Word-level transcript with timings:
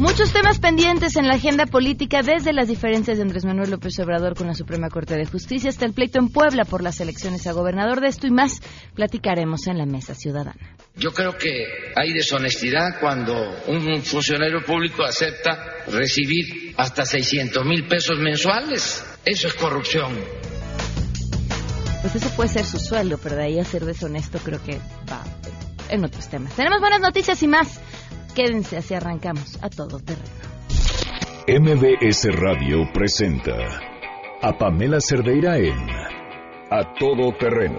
Muchos 0.00 0.32
temas 0.32 0.58
pendientes 0.58 1.14
en 1.14 1.28
la 1.28 1.34
agenda 1.34 1.66
política, 1.66 2.22
desde 2.22 2.52
las 2.52 2.66
diferencias 2.66 3.18
de 3.18 3.22
Andrés 3.22 3.44
Manuel 3.44 3.70
López 3.70 3.96
Obrador 4.00 4.34
con 4.34 4.48
la 4.48 4.54
Suprema 4.54 4.90
Corte 4.90 5.14
de 5.14 5.26
Justicia 5.26 5.70
hasta 5.70 5.86
el 5.86 5.92
pleito 5.92 6.18
en 6.18 6.30
Puebla 6.30 6.64
por 6.64 6.82
las 6.82 7.00
elecciones 7.00 7.46
a 7.46 7.52
gobernador. 7.52 8.00
De 8.00 8.08
esto 8.08 8.26
y 8.26 8.32
más 8.32 8.60
platicaremos 8.96 9.68
en 9.68 9.78
la 9.78 9.86
Mesa 9.86 10.16
Ciudadana. 10.16 10.76
Yo 10.96 11.12
creo 11.12 11.36
que 11.36 11.92
hay 11.96 12.12
deshonestidad 12.12 13.00
cuando 13.00 13.34
un 13.66 14.02
funcionario 14.02 14.62
público 14.64 15.02
acepta 15.04 15.84
recibir 15.88 16.74
hasta 16.76 17.04
600 17.04 17.64
mil 17.64 17.86
pesos 17.86 18.18
mensuales. 18.18 19.04
Eso 19.24 19.48
es 19.48 19.54
corrupción. 19.54 20.18
Pues 22.02 22.16
eso 22.16 22.28
puede 22.36 22.48
ser 22.48 22.64
su 22.64 22.78
sueldo, 22.78 23.18
pero 23.22 23.36
de 23.36 23.44
ahí 23.44 23.58
a 23.58 23.64
ser 23.64 23.84
deshonesto 23.84 24.38
creo 24.38 24.62
que 24.62 24.78
va 25.10 25.24
en 25.88 26.04
otros 26.04 26.28
temas. 26.28 26.54
Tenemos 26.54 26.80
buenas 26.80 27.00
noticias 27.00 27.42
y 27.42 27.48
más. 27.48 27.80
Quédense 28.34 28.76
así 28.76 28.94
arrancamos 28.94 29.58
a 29.62 29.70
todo 29.70 29.98
terreno. 30.00 30.42
MBS 31.46 32.24
Radio 32.34 32.88
presenta 32.92 33.52
a 34.40 34.58
Pamela 34.58 35.00
Cerdeira 35.00 35.58
en 35.58 35.76
A 36.70 36.94
Todo 36.98 37.32
Terreno, 37.38 37.78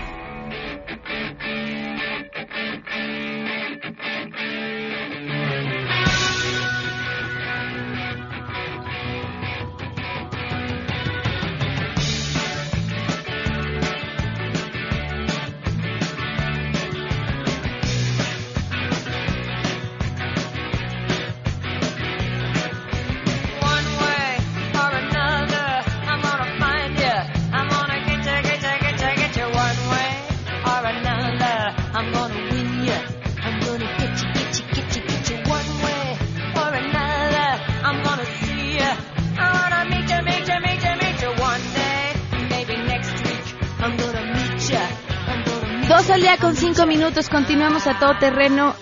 Minutos, 46.91 47.29
continuamos 47.29 47.87
a 47.87 47.97
todo 47.97 48.19
terreno. 48.19 48.75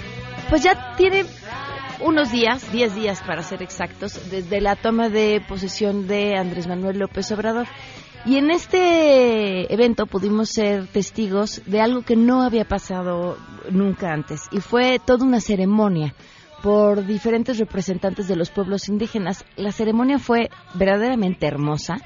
Pues 0.50 0.64
ya 0.64 0.96
tiene 0.98 1.26
unos 2.00 2.32
días, 2.32 2.72
diez 2.72 2.96
días 2.96 3.22
para 3.22 3.44
ser 3.44 3.62
exactos, 3.62 4.32
desde 4.32 4.62
la 4.62 4.76
toma 4.76 5.10
de 5.10 5.46
posesión 5.48 6.08
de 6.08 6.36
Andrés 6.36 6.66
Manuel 6.66 6.98
López 6.98 7.32
Obrador. 7.32 7.68
Y 8.26 8.38
en 8.38 8.50
este 8.50 9.72
evento 9.72 10.08
pudimos 10.08 10.50
ser 10.50 10.88
testigos 10.88 11.62
de 11.68 11.82
algo 11.82 12.02
que 12.02 12.16
no 12.16 12.42
había 12.42 12.66
pasado 12.66 13.38
nunca 13.70 14.12
antes, 14.12 14.48
y 14.52 14.60
fue 14.60 14.98
toda 14.98 15.24
una 15.24 15.40
ceremonia 15.40 16.16
por 16.64 17.06
diferentes 17.06 17.60
representantes 17.60 18.28
de 18.28 18.36
los 18.36 18.50
pueblos 18.50 18.90
indígenas. 18.90 19.46
La 19.56 19.72
ceremonia 19.72 20.18
fue 20.18 20.50
verdaderamente 20.74 21.46
hermosa 21.46 21.98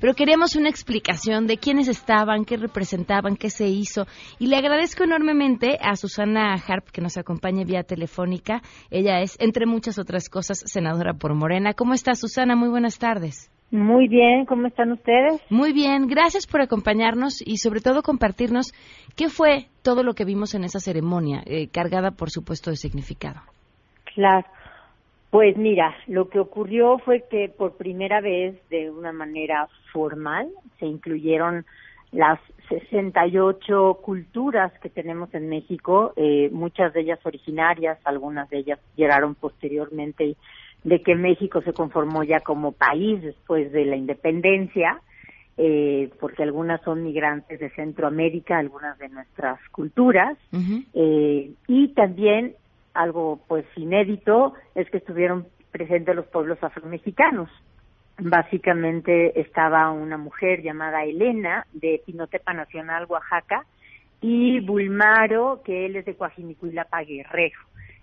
pero 0.00 0.14
queríamos 0.14 0.56
una 0.56 0.68
explicación 0.68 1.46
de 1.46 1.58
quiénes 1.58 1.88
estaban, 1.88 2.44
qué 2.44 2.56
representaban, 2.56 3.36
qué 3.36 3.50
se 3.50 3.68
hizo. 3.68 4.06
Y 4.38 4.46
le 4.46 4.56
agradezco 4.56 5.04
enormemente 5.04 5.78
a 5.80 5.96
Susana 5.96 6.54
Harp 6.54 6.90
que 6.90 7.00
nos 7.00 7.18
acompaña 7.18 7.64
vía 7.64 7.82
telefónica. 7.82 8.62
Ella 8.90 9.20
es, 9.20 9.36
entre 9.40 9.66
muchas 9.66 9.98
otras 9.98 10.28
cosas, 10.28 10.62
senadora 10.64 11.14
por 11.14 11.34
Morena. 11.34 11.74
¿Cómo 11.74 11.94
está 11.94 12.14
Susana? 12.14 12.56
Muy 12.56 12.68
buenas 12.70 12.98
tardes. 12.98 13.50
Muy 13.70 14.08
bien, 14.08 14.46
¿cómo 14.46 14.66
están 14.66 14.90
ustedes? 14.90 15.40
Muy 15.48 15.72
bien, 15.72 16.08
gracias 16.08 16.48
por 16.48 16.60
acompañarnos 16.60 17.40
y 17.40 17.58
sobre 17.58 17.80
todo 17.80 18.02
compartirnos 18.02 18.72
qué 19.14 19.28
fue 19.28 19.68
todo 19.82 20.02
lo 20.02 20.14
que 20.14 20.24
vimos 20.24 20.54
en 20.54 20.64
esa 20.64 20.80
ceremonia, 20.80 21.42
eh, 21.46 21.68
cargada 21.68 22.10
por 22.10 22.30
supuesto 22.30 22.70
de 22.70 22.76
significado. 22.76 23.40
Claro. 24.12 24.46
Pues 25.30 25.56
mira, 25.56 25.94
lo 26.08 26.28
que 26.28 26.40
ocurrió 26.40 26.98
fue 26.98 27.24
que 27.30 27.48
por 27.48 27.76
primera 27.76 28.20
vez, 28.20 28.56
de 28.68 28.90
una 28.90 29.12
manera 29.12 29.68
formal, 29.92 30.48
se 30.80 30.86
incluyeron 30.86 31.64
las 32.10 32.40
68 32.68 34.00
culturas 34.02 34.72
que 34.80 34.88
tenemos 34.88 35.32
en 35.34 35.48
México, 35.48 36.12
eh, 36.16 36.48
muchas 36.52 36.92
de 36.92 37.02
ellas 37.02 37.20
originarias, 37.24 37.98
algunas 38.04 38.50
de 38.50 38.58
ellas 38.58 38.80
llegaron 38.96 39.36
posteriormente 39.36 40.36
de 40.82 41.02
que 41.02 41.14
México 41.14 41.62
se 41.62 41.72
conformó 41.72 42.24
ya 42.24 42.40
como 42.40 42.72
país 42.72 43.22
después 43.22 43.70
de 43.70 43.84
la 43.84 43.96
independencia, 43.96 45.00
eh, 45.56 46.10
porque 46.18 46.42
algunas 46.42 46.80
son 46.82 47.04
migrantes 47.04 47.60
de 47.60 47.70
Centroamérica, 47.70 48.58
algunas 48.58 48.98
de 48.98 49.10
nuestras 49.10 49.60
culturas, 49.70 50.38
eh, 50.94 51.50
y 51.68 51.88
también 51.88 52.54
algo 53.02 53.40
pues 53.48 53.64
inédito 53.76 54.54
es 54.74 54.88
que 54.90 54.98
estuvieron 54.98 55.46
presentes 55.70 56.14
los 56.14 56.26
pueblos 56.26 56.62
afromexicanos. 56.62 57.48
Básicamente 58.18 59.40
estaba 59.40 59.90
una 59.90 60.18
mujer 60.18 60.62
llamada 60.62 61.04
Elena 61.04 61.66
de 61.72 62.02
Pinotepa 62.04 62.52
Nacional, 62.52 63.06
Oaxaca, 63.08 63.64
y 64.20 64.60
Bulmaro, 64.60 65.62
que 65.64 65.86
él 65.86 65.96
es 65.96 66.04
de 66.04 66.14
Coajinicuilapa 66.14 67.02
Guerrero. 67.02 67.58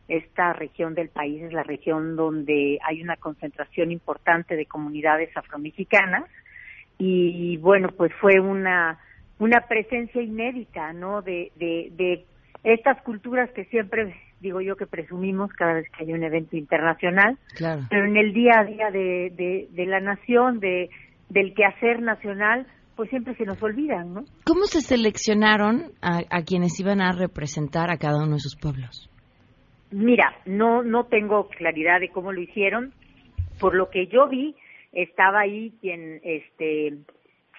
Esta 0.07 0.53
región 0.53 0.95
del 0.95 1.09
país 1.09 1.43
es 1.43 1.53
la 1.53 1.63
región 1.63 2.15
donde 2.15 2.79
hay 2.83 3.03
una 3.03 3.17
concentración 3.17 3.91
importante 3.91 4.55
de 4.55 4.65
comunidades 4.65 5.35
afromexicanas 5.35 6.23
y 6.97 7.57
bueno, 7.57 7.89
pues 7.95 8.11
fue 8.19 8.39
una 8.39 8.97
una 9.39 9.61
presencia 9.67 10.21
inédita, 10.21 10.93
¿no? 10.93 11.21
De, 11.21 11.51
de, 11.57 11.91
de 11.91 12.25
estas 12.63 12.99
culturas 13.03 13.49
que 13.51 13.65
siempre 13.65 14.15
digo 14.39 14.61
yo 14.61 14.75
que 14.75 14.85
presumimos 14.85 15.51
cada 15.53 15.73
vez 15.73 15.87
que 15.89 16.03
hay 16.03 16.13
un 16.13 16.23
evento 16.23 16.55
internacional, 16.55 17.37
pero 17.89 18.05
en 18.05 18.17
el 18.17 18.33
día 18.33 18.59
a 18.59 18.63
día 18.63 18.91
de, 18.91 19.67
de, 19.71 19.85
la 19.85 19.99
nación, 19.99 20.59
de, 20.59 20.89
del 21.29 21.53
quehacer 21.53 22.01
nacional, 22.01 22.67
pues 22.95 23.09
siempre 23.09 23.35
se 23.35 23.45
nos 23.45 23.61
olvidan, 23.61 24.13
¿no? 24.13 24.23
¿Cómo 24.43 24.65
se 24.65 24.81
seleccionaron 24.81 25.91
a, 26.01 26.21
a, 26.29 26.43
quienes 26.43 26.79
iban 26.79 27.01
a 27.01 27.11
representar 27.11 27.91
a 27.91 27.97
cada 27.97 28.23
uno 28.23 28.33
de 28.33 28.39
sus 28.39 28.55
pueblos? 28.55 29.09
Mira, 29.91 30.35
no 30.45 30.83
no 30.83 31.05
tengo 31.05 31.47
claridad 31.47 31.99
de 31.99 32.09
cómo 32.09 32.31
lo 32.33 32.41
hicieron. 32.41 32.93
Por 33.59 33.75
lo 33.75 33.89
que 33.89 34.07
yo 34.07 34.27
vi, 34.27 34.55
estaba 34.91 35.41
ahí 35.41 35.73
quien 35.81 36.19
este 36.23 36.97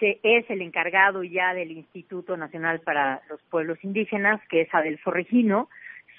es 0.01 0.49
el 0.49 0.63
encargado 0.63 1.25
ya 1.25 1.55
del 1.55 1.73
Instituto 1.73 2.37
Nacional 2.37 2.81
para 2.81 3.21
los 3.29 3.43
Pueblos 3.51 3.79
Indígenas, 3.83 4.41
que 4.49 4.63
es 4.63 4.69
Adelfo 4.73 5.11
Regino, 5.11 5.69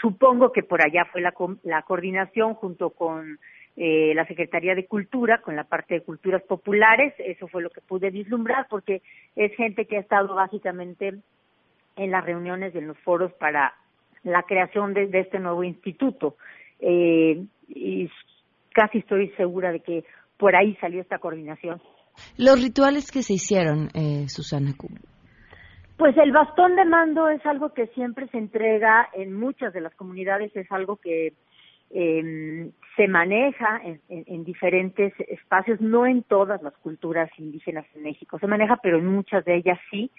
Supongo 0.01 0.51
que 0.51 0.63
por 0.63 0.81
allá 0.81 1.05
fue 1.11 1.21
la, 1.21 1.33
la 1.63 1.81
coordinación 1.83 2.53
junto 2.53 2.91
con 2.91 3.39
eh, 3.75 4.13
la 4.13 4.25
Secretaría 4.25 4.75
de 4.75 4.85
Cultura, 4.85 5.41
con 5.41 5.55
la 5.55 5.63
parte 5.63 5.93
de 5.95 6.01
culturas 6.01 6.41
populares, 6.43 7.13
eso 7.17 7.47
fue 7.47 7.61
lo 7.61 7.69
que 7.69 7.81
pude 7.81 8.09
vislumbrar, 8.09 8.67
porque 8.69 9.01
es 9.35 9.55
gente 9.55 9.85
que 9.85 9.97
ha 9.97 10.01
estado 10.01 10.35
básicamente 10.35 11.15
en 11.95 12.11
las 12.11 12.25
reuniones, 12.25 12.75
en 12.75 12.87
los 12.87 12.97
foros 12.99 13.31
para 13.33 13.73
la 14.23 14.43
creación 14.43 14.93
de, 14.93 15.09
este 15.13 15.39
nuevo 15.39 15.63
instituto. 15.63 16.35
Eh, 16.79 17.43
y 17.69 18.09
casi 18.73 18.99
estoy 18.99 19.29
segura 19.37 19.71
de 19.71 19.79
que 19.79 20.03
por 20.37 20.55
ahí 20.55 20.75
salió 20.81 21.01
esta 21.01 21.19
coordinación. 21.19 21.81
Los 22.37 22.61
rituales 22.61 23.11
que 23.11 23.23
se 23.23 23.33
hicieron, 23.33 23.89
eh, 23.93 24.27
Susana, 24.27 24.73
pues 25.99 26.15
el 26.15 26.31
bastón 26.31 26.77
de 26.77 26.85
mando 26.85 27.27
es 27.27 27.45
algo 27.45 27.73
que 27.73 27.87
siempre 27.87 28.29
se 28.29 28.37
entrega 28.37 29.09
en 29.13 29.33
muchas 29.33 29.73
de 29.73 29.81
las 29.81 29.93
comunidades, 29.95 30.55
es 30.55 30.71
algo 30.71 30.95
que 30.95 31.33
eh, 31.89 32.71
se 32.95 33.07
maneja 33.09 33.81
en, 33.83 33.99
en, 34.07 34.45
diferentes 34.45 35.13
espacios, 35.27 35.81
no 35.81 36.07
en 36.07 36.23
todas 36.23 36.63
las 36.63 36.73
culturas 36.77 37.29
indígenas 37.37 37.85
en 37.95 38.03
México, 38.03 38.39
se 38.39 38.47
maneja, 38.47 38.77
pero 38.81 38.97
en 38.97 39.07
muchas 39.07 39.43
de 39.43 39.57
ellas 39.57 39.77
sí. 39.91 40.09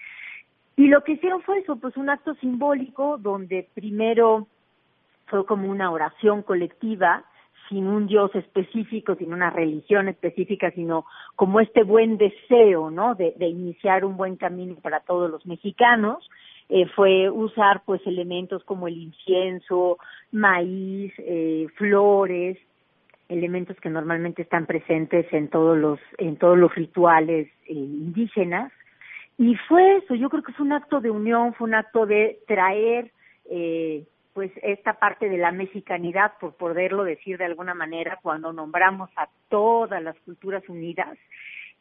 Y 0.75 0.87
lo 0.87 1.03
que 1.03 1.13
hicieron 1.13 1.41
fue 1.41 1.57
eso, 1.57 1.75
pues 1.77 1.97
un 1.97 2.11
acto 2.11 2.35
simbólico 2.35 3.17
donde 3.17 3.67
primero 3.73 4.47
fue 5.25 5.47
como 5.47 5.67
una 5.67 5.89
oración 5.89 6.43
colectiva 6.43 7.25
sin 7.71 7.87
un 7.87 8.05
Dios 8.05 8.35
específico, 8.35 9.15
sin 9.15 9.33
una 9.33 9.49
religión 9.49 10.09
específica, 10.09 10.71
sino 10.71 11.05
como 11.37 11.61
este 11.61 11.83
buen 11.83 12.17
deseo, 12.17 12.91
¿no? 12.91 13.15
De, 13.15 13.33
iniciar 13.39 14.03
un 14.03 14.17
buen 14.17 14.35
camino 14.35 14.75
para 14.75 14.99
todos 14.99 15.31
los 15.31 15.45
mexicanos. 15.45 16.29
eh, 16.69 16.85
fue 16.95 17.29
usar 17.29 17.81
pues 17.85 18.01
elementos 18.05 18.63
como 18.65 18.87
el 18.87 18.97
incienso, 18.97 19.97
maíz, 20.31 21.13
eh, 21.17 21.67
flores, 21.75 22.57
elementos 23.31 23.77
que 23.79 23.89
normalmente 23.89 24.41
están 24.41 24.65
presentes 24.65 25.25
en 25.31 25.47
todos 25.47 25.77
los 25.77 25.99
en 26.17 26.35
todos 26.35 26.57
los 26.57 26.73
rituales 26.75 27.47
eh, 27.67 27.73
indígenas 27.73 28.71
y 29.37 29.55
fue 29.67 29.97
eso 29.97 30.15
yo 30.15 30.29
creo 30.29 30.43
que 30.43 30.51
fue 30.51 30.65
un 30.65 30.73
acto 30.73 30.99
de 30.99 31.09
unión 31.09 31.53
fue 31.53 31.67
un 31.69 31.75
acto 31.75 32.05
de 32.05 32.39
traer 32.45 33.11
eh, 33.49 34.03
pues 34.33 34.51
esta 34.63 34.93
parte 34.93 35.29
de 35.29 35.37
la 35.37 35.51
mexicanidad 35.51 36.33
por 36.39 36.55
poderlo 36.55 37.03
decir 37.03 37.37
de 37.37 37.45
alguna 37.45 37.73
manera 37.73 38.19
cuando 38.21 38.53
nombramos 38.53 39.09
a 39.15 39.27
todas 39.49 40.01
las 40.01 40.17
culturas 40.21 40.67
unidas 40.69 41.17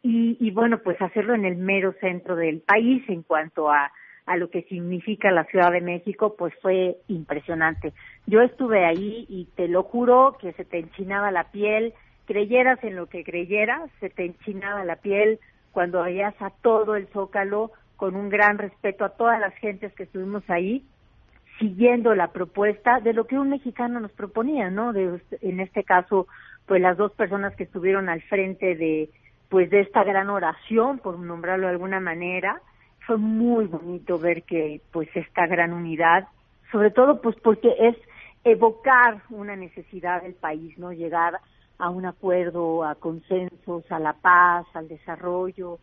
y, 0.02 0.36
y 0.40 0.50
bueno 0.50 0.78
pues 0.82 1.00
hacerlo 1.00 1.34
en 1.34 1.44
el 1.44 1.56
mero 1.56 1.94
centro 2.00 2.36
del 2.36 2.60
país 2.60 3.02
en 3.08 3.22
cuanto 3.22 3.70
a 3.70 3.92
a 4.30 4.36
lo 4.36 4.48
que 4.48 4.62
significa 4.62 5.32
la 5.32 5.42
Ciudad 5.46 5.72
de 5.72 5.80
México, 5.80 6.36
pues 6.38 6.54
fue 6.62 6.98
impresionante. 7.08 7.92
Yo 8.26 8.40
estuve 8.42 8.84
ahí 8.84 9.26
y 9.28 9.46
te 9.56 9.66
lo 9.66 9.82
juro 9.82 10.36
que 10.40 10.52
se 10.52 10.64
te 10.64 10.78
enchinaba 10.78 11.32
la 11.32 11.50
piel, 11.50 11.94
creyeras 12.26 12.78
en 12.84 12.94
lo 12.94 13.08
que 13.08 13.24
creyeras, 13.24 13.90
se 13.98 14.08
te 14.08 14.26
enchinaba 14.26 14.84
la 14.84 14.96
piel 14.96 15.40
cuando 15.72 16.04
veías 16.04 16.34
a 16.40 16.50
todo 16.62 16.94
el 16.94 17.08
zócalo 17.08 17.72
con 17.96 18.14
un 18.14 18.28
gran 18.28 18.58
respeto 18.58 19.04
a 19.04 19.16
todas 19.16 19.40
las 19.40 19.54
gentes 19.56 19.92
que 19.94 20.04
estuvimos 20.04 20.48
ahí, 20.48 20.84
siguiendo 21.60 22.14
la 22.14 22.32
propuesta 22.32 22.98
de 22.98 23.12
lo 23.12 23.26
que 23.26 23.38
un 23.38 23.50
mexicano 23.50 24.00
nos 24.00 24.10
proponía, 24.12 24.70
¿no? 24.70 24.92
De, 24.92 25.20
en 25.42 25.60
este 25.60 25.84
caso, 25.84 26.26
pues 26.66 26.80
las 26.80 26.96
dos 26.96 27.12
personas 27.12 27.54
que 27.54 27.64
estuvieron 27.64 28.08
al 28.08 28.22
frente 28.22 28.74
de, 28.74 29.10
pues 29.48 29.70
de 29.70 29.80
esta 29.80 30.02
gran 30.02 30.30
oración, 30.30 30.98
por 30.98 31.18
nombrarlo 31.18 31.66
de 31.66 31.74
alguna 31.74 32.00
manera, 32.00 32.60
fue 33.06 33.18
muy 33.18 33.66
bonito 33.66 34.18
ver 34.18 34.42
que 34.42 34.80
pues 34.90 35.08
esta 35.14 35.46
gran 35.46 35.72
unidad, 35.72 36.26
sobre 36.72 36.90
todo 36.90 37.20
pues 37.20 37.36
porque 37.42 37.74
es 37.78 37.96
evocar 38.42 39.20
una 39.28 39.54
necesidad 39.54 40.22
del 40.22 40.34
país, 40.34 40.78
¿no? 40.78 40.92
Llegar 40.92 41.38
a 41.78 41.90
un 41.90 42.06
acuerdo, 42.06 42.84
a 42.84 42.94
consensos, 42.94 43.84
a 43.90 43.98
la 43.98 44.14
paz, 44.14 44.66
al 44.74 44.88
desarrollo. 44.88 45.78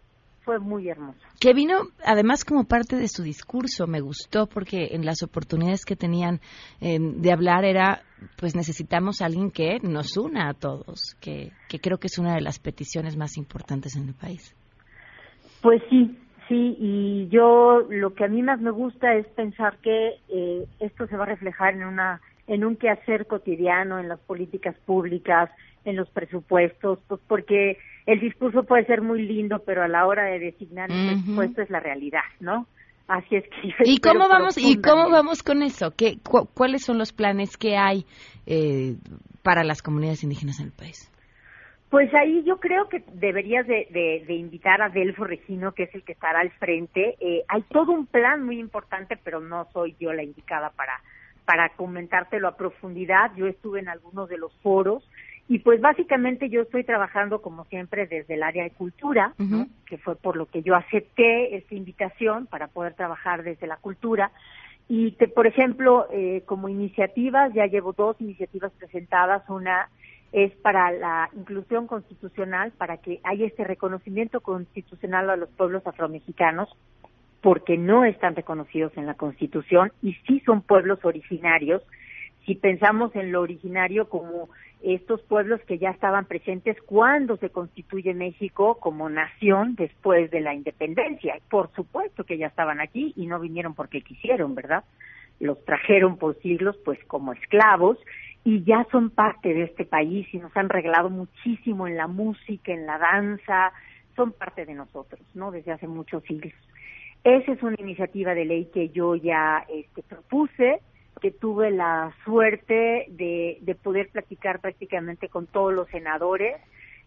Fue 0.48 0.60
muy 0.60 0.88
hermoso. 0.88 1.20
Que 1.42 1.54
vino 1.54 1.90
además 2.06 2.46
como 2.46 2.64
parte 2.64 2.96
de 2.96 3.10
su 3.10 3.22
discurso, 3.22 3.86
me 3.86 4.00
gustó 4.00 4.48
porque 4.48 4.92
en 4.92 5.06
las 5.06 5.22
oportunidades 5.22 5.84
que 5.84 5.98
tenían 5.98 6.40
eh, 6.80 7.00
de 7.02 7.34
hablar 7.34 7.66
era, 7.66 8.04
pues 8.40 8.56
necesitamos 8.56 9.22
a 9.22 9.26
alguien 9.26 9.52
que 9.52 9.80
nos 9.82 10.16
una 10.16 10.50
a 10.50 10.54
todos, 10.54 11.18
que, 11.20 11.52
que 11.68 11.80
creo 11.80 11.98
que 11.98 12.08
es 12.08 12.18
una 12.18 12.34
de 12.34 12.40
las 12.40 12.60
peticiones 12.60 13.18
más 13.18 13.36
importantes 13.36 13.98
en 13.98 14.08
el 14.08 14.14
país. 14.14 14.56
Pues 15.62 15.82
sí, 15.90 16.18
Sí, 16.48 16.78
y 16.80 17.28
yo 17.28 17.82
lo 17.90 18.14
que 18.14 18.24
a 18.24 18.30
mí 18.30 18.42
más 18.42 18.62
me 18.62 18.72
gusta 18.72 19.16
es 19.16 19.28
pensar 19.28 19.80
que 19.80 20.12
eh, 20.30 20.66
esto 20.80 21.06
se 21.08 21.18
va 21.18 21.26
a 21.26 21.28
reflejar 21.28 21.74
en 21.74 21.84
una 21.84 22.22
en 22.48 22.64
un 22.64 22.78
quehacer 22.78 23.28
cotidiano, 23.28 24.00
en 24.00 24.08
las 24.08 24.22
políticas 24.22 24.78
públicas, 24.86 25.50
en 25.88 25.96
los 25.96 26.10
presupuestos, 26.10 27.00
pues 27.08 27.22
porque 27.28 27.78
el 28.06 28.20
discurso 28.20 28.64
puede 28.64 28.86
ser 28.86 29.02
muy 29.02 29.22
lindo, 29.22 29.64
pero 29.66 29.84
a 29.84 29.88
la 29.88 30.06
hora 30.06 30.26
de 30.26 30.40
designar 30.40 30.92
el 30.92 31.08
presupuesto 31.08 31.62
es 31.62 31.70
la 31.70 31.80
realidad, 31.80 32.24
¿no? 32.40 32.68
Así 33.08 33.38
es 33.38 33.46
que 33.46 33.74
¿Y 33.86 34.00
cómo 34.00 34.28
vamos 34.28 34.58
y 34.58 34.82
cómo 34.82 35.10
vamos 35.10 35.42
con 35.42 35.64
eso? 35.64 35.94
¿Qué 35.96 36.18
cuáles 36.54 36.84
son 36.84 36.98
los 36.98 37.14
planes 37.14 37.56
que 37.56 37.78
hay 37.78 38.06
eh, 38.46 38.96
para 39.44 39.64
las 39.64 39.82
comunidades 39.82 40.24
indígenas 40.24 40.60
en 40.60 40.68
el 40.68 40.72
país? 40.74 41.10
Pues 41.90 42.14
ahí 42.14 42.44
yo 42.44 42.60
creo 42.60 42.90
que 42.90 43.02
deberías 43.14 43.66
de, 43.66 43.88
de, 44.28 44.34
invitar 44.34 44.82
a 44.82 44.90
Delfo 44.90 45.24
Regino, 45.24 45.72
que 45.72 45.84
es 45.84 45.96
el 45.96 46.04
que 46.04 46.12
estará 46.12 46.42
al 46.42 46.52
frente. 46.52 47.16
Eh, 47.22 47.44
hay 47.48 47.62
todo 47.64 47.94
un 47.94 48.08
plan 48.08 48.44
muy 48.46 48.60
importante, 48.60 49.18
pero 49.24 49.40
no 49.40 49.70
soy 49.72 49.96
yo 49.98 50.12
la 50.12 50.22
indicada 50.22 50.70
para, 50.72 51.00
para 51.46 51.70
comentártelo 51.70 52.50
a 52.50 52.58
profundidad. 52.58 53.32
Yo 53.38 53.48
estuve 53.48 53.80
en 53.80 53.88
algunos 53.88 54.28
de 54.28 54.38
los 54.38 54.54
foros 54.58 55.10
y 55.50 55.60
pues 55.60 55.80
básicamente 55.80 56.50
yo 56.50 56.62
estoy 56.62 56.84
trabajando 56.84 57.42
como 57.42 57.64
siempre 57.66 58.06
desde 58.06 58.34
el 58.34 58.44
área 58.44 58.64
de 58.64 58.72
cultura, 58.72 59.34
que 59.86 59.98
fue 59.98 60.16
por 60.18 60.36
lo 60.36 60.46
que 60.46 60.62
yo 60.62 60.76
acepté 60.76 61.56
esta 61.56 61.74
invitación 61.74 62.48
para 62.48 62.68
poder 62.68 62.96
trabajar 62.96 63.44
desde 63.44 63.66
la 63.66 63.78
cultura. 63.78 64.32
Y 64.90 65.12
te, 65.12 65.28
por 65.30 65.48
ejemplo, 65.48 66.08
eh, 66.12 66.44
como 66.46 66.68
iniciativas, 66.68 67.54
ya 67.54 67.66
llevo 67.66 67.94
dos 67.94 68.20
iniciativas 68.20 68.74
presentadas, 68.74 69.44
una 69.50 69.90
es 70.34 70.52
para 70.58 70.92
la 70.92 71.30
inclusión 71.34 71.88
constitucional, 71.88 72.74
para 72.78 72.98
que 72.98 73.22
haya 73.24 73.46
este 73.46 73.64
reconocimiento 73.64 74.42
constitucional 74.42 75.30
a 75.30 75.38
los 75.38 75.50
pueblos 75.50 75.88
afromexicanos, 75.88 76.70
porque 77.42 77.78
no 77.78 78.04
están 78.04 78.36
reconocidos 78.36 78.92
en 78.98 79.06
la 79.06 79.14
Constitución 79.14 79.94
y 80.02 80.14
sí 80.28 80.42
son 80.46 80.62
pueblos 80.62 81.00
originarios. 81.04 81.82
Si 82.46 82.56
pensamos 82.56 83.16
en 83.16 83.32
lo 83.32 83.42
originario 83.42 84.10
como 84.10 84.50
estos 84.82 85.22
pueblos 85.24 85.60
que 85.62 85.78
ya 85.78 85.90
estaban 85.90 86.26
presentes 86.26 86.78
cuando 86.86 87.38
se 87.38 87.50
constituye 87.50 88.14
México 88.14 88.78
como 88.80 89.10
nación 89.10 89.76
después 89.76 90.30
de 90.32 90.42
la 90.42 90.54
independencia. 90.54 91.40
Por 91.50 91.72
supuesto 91.74 92.24
que 92.24 92.38
ya 92.38 92.48
estaban 92.48 92.80
aquí 92.80 93.14
y 93.16 93.28
no 93.28 93.40
vinieron 93.40 93.74
porque 93.74 94.02
quisieron, 94.02 94.56
¿verdad? 94.56 94.84
Los 95.40 95.64
trajeron 95.66 96.18
por 96.18 96.38
siglos 96.42 96.78
pues 96.86 97.04
como 97.06 97.34
esclavos 97.34 97.98
y 98.44 98.64
ya 98.64 98.86
son 98.92 99.10
parte 99.10 99.54
de 99.54 99.64
este 99.64 99.86
país 99.86 100.28
y 100.34 100.38
nos 100.38 100.56
han 100.56 100.70
regalado 100.70 101.10
muchísimo 101.10 101.88
en 101.88 101.98
la 101.98 102.08
música, 102.08 102.72
en 102.72 102.86
la 102.86 102.98
danza, 102.98 103.74
son 104.16 104.32
parte 104.32 104.66
de 104.66 104.74
nosotros, 104.74 105.22
¿no? 105.34 105.52
Desde 105.52 105.72
hace 105.72 105.88
muchos 105.88 106.24
siglos. 106.24 106.54
Esa 107.24 107.52
es 107.52 107.62
una 107.62 107.76
iniciativa 107.78 108.34
de 108.34 108.46
ley 108.46 108.70
que 108.74 108.90
yo 108.90 109.16
ya 109.16 109.66
este, 109.68 110.02
propuse, 110.04 110.80
que 111.22 111.32
tuve 111.32 111.72
la 111.72 112.14
suerte 112.24 113.06
de, 113.10 113.58
de 113.62 113.76
poder 113.76 114.10
platicar 114.10 114.60
prácticamente 114.60 115.30
con 115.30 115.48
todos 115.48 115.74
los 115.74 115.88
senadores 115.90 116.56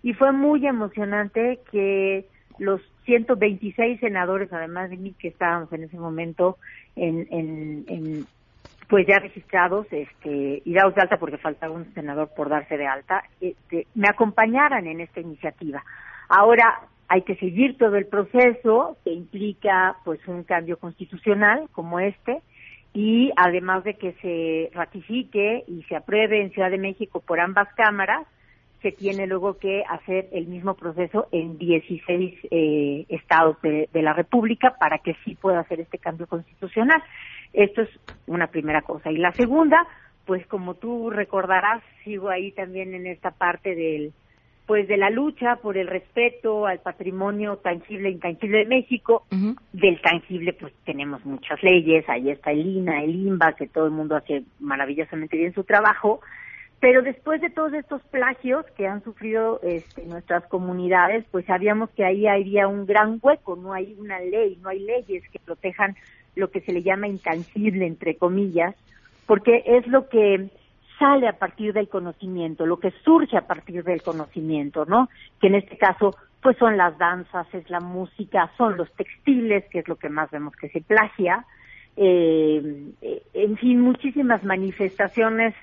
y 0.02 0.14
fue 0.14 0.32
muy 0.32 0.66
emocionante 0.66 1.60
que 1.70 2.26
los 2.58 2.80
126 3.06 4.00
senadores, 4.00 4.52
además 4.52 4.90
de 4.90 4.96
mí 4.96 5.14
que 5.18 5.28
estábamos 5.28 5.72
en 5.72 5.84
ese 5.84 5.98
momento 5.98 6.58
en, 6.94 7.26
en, 7.30 8.26
pues 8.88 9.06
ya 9.06 9.18
registrados 9.18 9.86
este, 9.90 10.62
y 10.64 10.74
dados 10.74 10.94
de 10.94 11.02
alta 11.02 11.18
porque 11.18 11.38
faltaba 11.38 11.74
un 11.74 11.92
senador 11.94 12.30
por 12.36 12.48
darse 12.48 12.76
de 12.76 12.86
alta, 12.86 13.24
este, 13.40 13.86
me 13.94 14.08
acompañaran 14.08 14.86
en 14.86 15.00
esta 15.00 15.20
iniciativa. 15.20 15.82
Ahora 16.28 16.80
hay 17.08 17.22
que 17.22 17.36
seguir 17.36 17.78
todo 17.78 17.96
el 17.96 18.06
proceso 18.06 18.96
que 19.04 19.12
implica 19.12 19.96
pues 20.04 20.20
un 20.28 20.44
cambio 20.44 20.78
constitucional 20.78 21.68
como 21.72 21.98
este 21.98 22.42
y 22.92 23.32
además 23.37 23.84
de 23.84 23.94
que 23.94 24.12
se 24.14 24.70
ratifique 24.75 25.64
y 25.66 25.82
se 25.84 25.96
apruebe 25.96 26.42
en 26.42 26.50
Ciudad 26.50 26.70
de 26.70 26.78
México 26.78 27.20
por 27.20 27.40
ambas 27.40 27.69
cámaras, 27.75 28.26
se 28.82 28.92
tiene 28.92 29.26
luego 29.26 29.59
que 29.59 29.85
hacer 29.88 30.28
el 30.32 30.47
mismo 30.47 30.75
proceso 30.75 31.28
en 31.32 31.59
16 31.59 32.35
eh, 32.50 33.04
estados 33.11 33.61
de, 33.62 33.88
de, 33.92 34.02
la 34.02 34.14
República 34.14 34.75
para 34.80 34.99
que 34.99 35.14
sí 35.25 35.35
pueda 35.35 35.61
hacer 35.61 35.80
este 35.80 35.99
cambio 35.99 36.26
constitucional. 36.26 37.02
Esto 37.52 37.82
es 37.82 37.90
una 38.26 38.47
primera 38.47 38.80
cosa. 38.80 39.11
Y 39.11 39.18
la 39.18 39.32
segunda, 39.32 39.87
pues 40.25 40.47
como 40.47 40.75
tú 40.75 41.11
recordarás, 41.11 41.82
sigo 42.04 42.30
ahí 42.30 42.52
también 42.52 42.94
en 42.94 43.06
esta 43.06 43.32
parte 43.32 43.75
del 43.75 44.14
pues 44.70 44.86
de 44.86 44.96
la 44.96 45.10
lucha 45.10 45.56
por 45.56 45.76
el 45.76 45.88
respeto 45.88 46.64
al 46.64 46.78
patrimonio 46.78 47.56
tangible 47.56 48.08
e 48.08 48.12
intangible 48.12 48.58
de 48.58 48.66
México. 48.66 49.26
Del 49.72 50.00
tangible, 50.00 50.52
pues 50.52 50.72
tenemos 50.84 51.26
muchas 51.26 51.60
leyes, 51.60 52.08
ahí 52.08 52.30
está 52.30 52.52
el 52.52 52.64
INA, 52.64 53.02
el 53.02 53.16
INBA, 53.16 53.54
que 53.54 53.66
todo 53.66 53.86
el 53.86 53.90
mundo 53.90 54.14
hace 54.14 54.44
maravillosamente 54.60 55.36
bien 55.36 55.52
su 55.54 55.64
trabajo, 55.64 56.20
pero 56.78 57.02
después 57.02 57.40
de 57.40 57.50
todos 57.50 57.72
estos 57.72 58.00
plagios 58.12 58.64
que 58.76 58.86
han 58.86 59.02
sufrido 59.02 59.58
este, 59.64 60.06
nuestras 60.06 60.46
comunidades, 60.46 61.24
pues 61.32 61.46
sabíamos 61.46 61.90
que 61.90 62.04
ahí 62.04 62.28
había 62.28 62.68
un 62.68 62.86
gran 62.86 63.18
hueco, 63.20 63.56
no 63.56 63.72
hay 63.72 63.96
una 63.98 64.20
ley, 64.20 64.56
no 64.62 64.68
hay 64.68 64.78
leyes 64.78 65.28
que 65.32 65.40
protejan 65.40 65.96
lo 66.36 66.52
que 66.52 66.60
se 66.60 66.72
le 66.72 66.84
llama 66.84 67.08
intangible, 67.08 67.88
entre 67.88 68.14
comillas, 68.14 68.76
porque 69.26 69.64
es 69.66 69.84
lo 69.88 70.08
que 70.08 70.48
sale 71.00 71.26
a 71.26 71.33
partir 71.33 71.73
del 71.73 71.88
conocimiento, 71.88 72.64
lo 72.64 72.78
que 72.78 72.92
surge 73.04 73.37
a 73.37 73.47
partir 73.49 73.83
del 73.83 74.02
conocimiento, 74.02 74.85
¿no? 74.85 75.09
Que 75.40 75.49
en 75.49 75.57
este 75.57 75.76
caso, 75.76 76.14
pues 76.40 76.57
son 76.59 76.76
las 76.76 76.97
danzas, 76.99 77.52
es 77.52 77.69
la 77.71 77.80
música, 77.80 78.52
son 78.57 78.76
los 78.76 78.92
textiles, 78.92 79.64
que 79.71 79.80
es 79.80 79.88
lo 79.88 79.97
que 79.97 80.11
más 80.11 80.30
vemos 80.30 80.54
que 80.54 80.69
se 80.69 80.80
plagia, 80.83 81.45
eh, 81.97 82.92
en 83.35 83.57
fin, 83.57 83.80
muchísimas 83.80 84.45
manifestaciones 84.45 85.54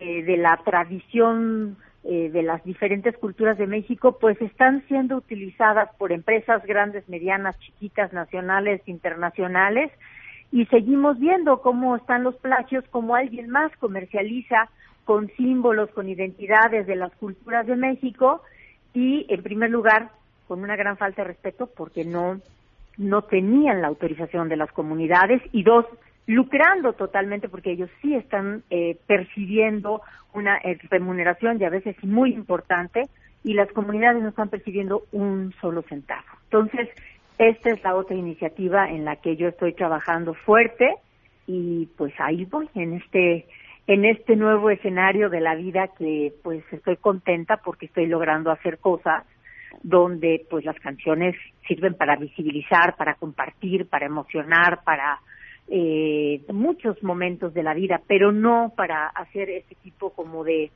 eh, 0.00 0.22
de 0.22 0.36
la 0.36 0.56
tradición 0.64 1.76
eh, 2.04 2.30
de 2.30 2.42
las 2.42 2.62
diferentes 2.64 3.16
culturas 3.16 3.56
de 3.58 3.66
México, 3.66 4.18
pues 4.20 4.40
están 4.42 4.82
siendo 4.88 5.16
utilizadas 5.16 5.88
por 5.96 6.12
empresas 6.12 6.64
grandes, 6.66 7.08
medianas, 7.08 7.58
chiquitas, 7.60 8.12
nacionales, 8.12 8.82
internacionales, 8.86 9.90
y 10.54 10.66
seguimos 10.66 11.18
viendo 11.18 11.60
cómo 11.60 11.96
están 11.96 12.22
los 12.22 12.36
plagios, 12.36 12.84
cómo 12.92 13.16
alguien 13.16 13.50
más 13.50 13.76
comercializa 13.78 14.68
con 15.04 15.26
símbolos, 15.36 15.90
con 15.90 16.08
identidades 16.08 16.86
de 16.86 16.94
las 16.94 17.12
culturas 17.16 17.66
de 17.66 17.74
México 17.74 18.40
y, 18.92 19.26
en 19.28 19.42
primer 19.42 19.70
lugar, 19.70 20.12
con 20.46 20.62
una 20.62 20.76
gran 20.76 20.96
falta 20.96 21.22
de 21.22 21.28
respeto 21.28 21.68
porque 21.76 22.04
no 22.04 22.40
no 22.96 23.22
tenían 23.22 23.82
la 23.82 23.88
autorización 23.88 24.48
de 24.48 24.56
las 24.56 24.70
comunidades 24.70 25.42
y 25.50 25.64
dos, 25.64 25.86
lucrando 26.28 26.92
totalmente 26.92 27.48
porque 27.48 27.72
ellos 27.72 27.90
sí 28.00 28.14
están 28.14 28.62
eh, 28.70 28.96
percibiendo 29.08 30.02
una 30.34 30.58
eh, 30.58 30.78
remuneración 30.88 31.60
y 31.60 31.64
a 31.64 31.70
veces 31.70 31.96
muy 32.04 32.32
importante 32.32 33.08
y 33.42 33.54
las 33.54 33.72
comunidades 33.72 34.22
no 34.22 34.28
están 34.28 34.50
percibiendo 34.50 35.02
un 35.10 35.52
solo 35.60 35.82
centavo. 35.82 36.22
Entonces, 36.44 36.88
esta 37.38 37.70
es 37.70 37.82
la 37.82 37.94
otra 37.94 38.16
iniciativa 38.16 38.88
en 38.88 39.04
la 39.04 39.16
que 39.16 39.36
yo 39.36 39.48
estoy 39.48 39.72
trabajando 39.72 40.34
fuerte 40.34 40.94
y 41.46 41.86
pues 41.96 42.12
ahí 42.18 42.44
voy 42.44 42.68
en 42.74 42.94
este 42.94 43.46
en 43.86 44.06
este 44.06 44.34
nuevo 44.36 44.70
escenario 44.70 45.28
de 45.28 45.40
la 45.40 45.54
vida 45.54 45.88
que 45.98 46.32
pues 46.42 46.64
estoy 46.72 46.96
contenta 46.96 47.58
porque 47.58 47.86
estoy 47.86 48.06
logrando 48.06 48.50
hacer 48.50 48.78
cosas 48.78 49.24
donde 49.82 50.46
pues 50.48 50.64
las 50.64 50.78
canciones 50.80 51.34
sirven 51.66 51.94
para 51.94 52.16
visibilizar, 52.16 52.96
para 52.96 53.14
compartir, 53.16 53.86
para 53.88 54.06
emocionar, 54.06 54.82
para 54.84 55.18
eh, 55.68 56.40
muchos 56.52 57.02
momentos 57.02 57.52
de 57.52 57.62
la 57.62 57.74
vida, 57.74 58.00
pero 58.06 58.32
no 58.32 58.72
para 58.76 59.08
hacer 59.08 59.50
ese 59.50 59.74
tipo 59.76 60.10
como 60.10 60.44
de 60.44 60.70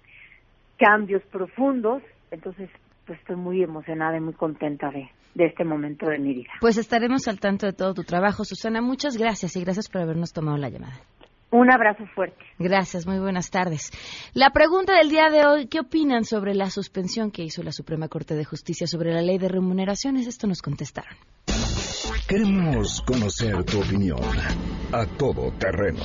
cambios 0.76 1.22
profundos. 1.24 2.02
Entonces, 2.30 2.68
pues 3.06 3.18
estoy 3.20 3.36
muy 3.36 3.62
emocionada 3.62 4.16
y 4.16 4.20
muy 4.20 4.34
contenta 4.34 4.90
de, 4.90 5.08
de 5.38 5.46
este 5.46 5.64
momento 5.64 6.06
de 6.06 6.18
mi 6.18 6.34
vida. 6.34 6.50
Pues 6.60 6.76
estaremos 6.76 7.28
al 7.28 7.38
tanto 7.38 7.64
de 7.64 7.72
todo 7.72 7.94
tu 7.94 8.02
trabajo, 8.02 8.44
Susana. 8.44 8.82
Muchas 8.82 9.16
gracias 9.16 9.56
y 9.56 9.60
gracias 9.62 9.88
por 9.88 10.02
habernos 10.02 10.32
tomado 10.32 10.58
la 10.58 10.68
llamada. 10.68 11.00
Un 11.50 11.72
abrazo 11.72 12.04
fuerte. 12.14 12.44
Gracias, 12.58 13.06
muy 13.06 13.18
buenas 13.20 13.50
tardes. 13.50 13.90
La 14.34 14.50
pregunta 14.50 14.98
del 14.98 15.08
día 15.08 15.30
de 15.30 15.46
hoy, 15.46 15.66
¿qué 15.66 15.80
opinan 15.80 16.24
sobre 16.24 16.54
la 16.54 16.68
suspensión 16.68 17.30
que 17.30 17.42
hizo 17.42 17.62
la 17.62 17.72
Suprema 17.72 18.08
Corte 18.08 18.34
de 18.34 18.44
Justicia 18.44 18.86
sobre 18.86 19.14
la 19.14 19.22
ley 19.22 19.38
de 19.38 19.48
remuneraciones? 19.48 20.26
Esto 20.26 20.46
nos 20.46 20.60
contestaron. 20.60 21.16
Queremos 22.28 23.00
conocer 23.06 23.64
tu 23.64 23.80
opinión 23.80 24.20
a 24.92 25.06
todo 25.16 25.50
terreno. 25.52 26.02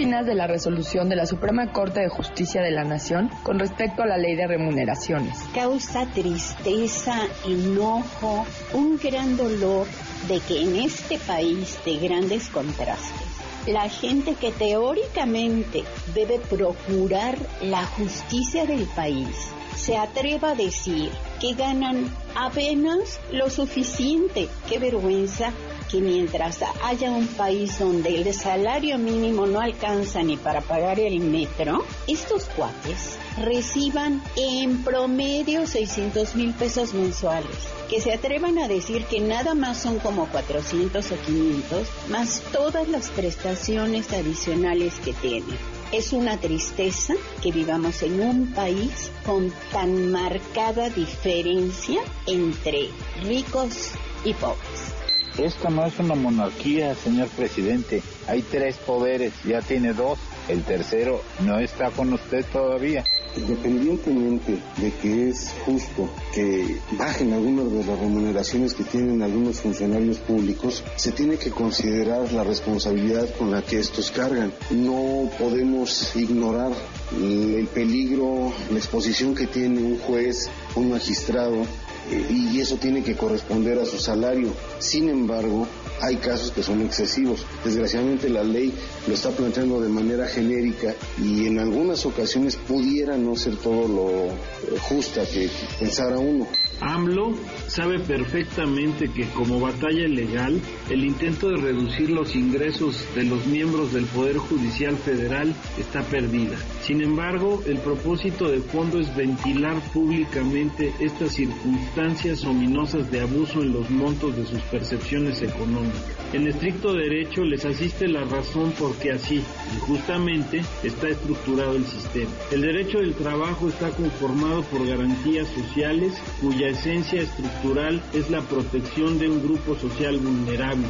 ¿Qué 0.00 0.06
opinas 0.06 0.24
de 0.24 0.34
la 0.34 0.46
resolución 0.46 1.10
de 1.10 1.16
la 1.16 1.26
Suprema 1.26 1.74
Corte 1.74 2.00
de 2.00 2.08
Justicia 2.08 2.62
de 2.62 2.70
la 2.70 2.84
Nación 2.84 3.28
con 3.42 3.58
respecto 3.58 4.02
a 4.02 4.06
la 4.06 4.16
ley 4.16 4.34
de 4.34 4.46
remuneraciones? 4.46 5.36
Causa 5.54 6.06
tristeza, 6.06 7.18
enojo, 7.46 8.46
un 8.72 8.96
gran 8.96 9.36
dolor 9.36 9.86
de 10.26 10.40
que 10.40 10.62
en 10.62 10.76
este 10.76 11.18
país 11.18 11.78
de 11.84 11.98
grandes 11.98 12.48
contrastes, 12.48 13.26
la 13.66 13.90
gente 13.90 14.36
que 14.36 14.52
teóricamente 14.52 15.84
debe 16.14 16.38
procurar 16.38 17.36
la 17.60 17.84
justicia 17.84 18.64
del 18.64 18.86
país 18.86 19.52
se 19.76 19.98
atreva 19.98 20.52
a 20.52 20.54
decir 20.54 21.10
que 21.40 21.52
ganan 21.52 22.08
apenas 22.34 23.20
lo 23.32 23.50
suficiente. 23.50 24.48
Qué 24.66 24.78
vergüenza 24.78 25.52
que 25.90 26.00
mientras 26.00 26.60
haya 26.82 27.10
un 27.10 27.26
país 27.26 27.78
donde 27.78 28.14
el 28.14 28.32
salario 28.32 28.96
mínimo 28.96 29.46
no 29.46 29.60
alcanza 29.60 30.22
ni 30.22 30.36
para 30.36 30.60
pagar 30.60 31.00
el 31.00 31.18
metro, 31.20 31.84
estos 32.06 32.44
cuates 32.44 33.16
reciban 33.38 34.22
en 34.36 34.84
promedio 34.84 35.66
600 35.66 36.34
mil 36.36 36.52
pesos 36.54 36.94
mensuales. 36.94 37.50
Que 37.88 38.00
se 38.00 38.12
atrevan 38.12 38.58
a 38.58 38.68
decir 38.68 39.04
que 39.06 39.20
nada 39.20 39.54
más 39.54 39.78
son 39.78 39.98
como 39.98 40.26
400 40.26 41.10
o 41.10 41.16
500, 41.16 41.88
más 42.08 42.42
todas 42.52 42.88
las 42.88 43.08
prestaciones 43.08 44.12
adicionales 44.12 44.94
que 45.04 45.12
tienen. 45.12 45.58
Es 45.90 46.12
una 46.12 46.38
tristeza 46.38 47.14
que 47.42 47.50
vivamos 47.50 48.02
en 48.04 48.20
un 48.20 48.52
país 48.52 49.10
con 49.26 49.52
tan 49.72 50.12
marcada 50.12 50.88
diferencia 50.88 52.00
entre 52.26 52.90
ricos 53.24 53.90
y 54.24 54.34
pobres. 54.34 54.99
Esto 55.40 55.70
no 55.70 55.86
es 55.86 55.98
una 55.98 56.14
monarquía, 56.14 56.94
señor 56.94 57.28
presidente. 57.28 58.02
Hay 58.28 58.42
tres 58.42 58.76
poderes, 58.76 59.32
ya 59.42 59.62
tiene 59.62 59.94
dos. 59.94 60.18
El 60.48 60.62
tercero 60.64 61.22
no 61.46 61.58
está 61.58 61.90
con 61.90 62.12
usted 62.12 62.44
todavía. 62.52 63.04
Independientemente 63.34 64.58
de 64.76 64.92
que 65.00 65.30
es 65.30 65.54
justo 65.64 66.10
que 66.34 66.76
bajen 66.98 67.32
algunas 67.32 67.72
de 67.72 67.84
las 67.84 67.98
remuneraciones 67.98 68.74
que 68.74 68.84
tienen 68.84 69.22
algunos 69.22 69.62
funcionarios 69.62 70.18
públicos, 70.18 70.84
se 70.96 71.12
tiene 71.12 71.38
que 71.38 71.50
considerar 71.50 72.30
la 72.32 72.44
responsabilidad 72.44 73.26
con 73.38 73.50
la 73.50 73.62
que 73.62 73.78
estos 73.78 74.10
cargan. 74.10 74.52
No 74.70 75.30
podemos 75.38 76.14
ignorar 76.16 76.72
el 77.12 77.66
peligro, 77.72 78.52
la 78.70 78.78
exposición 78.78 79.34
que 79.34 79.46
tiene 79.46 79.80
un 79.80 79.98
juez, 80.00 80.50
un 80.74 80.90
magistrado, 80.90 81.64
y 82.10 82.60
eso 82.60 82.76
tiene 82.76 83.02
que 83.02 83.16
corresponder 83.16 83.78
a 83.78 83.84
su 83.84 83.98
salario. 83.98 84.52
Sin 84.78 85.08
embargo, 85.08 85.66
hay 86.00 86.16
casos 86.16 86.50
que 86.50 86.62
son 86.62 86.82
excesivos. 86.82 87.44
Desgraciadamente 87.64 88.28
la 88.28 88.42
ley 88.42 88.72
lo 89.06 89.14
está 89.14 89.30
planteando 89.30 89.80
de 89.80 89.88
manera 89.88 90.26
genérica 90.26 90.94
y 91.22 91.46
en 91.46 91.58
algunas 91.58 92.04
ocasiones 92.06 92.56
pudiera 92.56 93.16
no 93.16 93.36
ser 93.36 93.56
todo 93.56 93.86
lo 93.86 94.10
eh, 94.10 94.78
justa 94.88 95.24
que 95.26 95.48
pensara 95.78 96.18
uno. 96.18 96.46
AMLO 96.80 97.34
sabe 97.68 97.98
perfectamente 98.00 99.08
que 99.08 99.28
como 99.28 99.60
batalla 99.60 100.08
legal, 100.08 100.60
el 100.88 101.04
intento 101.04 101.50
de 101.50 101.56
reducir 101.56 102.10
los 102.10 102.34
ingresos 102.34 103.04
de 103.14 103.24
los 103.24 103.46
miembros 103.46 103.92
del 103.92 104.06
Poder 104.06 104.38
Judicial 104.38 104.96
Federal 104.96 105.54
está 105.78 106.02
perdida. 106.02 106.56
Sin 106.82 107.02
embargo, 107.02 107.62
el 107.66 107.78
propósito 107.78 108.48
de 108.48 108.60
fondo 108.60 108.98
es 108.98 109.14
ventilar 109.14 109.80
públicamente 109.92 110.92
estas 111.00 111.32
circunstancias 111.32 112.44
ominosas 112.44 113.10
de 113.10 113.20
abuso 113.20 113.62
en 113.62 113.72
los 113.72 113.90
montos 113.90 114.36
de 114.36 114.46
sus 114.46 114.60
percepciones 114.62 115.42
económicas. 115.42 116.02
En 116.32 116.46
estricto 116.46 116.94
derecho 116.94 117.42
les 117.42 117.64
asiste 117.64 118.08
la 118.08 118.24
razón 118.24 118.72
porque 118.78 119.12
así, 119.12 119.36
y 119.36 119.80
justamente, 119.80 120.62
está 120.82 121.08
estructurado 121.08 121.76
el 121.76 121.84
sistema. 121.84 122.30
El 122.50 122.62
derecho 122.62 122.98
del 122.98 123.14
trabajo 123.14 123.68
está 123.68 123.90
conformado 123.90 124.62
por 124.62 124.86
garantías 124.86 125.48
sociales 125.48 126.14
cuya 126.40 126.69
esencia 126.70 127.22
estructural 127.22 128.02
es 128.14 128.30
la 128.30 128.40
protección 128.42 129.18
de 129.18 129.28
un 129.28 129.42
grupo 129.42 129.76
social 129.76 130.18
vulnerable, 130.18 130.86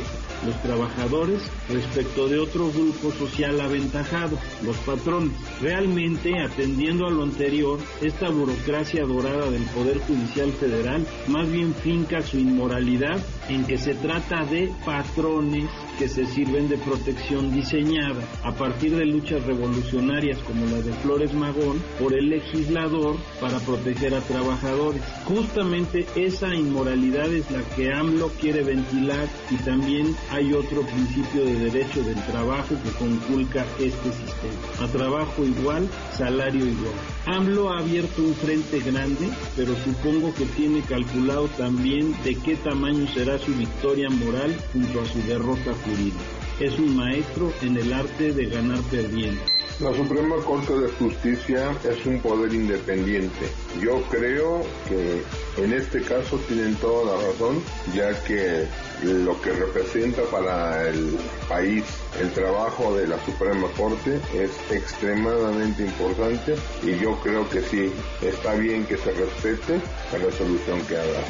los 0.47 0.61
trabajadores, 0.63 1.43
respecto 1.69 2.29
de 2.29 2.39
otro 2.39 2.71
grupo 2.71 3.11
social 3.13 3.61
aventajado, 3.61 4.39
los 4.63 4.77
patrones. 4.79 5.33
Realmente, 5.61 6.39
atendiendo 6.41 7.07
a 7.07 7.11
lo 7.11 7.23
anterior, 7.23 7.79
esta 8.01 8.31
burocracia 8.31 9.05
dorada 9.05 9.51
del 9.51 9.65
Poder 9.65 9.99
Judicial 9.99 10.53
Federal 10.53 11.07
más 11.29 11.51
bien 11.51 11.75
finca 11.75 12.23
su 12.23 12.39
inmoralidad 12.39 13.19
en 13.49 13.65
que 13.65 13.79
se 13.79 13.95
trata 13.95 14.45
de 14.45 14.73
patrones 14.85 15.69
que 15.99 16.09
se 16.09 16.25
sirven 16.25 16.69
de 16.69 16.79
protección 16.79 17.53
diseñada 17.53 18.23
a 18.43 18.53
partir 18.53 18.97
de 18.97 19.05
luchas 19.05 19.45
revolucionarias 19.45 20.39
como 20.39 20.65
la 20.67 20.81
de 20.81 20.95
Flores 20.95 21.35
Magón 21.35 21.83
por 21.99 22.15
el 22.15 22.31
legislador 22.31 23.17
para 23.39 23.59
proteger 23.59 24.15
a 24.15 24.21
trabajadores. 24.21 25.03
Justamente 25.27 25.70
esa 25.73 26.53
inmoralidad 26.53 27.33
es 27.33 27.49
la 27.51 27.63
que 27.77 27.93
AMLO 27.93 28.29
quiere 28.41 28.63
ventilar 28.65 29.29
y 29.51 29.57
también 29.59 30.17
hay 30.31 30.53
otro 30.53 30.83
principio 30.83 31.45
de 31.45 31.71
derecho 31.71 32.03
del 32.03 32.21
trabajo 32.25 32.75
que 32.83 32.91
conculca 32.99 33.65
este 33.79 34.11
sistema. 34.11 34.85
A 34.85 34.89
trabajo 34.89 35.45
igual, 35.45 35.89
salario 36.17 36.67
igual. 36.67 36.95
AMLO 37.27 37.71
ha 37.71 37.79
abierto 37.79 38.21
un 38.23 38.35
frente 38.35 38.81
grande, 38.81 39.29
pero 39.55 39.77
supongo 39.85 40.35
que 40.35 40.47
tiene 40.47 40.81
calculado 40.83 41.47
también 41.57 42.17
de 42.25 42.35
qué 42.35 42.57
tamaño 42.57 43.07
será 43.15 43.39
su 43.39 43.55
victoria 43.55 44.11
moral 44.11 44.57
junto 44.73 45.01
a 45.01 45.07
su 45.07 45.23
derrota 45.23 45.73
jurídica. 45.85 46.19
Es 46.59 46.79
un 46.81 46.97
maestro 46.97 47.53
en 47.63 47.77
el 47.77 47.93
arte 47.93 48.33
de 48.33 48.47
ganar 48.47 48.81
perdiendo. 48.91 49.60
La 49.81 49.95
Suprema 49.95 50.37
Corte 50.45 50.75
de 50.75 50.91
Justicia 50.91 51.75
es 51.85 52.05
un 52.05 52.21
poder 52.21 52.53
independiente. 52.53 53.49
Yo 53.81 54.03
creo 54.11 54.61
que 54.87 55.23
en 55.57 55.73
este 55.73 56.03
caso 56.03 56.37
tienen 56.47 56.75
toda 56.77 57.17
la 57.17 57.27
razón, 57.27 57.63
ya 57.95 58.13
que 58.25 58.67
lo 59.03 59.41
que 59.41 59.53
representa 59.53 60.21
para 60.25 60.87
el 60.87 61.17
país 61.49 61.83
el 62.21 62.31
trabajo 62.33 62.95
de 62.95 63.07
la 63.07 63.25
Suprema 63.25 63.69
Corte 63.75 64.21
es 64.35 64.51
extremadamente 64.71 65.85
importante 65.85 66.57
y 66.83 66.99
yo 66.99 67.19
creo 67.23 67.49
que 67.49 67.63
sí, 67.63 67.91
está 68.21 68.53
bien 68.57 68.85
que 68.85 68.99
se 68.99 69.13
respete 69.13 69.81
la 70.13 70.19
resolución 70.19 70.79
que 70.83 70.97
haga. 70.99 71.25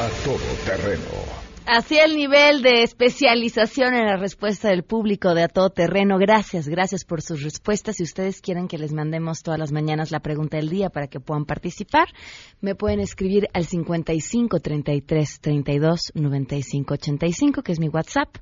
A 0.00 0.08
todo 0.24 0.38
terreno 0.64 1.21
Así 1.66 1.96
el 1.96 2.16
nivel 2.16 2.60
de 2.60 2.82
especialización 2.82 3.94
en 3.94 4.06
la 4.06 4.16
respuesta 4.16 4.68
del 4.68 4.82
público 4.82 5.32
de 5.32 5.44
a 5.44 5.48
todo 5.48 5.70
terreno. 5.70 6.18
Gracias, 6.18 6.66
gracias 6.66 7.04
por 7.04 7.22
sus 7.22 7.42
respuestas. 7.42 7.96
Si 7.96 8.02
ustedes 8.02 8.40
quieren 8.40 8.66
que 8.66 8.78
les 8.78 8.92
mandemos 8.92 9.42
todas 9.42 9.60
las 9.60 9.70
mañanas 9.70 10.10
la 10.10 10.18
pregunta 10.18 10.56
del 10.56 10.70
día 10.70 10.90
para 10.90 11.06
que 11.06 11.20
puedan 11.20 11.44
participar, 11.44 12.08
me 12.60 12.74
pueden 12.74 12.98
escribir 12.98 13.48
al 13.54 13.66
55 13.66 14.58
33 14.58 15.40
32 15.40 16.12
95 16.14 16.94
85, 16.94 17.62
que 17.62 17.72
es 17.72 17.78
mi 17.78 17.88
WhatsApp 17.88 18.36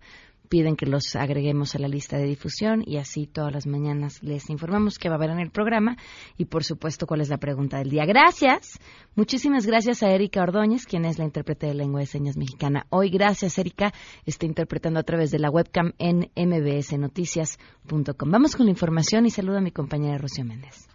piden 0.50 0.76
que 0.76 0.84
los 0.84 1.16
agreguemos 1.16 1.74
a 1.74 1.78
la 1.78 1.88
lista 1.88 2.18
de 2.18 2.24
difusión 2.24 2.82
y 2.84 2.98
así 2.98 3.26
todas 3.26 3.52
las 3.54 3.66
mañanas 3.66 4.22
les 4.22 4.50
informamos 4.50 4.98
qué 4.98 5.08
va 5.08 5.14
a 5.14 5.18
haber 5.18 5.30
en 5.30 5.38
el 5.38 5.50
programa 5.50 5.96
y 6.36 6.46
por 6.46 6.64
supuesto 6.64 7.06
cuál 7.06 7.22
es 7.22 7.30
la 7.30 7.38
pregunta 7.38 7.78
del 7.78 7.88
día. 7.88 8.04
Gracias, 8.04 8.78
muchísimas 9.14 9.64
gracias 9.64 10.02
a 10.02 10.10
Erika 10.10 10.42
Ordóñez, 10.42 10.86
quien 10.86 11.04
es 11.04 11.18
la 11.18 11.24
intérprete 11.24 11.68
de 11.68 11.74
lengua 11.74 12.00
de 12.00 12.06
señas 12.06 12.36
mexicana. 12.36 12.84
Hoy, 12.90 13.10
gracias 13.10 13.56
Erika, 13.58 13.94
está 14.26 14.44
interpretando 14.44 14.98
a 14.98 15.04
través 15.04 15.30
de 15.30 15.38
la 15.38 15.50
webcam 15.50 15.92
en 15.98 16.30
mbsnoticias.com. 16.34 18.30
Vamos 18.30 18.56
con 18.56 18.66
la 18.66 18.72
información 18.72 19.26
y 19.26 19.30
saludo 19.30 19.58
a 19.58 19.62
mi 19.62 19.70
compañera 19.70 20.18
Rocío 20.18 20.44
Méndez. 20.44 20.88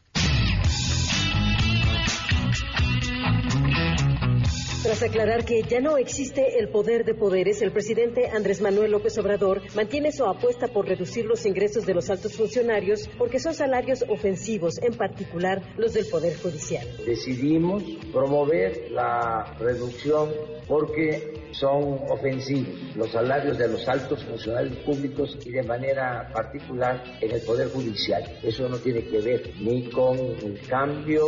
Tras 4.86 5.01
aclarar 5.01 5.46
que 5.46 5.63
ya 5.63 5.80
no 5.80 5.98
existe 5.98 6.60
el 6.60 6.70
poder 6.70 7.06
de 7.06 7.15
poderes, 7.15 7.60
el 7.63 7.72
presidente 7.72 8.27
Andrés 8.27 8.62
Manuel 8.62 8.92
López 8.92 9.18
Obrador 9.18 9.63
mantiene 9.74 10.12
su 10.12 10.25
apuesta 10.25 10.68
por 10.68 10.88
reducir 10.88 11.25
los 11.25 11.44
ingresos 11.48 11.88
de 11.88 11.96
los 11.96 12.12
altos 12.12 12.36
funcionarios 12.36 13.10
porque 13.18 13.39
son 13.39 13.56
salarios 13.56 14.06
ofensivos, 14.08 14.77
en 14.77 14.94
particular 14.94 15.74
los 15.77 15.94
del 15.94 16.06
Poder 16.06 16.38
Judicial. 16.38 16.86
Decidimos 17.04 17.82
promover 18.13 18.92
la 18.92 19.56
reducción 19.60 20.30
porque 20.68 21.34
son 21.50 22.01
ofensivos 22.08 22.96
los 22.96 23.12
salarios 23.12 23.58
de 23.58 23.68
los 23.68 23.88
altos 23.88 24.24
funcionarios 24.24 24.77
públicos 24.84 25.36
y 25.44 25.50
de 25.50 25.63
manera 25.63 26.30
particular 26.32 27.04
en 27.22 27.32
el 27.32 27.42
Poder 27.42 27.70
Judicial. 27.70 28.24
Eso 28.44 28.70
no 28.70 28.77
tiene 28.77 29.04
que 29.06 29.20
ver 29.20 29.51
ni 29.60 29.89
con 29.89 30.15
el 30.20 30.60
cambio 30.70 31.25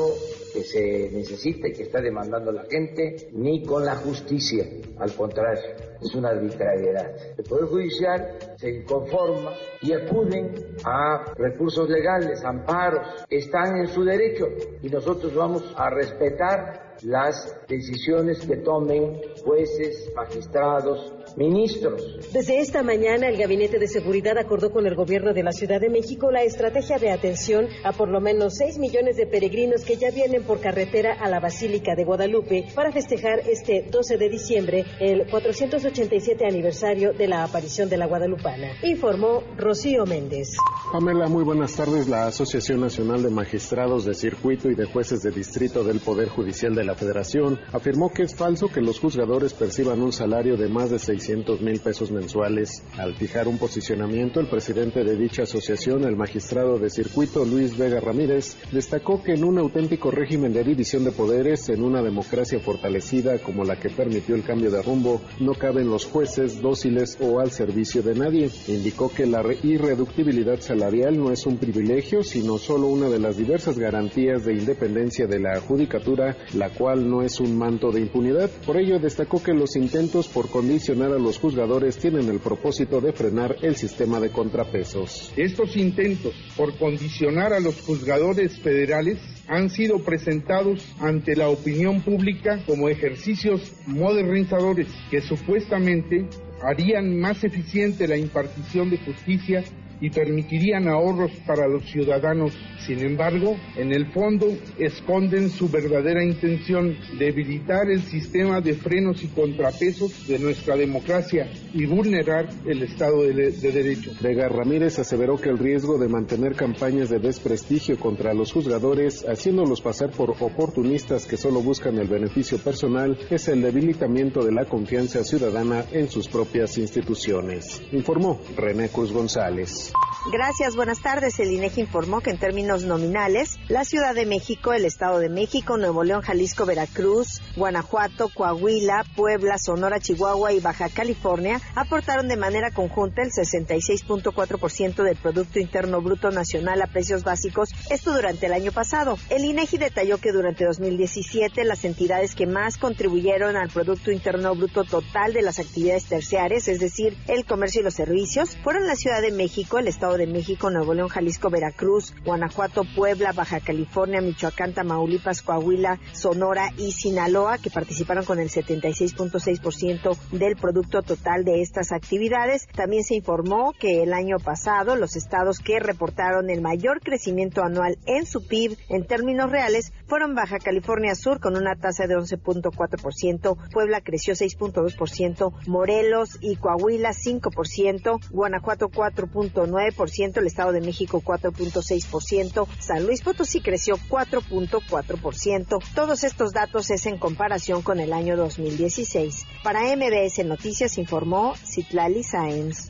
que 0.58 0.64
se 0.64 1.10
necesita 1.12 1.68
y 1.68 1.74
que 1.74 1.84
está 1.84 2.02
demandando 2.02 2.52
la 2.52 2.66
gente, 2.66 3.30
ni 3.34 3.64
con 3.64 3.86
la 3.86 3.96
justicia. 3.96 4.66
Al 4.98 5.14
contrario, 5.14 5.76
es 6.02 6.16
una 6.16 6.30
arbitrariedad. 6.30 7.12
El 7.38 7.44
Poder 7.44 7.66
Judicial 7.66 8.38
se 8.56 8.70
inconforma 8.72 9.54
y 9.82 9.94
acuden 9.94 10.56
a 10.84 11.34
recursos 11.36 11.88
legales, 11.88 12.44
amparos, 12.44 13.26
están 13.30 13.78
en 13.78 13.88
su 13.88 14.04
derecho 14.04 14.48
y 14.82 14.90
nosotros 14.90 15.34
vamos 15.36 15.64
a 15.76 15.92
respetar 15.92 16.96
las 17.04 17.56
decisiones 17.68 18.40
que 18.40 18.58
tomen 18.58 19.22
jueces, 19.44 20.12
magistrados, 20.16 21.14
ministros. 21.38 22.17
Desde 22.34 22.60
esta 22.60 22.82
mañana, 22.82 23.29
el 23.29 23.38
Gabinete 23.38 23.77
de 23.77 23.88
Seguridad 23.88 24.38
acordó 24.39 24.72
con 24.72 24.88
el 24.88 24.96
Gobierno 24.96 25.34
de 25.34 25.44
la 25.44 25.51
Ciudad 25.51 25.79
de 25.79 25.89
México 25.89 26.32
la 26.32 26.41
estrategia 26.41 26.98
de 26.98 27.12
atención 27.12 27.67
a 27.84 27.94
por 27.94 28.10
lo 28.10 28.20
menos 28.20 28.56
6 28.56 28.79
millones 28.79 29.17
de 29.17 29.27
peregrinos 29.27 29.86
que 29.86 29.98
ya 29.98 30.10
vienen 30.10 30.44
por 30.44 30.60
carretera 30.60 31.13
a 31.13 31.29
la 31.29 31.39
Basílica 31.39 31.96
de 31.96 32.03
Guadalupe 32.03 32.65
para 32.74 32.91
festejar 32.91 33.39
este 33.48 33.86
12 33.89 34.17
de 34.17 34.29
diciembre 34.29 34.86
el 35.00 35.27
487 35.29 36.44
aniversario 36.46 37.13
de 37.13 37.27
la 37.27 37.44
aparición 37.44 37.88
de 37.88 37.98
la 37.98 38.08
Guadalupana. 38.08 38.72
Informó 38.84 39.44
Rocío 39.58 40.06
Méndez. 40.06 40.58
Pamela, 40.91 41.27
muy 41.27 41.44
buenas 41.44 41.75
tardes. 41.75 42.08
La 42.08 42.25
Asociación 42.25 42.82
Nacional 42.82 43.22
de 43.22 43.29
Magistrados 43.29 44.06
de 44.06 44.15
Circuito 44.15 44.72
y 44.72 44.75
de 44.75 44.86
Jueces 44.86 45.22
de 45.22 45.32
Distrito 45.32 45.84
del 45.84 46.00
Poder 46.00 46.29
Judicial 46.29 46.74
de 46.74 46.84
la 46.84 46.96
Federación 46.96 47.60
afirmó 47.72 48.12
que 48.12 48.24
es 48.24 48.36
falso 48.36 48.67
que 48.67 48.82
los 48.82 49.00
juzgadores 49.00 49.53
perciban 49.53 50.01
un 50.01 50.12
salario 50.12 50.58
de 50.58 50.67
más 50.67 50.89
de 50.89 50.98
600 50.98 51.26
mil 51.62 51.79
pesos 51.79 52.10
mensuales. 52.12 52.84
Al 52.98 53.15
fijar 53.15 53.48
un 53.48 53.57
posicionamiento, 53.57 54.39
el 54.39 54.48
presidente 54.48 55.03
de 55.03 55.17
dicha 55.17 55.43
asociación, 55.43 56.05
el 56.05 56.15
magistrado 56.15 56.79
de 56.79 56.89
circuito 56.89 57.43
Luis 57.43 57.77
Vega 57.77 58.00
Ramírez, 58.00 58.55
destacó 58.72 59.22
que 59.22 59.34
en 59.34 59.43
un 59.43 59.57
auténtico 59.57 60.10
régimen 60.10 60.53
de 60.53 60.63
división 60.63 61.03
de 61.03 61.12
poderes, 61.12 61.67
en 61.69 61.84
una 61.84 62.01
democracia 62.01 62.60
fortalecida 62.60 63.39
como 63.39 63.65
la 63.65 63.77
que 63.77 63.89
permitió 63.89 64.36
el 64.36 64.43
cambio 64.43 64.72
de 64.72 64.81
rumbo, 64.81 65.22
no 65.39 65.53
caben 65.53 65.89
los 65.89 66.05
jueces 66.05 66.62
dóciles 66.62 67.17
o 67.19 67.39
al 67.39 67.51
servicio 67.51 68.01
de 68.01 68.15
nadie. 68.15 68.50
Indicó 68.67 69.12
que 69.13 69.25
la 69.25 69.43
irreductibilidad 69.63 70.62
salarial 70.62 71.17
no 71.17 71.31
es 71.31 71.46
un 71.46 71.57
privilegio, 71.57 72.24
sino 72.24 72.57
solo 72.57 72.88
una 72.88 73.10
de 73.10 73.19
las 73.19 73.36
diversas 73.36 73.77
garantías 73.77 74.46
de 74.46 74.53
independencia 74.53 75.27
de 75.27 75.39
la 75.39 75.60
judicatura, 75.60 76.38
la 76.53 76.69
cual 76.69 77.10
no 77.10 77.22
es 77.22 77.39
un 77.41 77.57
manto 77.57 77.91
de 77.91 78.01
impunidad. 78.01 78.50
Por 78.65 78.77
ello, 78.77 79.00
destacó 79.00 79.43
que 79.43 79.53
los 79.53 79.75
intentos 79.75 80.27
por 80.27 80.50
condicionar 80.50 81.12
a 81.12 81.17
los 81.18 81.40
juzgadores 81.40 81.98
tienen 81.98 82.30
el 82.30 82.40
propósito 82.40 83.02
de 83.02 83.14
frenar 83.14 83.56
el 83.62 83.76
sistema 83.76 84.20
de 84.20 84.30
contrapesos. 84.30 85.32
Estos 85.36 85.76
intentos 85.76 86.34
por 86.56 86.78
condicionar 86.78 87.54
a 87.54 87.60
los 87.60 87.82
juzgadores 87.82 88.60
federales 88.60 89.20
han 89.48 89.70
sido 89.70 90.00
presentados 90.03 90.86
ante 91.00 91.36
la 91.36 91.50
opinión 91.50 92.01
pública 92.01 92.64
como 92.66 92.90
ejercicios 92.90 93.74
modernizadores 93.86 94.88
que 95.10 95.22
supuestamente 95.22 96.27
harían 96.62 97.20
más 97.20 97.44
eficiente 97.44 98.08
la 98.08 98.18
impartición 98.18 98.90
de 98.90 98.98
justicia 98.98 99.64
y 100.01 100.10
permitirían 100.10 100.88
ahorros 100.88 101.31
para 101.46 101.68
los 101.68 101.83
ciudadanos. 101.86 102.53
Sin 102.86 103.00
embargo, 103.00 103.57
en 103.75 103.92
el 103.92 104.12
fondo 104.12 104.48
esconden 104.77 105.50
su 105.50 105.70
verdadera 105.70 106.24
intención, 106.24 106.96
debilitar 107.18 107.90
el 107.90 108.01
sistema 108.01 108.62
de 108.62 108.74
frenos 108.74 109.24
y 109.24 109.27
contrapesos 109.27 110.27
de 110.27 110.40
nuestra 110.40 110.75
democracia 110.75 111.50
y 111.74 111.86
vulnerar 111.86 112.48
el 112.66 112.83
Estado 112.83 113.24
de, 113.24 113.51
de 113.51 113.72
Derecho. 113.72 114.12
Vega 114.22 114.48
Ramírez 114.48 115.00
aseveró 115.00 115.38
que 115.38 115.50
el 115.50 115.57
riesgo 115.57 115.98
de 115.98 116.07
mantener 116.07 116.55
campañas 116.55 117.10
de 117.10 117.20
desprestigio 117.20 118.00
contra 118.00 118.33
los 118.33 118.51
juzgadores, 118.51 119.25
haciéndolos 119.27 119.81
pasar 119.81 120.12
por 120.12 120.31
oportunistas 120.40 121.25
que 121.25 121.38
solo 121.38 121.62
buscan 121.62 121.98
el 121.98 122.07
beneficio 122.07 122.57
personal, 122.57 123.18
es 123.29 123.48
el 123.48 123.62
debilitamiento 123.62 124.44
de 124.44 124.51
la 124.51 124.66
confianza 124.66 125.24
ciudadana 125.24 125.86
en 125.92 126.10
sus 126.10 126.27
propias 126.27 126.77
instituciones. 126.77 127.81
Informó 127.92 128.40
René 128.55 128.90
Cruz 128.90 129.12
González. 129.12 129.87
Gracias, 130.30 130.76
buenas 130.76 131.00
tardes. 131.00 131.40
El 131.40 131.54
INEGI 131.54 131.82
informó 131.82 132.20
que 132.20 132.32
en 132.32 132.38
términos 132.38 132.84
nominales, 132.84 133.58
la 133.70 133.86
Ciudad 133.86 134.14
de 134.14 134.26
México, 134.26 134.74
el 134.74 134.84
Estado 134.84 135.20
de 135.20 135.30
México, 135.30 135.78
Nuevo 135.78 136.04
León, 136.04 136.22
Jalisco, 136.22 136.66
Veracruz, 136.66 137.42
Guanajuato, 137.56 138.28
Coahuila, 138.34 139.06
Puebla, 139.16 139.58
Sonora, 139.58 140.02
Chihuahua 140.02 140.52
y 140.52 140.60
Baja 140.60 140.90
California 140.90 141.62
aportaron 141.76 142.28
de 142.28 142.36
manera 142.36 142.72
conjunta 142.72 143.22
el 143.22 143.32
66.4% 143.32 145.04
del 145.04 145.16
Producto 145.16 145.60
Interno 145.60 146.02
Bruto 146.02 146.30
Nacional 146.30 146.82
a 146.82 146.88
precios 146.88 147.24
básicos, 147.24 147.70
esto 147.90 148.14
durante 148.14 148.48
el 148.48 148.54
año 148.54 148.74
pasado. 148.74 149.18
El 149.30 149.46
INEGI 149.46 149.78
detalló 149.78 150.18
que 150.18 150.34
durante 150.34 150.66
2017 150.66 151.64
las 151.64 151.86
entidades 151.86 152.36
que 152.36 152.48
más 152.48 152.78
contribuyeron 152.78 153.56
al 153.56 153.70
Producto 153.70 154.12
Interno 154.12 154.56
Bruto 154.56 154.84
total 154.84 155.32
de 155.32 155.42
las 155.42 155.60
actividades 155.60 156.06
terciarias, 156.06 156.68
es 156.68 156.82
decir, 156.82 157.18
el 157.28 157.46
comercio 157.46 157.80
y 157.80 157.84
los 157.86 157.94
servicios, 157.94 158.58
fueron 158.62 158.88
la 158.88 158.96
Ciudad 158.96 159.22
de 159.22 159.32
México, 159.32 159.76
el 159.79 159.87
Estado 159.87 160.18
de 160.18 160.27
México, 160.27 160.70
Nuevo 160.70 160.94
León, 160.94 161.09
Jalisco, 161.09 161.50
Veracruz, 161.50 162.13
Guanajuato, 162.25 162.83
Puebla, 162.96 163.31
Baja 163.31 163.59
California, 163.59 164.22
Michoacán, 164.22 164.74
Tamaulipas, 164.74 165.42
Coahuila, 165.42 166.00
Sonora 166.13 166.72
y 166.77 166.92
Sinaloa, 166.92 167.57
que 167.57 167.70
participaron 167.70 168.25
con 168.25 168.40
el 168.40 168.50
76.6% 168.50 170.18
del 170.31 170.55
producto 170.55 171.01
total 171.01 171.44
de 171.44 171.61
estas 171.61 171.92
actividades. 171.92 172.68
También 172.68 173.03
se 173.03 173.16
informó 173.16 173.74
que 173.74 174.03
el 174.03 174.13
año 174.13 174.37
pasado 174.37 174.96
los 174.96 175.16
estados 175.16 175.59
que 175.59 175.79
reportaron 175.79 176.50
el 176.50 176.61
mayor 176.61 177.01
crecimiento 177.01 177.63
anual 177.63 177.98
en 178.05 178.25
su 178.25 178.46
PIB 178.48 178.77
en 178.90 179.05
términos 179.05 179.51
reales 179.51 179.92
fueron 180.07 180.35
Baja 180.35 180.59
California 180.59 181.15
Sur 181.15 181.39
con 181.39 181.55
una 181.55 181.75
tasa 181.75 182.07
de 182.07 182.15
11.4%, 182.15 183.57
Puebla 183.72 184.01
creció 184.01 184.33
6.2%, 184.33 185.67
Morelos 185.67 186.37
y 186.41 186.55
Coahuila 186.55 187.09
5%, 187.09 188.29
Guanajuato 188.31 188.89
4.9%, 188.89 190.37
el 190.37 190.48
Estado 190.48 190.72
de 190.72 190.81
México 190.81 191.22
4.6%, 191.24 192.67
San 192.79 193.05
Luis 193.05 193.22
Potosí 193.22 193.61
creció 193.61 193.98
4.4%. 193.98 195.83
Todos 195.93 196.24
estos 196.24 196.53
datos 196.53 196.89
es 196.89 197.05
en 197.05 197.17
comparación 197.17 197.81
con 197.81 198.00
el 198.00 198.13
año 198.13 198.37
2016. 198.37 199.46
Para 199.63 199.81
MBS 199.96 200.46
Noticias 200.46 200.98
informó 200.98 201.53
Citlali 201.55 202.24
Sáenz. 202.24 202.89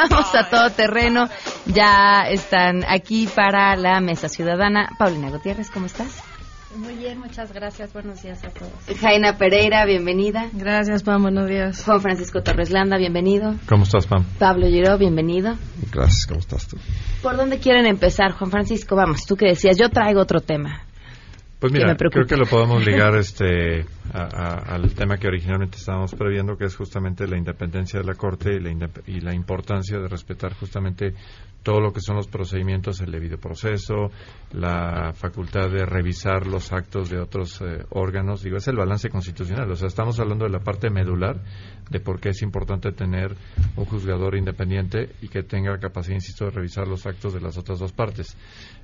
Continuamos 0.00 0.34
a 0.34 0.48
todo 0.48 0.70
terreno. 0.70 1.28
Ya 1.66 2.22
están 2.28 2.84
aquí 2.88 3.26
para 3.26 3.76
la 3.76 4.00
mesa 4.00 4.28
ciudadana. 4.28 4.88
Paulina 4.98 5.30
Gutiérrez, 5.30 5.70
¿cómo 5.70 5.86
estás? 5.86 6.22
Muy 6.74 6.94
bien, 6.94 7.18
muchas 7.18 7.52
gracias. 7.52 7.92
Buenos 7.92 8.22
días 8.22 8.42
a 8.44 8.48
todos. 8.48 8.72
Jaina 8.98 9.36
Pereira, 9.36 9.84
bienvenida. 9.84 10.48
Gracias, 10.52 11.02
Pam. 11.02 11.20
Buenos 11.22 11.48
días. 11.48 11.84
Juan 11.84 12.00
Francisco 12.00 12.42
Torres 12.42 12.70
Landa, 12.70 12.96
bienvenido. 12.96 13.56
¿Cómo 13.68 13.82
estás, 13.82 14.06
Pam? 14.06 14.24
Pablo 14.38 14.68
Giró, 14.68 14.96
bienvenido. 14.96 15.56
Gracias, 15.92 16.26
¿cómo 16.26 16.40
estás 16.40 16.66
tú? 16.66 16.78
¿Por 17.22 17.36
dónde 17.36 17.58
quieren 17.58 17.84
empezar, 17.84 18.32
Juan 18.32 18.50
Francisco? 18.50 18.96
Vamos, 18.96 19.26
tú 19.26 19.36
que 19.36 19.46
decías, 19.48 19.76
yo 19.76 19.90
traigo 19.90 20.20
otro 20.20 20.40
tema. 20.40 20.84
Pues 21.60 21.74
mira, 21.74 21.94
creo 21.94 22.26
que 22.26 22.36
lo 22.38 22.46
podemos 22.46 22.82
ligar 22.84 23.14
este 23.18 23.84
al 24.12 24.94
tema 24.94 25.18
que 25.18 25.28
originalmente 25.28 25.76
estábamos 25.76 26.14
previendo, 26.14 26.56
que 26.56 26.64
es 26.64 26.74
justamente 26.74 27.28
la 27.28 27.36
independencia 27.36 28.00
de 28.00 28.06
la 28.06 28.14
Corte 28.14 28.54
y 28.54 28.60
la, 28.60 28.90
y 29.06 29.20
la 29.20 29.34
importancia 29.34 29.98
de 29.98 30.08
respetar 30.08 30.54
justamente 30.54 31.14
todo 31.62 31.80
lo 31.80 31.92
que 31.92 32.00
son 32.00 32.16
los 32.16 32.28
procedimientos, 32.28 33.00
el 33.00 33.12
debido 33.12 33.38
proceso, 33.38 34.10
la 34.52 35.12
facultad 35.14 35.70
de 35.70 35.84
revisar 35.84 36.46
los 36.46 36.72
actos 36.72 37.10
de 37.10 37.18
otros 37.18 37.60
eh, 37.60 37.84
órganos. 37.90 38.42
Digo, 38.42 38.56
es 38.56 38.66
el 38.68 38.76
balance 38.76 39.10
constitucional. 39.10 39.70
O 39.70 39.76
sea, 39.76 39.88
estamos 39.88 40.18
hablando 40.18 40.46
de 40.46 40.50
la 40.50 40.60
parte 40.60 40.88
medular 40.90 41.42
de 41.90 42.00
por 42.00 42.20
qué 42.20 42.30
es 42.30 42.40
importante 42.42 42.92
tener 42.92 43.36
un 43.76 43.84
juzgador 43.84 44.36
independiente 44.36 45.10
y 45.20 45.28
que 45.28 45.42
tenga 45.42 45.78
capacidad, 45.78 46.14
insisto, 46.14 46.46
de 46.46 46.52
revisar 46.52 46.88
los 46.88 47.06
actos 47.06 47.34
de 47.34 47.40
las 47.40 47.58
otras 47.58 47.78
dos 47.78 47.92
partes, 47.92 48.36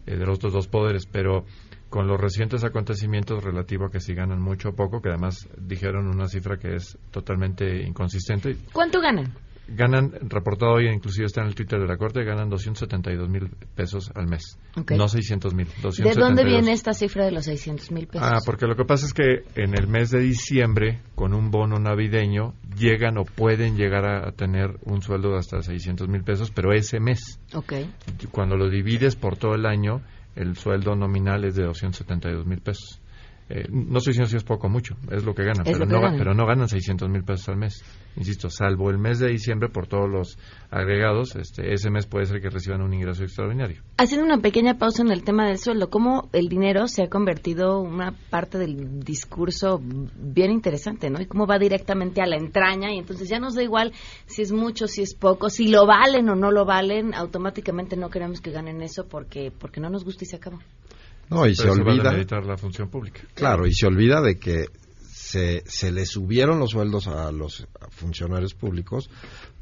eh, 0.06 0.16
de 0.16 0.26
los 0.26 0.36
otros 0.36 0.52
dos 0.52 0.68
poderes. 0.68 1.06
Pero 1.06 1.46
con 1.88 2.06
los 2.06 2.20
recientes 2.20 2.64
acontecimientos 2.64 3.44
relativo 3.44 3.86
a 3.86 3.90
que 3.90 4.00
si 4.00 4.14
ganan 4.14 4.40
mucho 4.40 4.70
o 4.70 4.72
poco, 4.74 5.00
que 5.00 5.08
además 5.08 5.48
dijeron 5.56 6.08
una 6.08 6.26
cifra 6.26 6.58
que 6.58 6.74
es 6.74 6.98
totalmente 7.10 7.82
inconsistente. 7.82 8.56
¿Cuánto 8.72 9.00
ganan? 9.00 9.32
Ganan, 9.68 10.12
reportado 10.28 10.74
hoy, 10.74 10.88
inclusive 10.88 11.26
está 11.26 11.40
en 11.40 11.48
el 11.48 11.56
Twitter 11.56 11.80
de 11.80 11.88
la 11.88 11.96
Corte, 11.96 12.22
ganan 12.22 12.48
272 12.48 13.28
mil 13.28 13.50
pesos 13.74 14.12
al 14.14 14.28
mes. 14.28 14.56
No 14.96 15.08
600 15.08 15.54
mil. 15.54 15.66
¿De 15.66 16.14
dónde 16.14 16.44
viene 16.44 16.70
esta 16.70 16.92
cifra 16.92 17.24
de 17.24 17.32
los 17.32 17.46
600 17.46 17.90
mil 17.90 18.06
pesos? 18.06 18.28
Ah, 18.30 18.38
porque 18.46 18.66
lo 18.66 18.76
que 18.76 18.84
pasa 18.84 19.06
es 19.06 19.12
que 19.12 19.42
en 19.60 19.76
el 19.76 19.88
mes 19.88 20.10
de 20.10 20.20
diciembre, 20.20 21.00
con 21.16 21.34
un 21.34 21.50
bono 21.50 21.80
navideño, 21.80 22.54
llegan 22.78 23.18
o 23.18 23.24
pueden 23.24 23.76
llegar 23.76 24.06
a, 24.06 24.30
tener 24.30 24.78
un 24.84 25.02
sueldo 25.02 25.30
de 25.30 25.38
hasta 25.38 25.60
600 25.60 26.08
mil 26.08 26.22
pesos, 26.22 26.52
pero 26.52 26.72
ese 26.72 27.00
mes. 27.00 27.40
Okay. 27.52 27.90
Cuando 28.30 28.56
lo 28.56 28.70
divides 28.70 29.16
por 29.16 29.36
todo 29.36 29.56
el 29.56 29.66
año, 29.66 30.00
el 30.36 30.56
sueldo 30.56 30.94
nominal 30.94 31.44
es 31.44 31.56
de 31.56 31.64
272 31.64 32.46
mil 32.46 32.60
pesos. 32.60 33.00
Eh, 33.48 33.66
no 33.70 33.98
estoy 33.98 34.10
diciendo 34.10 34.28
si 34.28 34.36
es 34.36 34.44
poco 34.44 34.66
o 34.66 34.70
mucho, 34.70 34.96
es 35.10 35.24
lo 35.24 35.32
que 35.32 35.44
ganan, 35.44 35.62
pero, 35.64 35.86
no, 35.86 36.00
ganan. 36.00 36.18
pero 36.18 36.34
no 36.34 36.46
ganan 36.46 36.68
600 36.68 37.08
mil 37.08 37.22
pesos 37.22 37.48
al 37.48 37.56
mes. 37.56 37.84
Insisto, 38.16 38.50
salvo 38.50 38.90
el 38.90 38.98
mes 38.98 39.20
de 39.20 39.28
diciembre 39.28 39.68
por 39.68 39.86
todos 39.86 40.10
los 40.10 40.36
agregados, 40.70 41.36
este, 41.36 41.72
ese 41.72 41.90
mes 41.90 42.06
puede 42.06 42.26
ser 42.26 42.40
que 42.40 42.50
reciban 42.50 42.82
un 42.82 42.92
ingreso 42.92 43.22
extraordinario. 43.22 43.82
Haciendo 43.98 44.26
una 44.26 44.38
pequeña 44.38 44.78
pausa 44.78 45.02
en 45.02 45.12
el 45.12 45.22
tema 45.22 45.46
del 45.46 45.58
sueldo, 45.58 45.90
¿cómo 45.90 46.28
el 46.32 46.48
dinero 46.48 46.88
se 46.88 47.04
ha 47.04 47.08
convertido 47.08 47.80
una 47.80 48.12
parte 48.30 48.58
del 48.58 49.00
discurso 49.04 49.80
bien 49.80 50.50
interesante, 50.50 51.08
¿no? 51.08 51.20
Y 51.20 51.26
cómo 51.26 51.46
va 51.46 51.58
directamente 51.58 52.22
a 52.22 52.26
la 52.26 52.36
entraña 52.36 52.92
y 52.92 52.98
entonces 52.98 53.28
ya 53.28 53.38
nos 53.38 53.54
da 53.54 53.62
igual 53.62 53.92
si 54.26 54.42
es 54.42 54.50
mucho, 54.50 54.88
si 54.88 55.02
es 55.02 55.14
poco, 55.14 55.50
si 55.50 55.68
lo 55.68 55.86
valen 55.86 56.28
o 56.30 56.34
no 56.34 56.50
lo 56.50 56.64
valen, 56.64 57.14
automáticamente 57.14 57.96
no 57.96 58.10
queremos 58.10 58.40
que 58.40 58.50
ganen 58.50 58.82
eso 58.82 59.06
porque, 59.06 59.52
porque 59.56 59.80
no 59.80 59.88
nos 59.88 60.04
gusta 60.04 60.24
y 60.24 60.26
se 60.26 60.36
acabó. 60.36 60.58
No, 61.28 61.46
y 61.46 61.54
se 61.54 61.68
olvida. 61.68 62.12
la 62.42 62.56
función 62.56 62.88
pública. 62.88 63.20
Claro, 63.34 63.66
y 63.66 63.72
se 63.72 63.86
olvida 63.86 64.20
de 64.20 64.38
que 64.38 64.66
se, 65.08 65.62
se 65.66 65.90
le 65.90 66.06
subieron 66.06 66.58
los 66.58 66.70
sueldos 66.70 67.08
a 67.08 67.32
los 67.32 67.66
funcionarios 67.90 68.54
públicos 68.54 69.10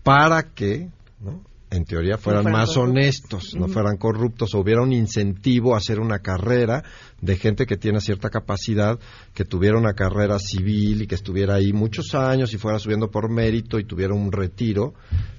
para 0.02 0.54
que, 0.54 0.90
¿no? 1.20 1.42
en 1.74 1.84
teoría, 1.84 2.18
fueran, 2.18 2.52
más 2.52 2.76
honestos, 2.76 3.54
no 3.56 3.66
fueran 3.66 3.96
corruptos, 3.96 4.54
o 4.54 4.60
hubiera 4.60 4.82
un 4.82 4.92
incentivo 4.92 5.74
a 5.74 5.78
hacer 5.78 5.98
una 5.98 6.20
carrera 6.20 6.84
de 7.20 7.36
gente 7.36 7.66
que 7.66 7.76
tiene 7.76 8.00
cierta 8.00 8.30
capacidad, 8.30 8.98
que 9.34 9.44
tuviera 9.44 9.76
una 9.76 9.94
carrera 9.94 10.38
civil 10.38 11.02
y 11.02 11.06
que 11.06 11.16
estuviera 11.16 11.56
ahí 11.56 11.72
muchos 11.72 12.14
años 12.14 12.52
y 12.54 12.58
fuera 12.58 12.78
subiendo 12.78 13.10
por 13.10 13.28
mérito 13.28 13.78
y 13.78 13.84
tuviera 13.84 14.14
un 14.14 14.30
retiro 14.30 14.94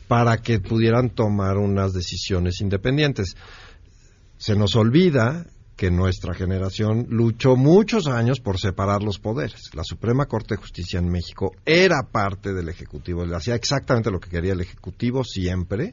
para 0.07 0.37
que 0.37 0.59
pudieran 0.59 1.09
tomar 1.09 1.57
unas 1.57 1.93
decisiones 1.93 2.59
independientes. 2.59 3.35
Se 4.37 4.55
nos 4.55 4.75
olvida 4.75 5.45
que 5.75 5.91
nuestra 5.91 6.33
generación 6.33 7.07
luchó 7.09 7.55
muchos 7.55 8.07
años 8.07 8.39
por 8.39 8.59
separar 8.59 9.03
los 9.03 9.19
poderes. 9.19 9.71
La 9.73 9.83
Suprema 9.83 10.25
Corte 10.25 10.55
de 10.55 10.61
Justicia 10.61 10.99
en 10.99 11.09
México 11.09 11.51
era 11.65 12.03
parte 12.11 12.53
del 12.53 12.69
Ejecutivo, 12.69 13.25
le 13.25 13.35
hacía 13.35 13.55
exactamente 13.55 14.11
lo 14.11 14.19
que 14.19 14.29
quería 14.29 14.53
el 14.53 14.61
Ejecutivo 14.61 15.23
siempre, 15.23 15.91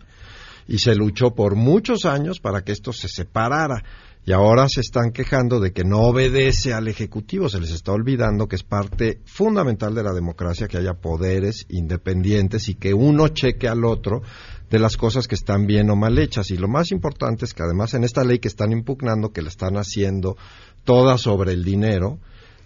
y 0.69 0.79
se 0.79 0.95
luchó 0.95 1.35
por 1.35 1.57
muchos 1.57 2.05
años 2.05 2.39
para 2.39 2.63
que 2.63 2.73
esto 2.73 2.93
se 2.93 3.09
separara. 3.09 3.83
Y 4.25 4.31
ahora 4.31 4.69
se 4.69 4.83
están 4.83 5.11
quejando 5.11 5.59
de 5.59 5.73
que 5.73 5.83
no 5.83 6.03
obedece 6.03 6.73
al 6.73 6.87
Ejecutivo, 6.87 7.49
se 7.49 7.59
les 7.59 7.73
está 7.73 7.91
olvidando 7.91 8.47
que 8.47 8.55
es 8.55 8.63
parte 8.63 9.21
fundamental 9.25 9.97
de 9.97 10.05
la 10.05 10.13
democracia 10.13 10.69
que 10.69 10.79
haya 10.79 10.95
poderes 10.95 11.67
independientes 11.71 12.69
y 12.69 12.77
que 12.77 12.95
uno 12.95 13.27
cheque 13.29 13.67
al 13.67 13.85
otro 13.85 14.23
de 14.73 14.79
las 14.79 14.97
cosas 14.97 15.29
que 15.29 15.35
están 15.35 15.67
bien 15.67 15.91
o 15.91 15.97
mal 15.97 16.19
hechas. 16.19 16.51
Y 16.51 16.57
lo 16.57 16.67
más 16.67 16.93
importante 16.93 17.45
es 17.45 17.53
que 17.53 17.63
además 17.63 17.93
en 17.93 18.05
esta 18.05 18.25
ley 18.25 18.39
que 18.39 18.49
están 18.49 18.73
impugnando, 18.73 19.31
que 19.31 19.43
la 19.43 19.51
están 19.51 19.77
haciendo 19.77 20.37
toda 20.83 21.19
sobre 21.19 21.53
el 21.53 21.63
dinero, 21.63 22.19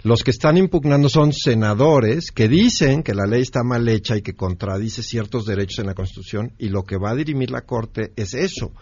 los 0.04 0.22
que 0.22 0.30
están 0.30 0.56
impugnando 0.56 1.08
son 1.08 1.32
senadores 1.32 2.30
que 2.30 2.46
dicen 2.46 3.02
que 3.02 3.12
la 3.12 3.26
ley 3.26 3.42
está 3.42 3.64
mal 3.64 3.88
hecha 3.88 4.16
y 4.16 4.22
que 4.22 4.36
contradice 4.36 5.02
ciertos 5.02 5.46
derechos 5.46 5.80
en 5.80 5.86
la 5.86 5.94
Constitución 5.94 6.52
y 6.58 6.68
lo 6.68 6.84
que 6.84 6.96
va 6.96 7.10
a 7.10 7.16
dirimir 7.16 7.50
la 7.50 7.62
Corte 7.62 8.12
es 8.14 8.34
eso, 8.34 8.72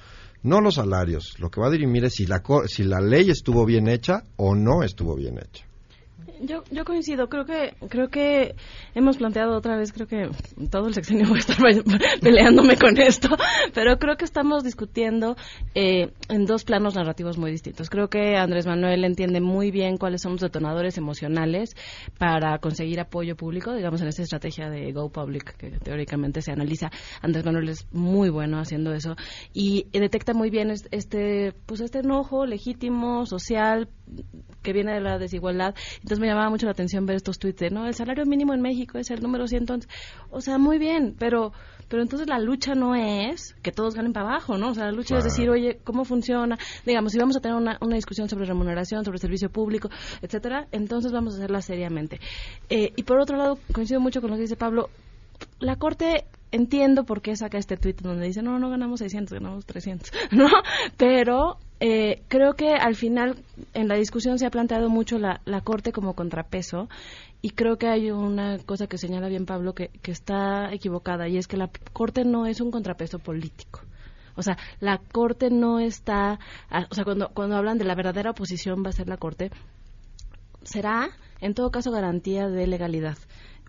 no 0.42 0.60
los 0.60 0.74
salarios. 0.74 1.36
Lo 1.38 1.50
que 1.50 1.62
va 1.62 1.68
a 1.68 1.70
dirimir 1.70 2.04
es 2.04 2.16
si 2.16 2.26
la, 2.26 2.42
si 2.66 2.82
la 2.82 3.00
ley 3.00 3.30
estuvo 3.30 3.64
bien 3.64 3.88
hecha 3.88 4.24
o 4.36 4.54
no 4.54 4.82
estuvo 4.82 5.16
bien 5.16 5.38
hecha. 5.38 5.64
Yo, 6.40 6.62
yo 6.70 6.84
coincido, 6.84 7.28
creo 7.28 7.44
que 7.44 7.74
creo 7.88 8.08
que 8.08 8.54
hemos 8.94 9.16
planteado 9.16 9.56
otra 9.56 9.76
vez, 9.76 9.92
creo 9.92 10.06
que 10.06 10.28
todo 10.70 10.88
el 10.88 10.94
sexenio 10.94 11.26
voy 11.28 11.38
a 11.38 11.40
estar 11.40 11.56
peleándome 12.20 12.76
con 12.76 12.98
esto, 12.98 13.36
pero 13.72 13.98
creo 13.98 14.16
que 14.16 14.24
estamos 14.24 14.64
discutiendo 14.64 15.36
eh, 15.74 16.12
en 16.28 16.46
dos 16.46 16.64
planos 16.64 16.94
narrativos 16.94 17.38
muy 17.38 17.50
distintos. 17.50 17.90
Creo 17.90 18.08
que 18.08 18.36
Andrés 18.36 18.66
Manuel 18.66 19.04
entiende 19.04 19.40
muy 19.40 19.70
bien 19.70 19.96
cuáles 19.96 20.22
son 20.22 20.32
los 20.32 20.40
detonadores 20.40 20.98
emocionales 20.98 21.76
para 22.18 22.58
conseguir 22.58 23.00
apoyo 23.00 23.36
público, 23.36 23.72
digamos 23.74 24.00
en 24.00 24.08
esta 24.08 24.22
estrategia 24.22 24.70
de 24.70 24.92
Go 24.92 25.10
Public 25.10 25.56
que 25.56 25.70
teóricamente 25.78 26.42
se 26.42 26.52
analiza. 26.52 26.90
Andrés 27.22 27.44
Manuel 27.44 27.68
es 27.68 27.86
muy 27.92 28.28
bueno 28.28 28.58
haciendo 28.58 28.92
eso 28.92 29.16
y 29.52 29.86
detecta 29.92 30.32
muy 30.34 30.50
bien 30.50 30.70
este 30.70 31.52
pues 31.66 31.80
este 31.80 32.00
enojo 32.00 32.46
legítimo 32.46 33.26
social 33.26 33.88
que 34.62 34.72
viene 34.72 34.94
de 34.94 35.00
la 35.00 35.18
desigualdad. 35.18 35.74
Entonces 36.04 36.20
me 36.20 36.26
llamaba 36.26 36.50
mucho 36.50 36.66
la 36.66 36.72
atención 36.72 37.06
ver 37.06 37.16
estos 37.16 37.38
tweets 37.38 37.72
¿no? 37.72 37.86
El 37.86 37.94
salario 37.94 38.26
mínimo 38.26 38.52
en 38.52 38.60
México 38.60 38.98
es 38.98 39.10
el 39.10 39.22
número 39.22 39.46
100. 39.46 39.86
O 40.30 40.42
sea, 40.42 40.58
muy 40.58 40.76
bien, 40.76 41.16
pero 41.18 41.54
pero 41.88 42.02
entonces 42.02 42.28
la 42.28 42.38
lucha 42.38 42.74
no 42.74 42.94
es 42.94 43.56
que 43.62 43.72
todos 43.72 43.94
ganen 43.94 44.12
para 44.12 44.28
abajo, 44.28 44.58
¿no? 44.58 44.68
O 44.68 44.74
sea, 44.74 44.84
la 44.84 44.92
lucha 44.92 45.16
es 45.16 45.24
decir, 45.24 45.48
oye, 45.48 45.78
¿cómo 45.82 46.04
funciona? 46.04 46.58
Digamos, 46.84 47.12
si 47.12 47.18
vamos 47.18 47.38
a 47.38 47.40
tener 47.40 47.56
una, 47.56 47.78
una 47.80 47.96
discusión 47.96 48.28
sobre 48.28 48.44
remuneración, 48.44 49.02
sobre 49.02 49.16
servicio 49.16 49.48
público, 49.48 49.88
etcétera, 50.20 50.68
entonces 50.72 51.10
vamos 51.10 51.34
a 51.34 51.38
hacerla 51.38 51.62
seriamente. 51.62 52.20
Eh, 52.68 52.92
y 52.96 53.02
por 53.04 53.18
otro 53.18 53.38
lado, 53.38 53.58
coincido 53.72 53.98
mucho 53.98 54.20
con 54.20 54.28
lo 54.28 54.36
que 54.36 54.42
dice 54.42 54.56
Pablo, 54.56 54.90
la 55.58 55.76
Corte 55.76 56.26
entiendo 56.52 57.04
por 57.04 57.22
qué 57.22 57.34
saca 57.34 57.56
este 57.56 57.78
tweet 57.78 57.96
donde 58.02 58.26
dice, 58.26 58.42
no, 58.42 58.58
no 58.58 58.68
ganamos 58.68 59.00
600, 59.00 59.32
ganamos 59.32 59.64
300, 59.64 60.12
¿no? 60.32 60.48
Pero 60.98 61.56
eh, 61.86 62.22
creo 62.28 62.54
que 62.54 62.76
al 62.76 62.94
final 62.94 63.36
en 63.74 63.88
la 63.88 63.96
discusión 63.96 64.38
se 64.38 64.46
ha 64.46 64.50
planteado 64.50 64.88
mucho 64.88 65.18
la, 65.18 65.42
Corte 65.62 65.92
como 65.92 66.14
contrapeso 66.14 66.88
y 67.42 67.50
creo 67.50 67.76
que 67.76 67.88
hay 67.88 68.10
una 68.10 68.56
cosa 68.60 68.86
que 68.86 68.96
señala 68.96 69.28
bien 69.28 69.44
Pablo 69.44 69.74
que, 69.74 69.88
que 70.00 70.10
está 70.10 70.72
equivocada 70.72 71.28
y 71.28 71.36
es 71.36 71.46
que 71.46 71.58
la 71.58 71.68
Corte 71.92 72.24
no 72.24 72.46
es 72.46 72.62
un 72.62 72.70
contrapeso 72.70 73.18
político. 73.18 73.80
O 74.34 74.42
sea, 74.42 74.56
la 74.80 74.96
Corte 74.96 75.50
no 75.50 75.78
está, 75.78 76.38
o 76.90 76.94
sea, 76.94 77.04
cuando, 77.04 77.28
cuando 77.34 77.56
hablan 77.56 77.76
de 77.76 77.84
la 77.84 77.94
verdadera 77.94 78.30
oposición 78.30 78.82
va 78.82 78.88
a 78.88 78.92
ser 78.92 79.06
la 79.06 79.18
Corte, 79.18 79.50
será 80.62 81.10
en 81.42 81.52
todo 81.52 81.70
caso 81.70 81.90
garantía 81.90 82.48
de 82.48 82.66
legalidad 82.66 83.18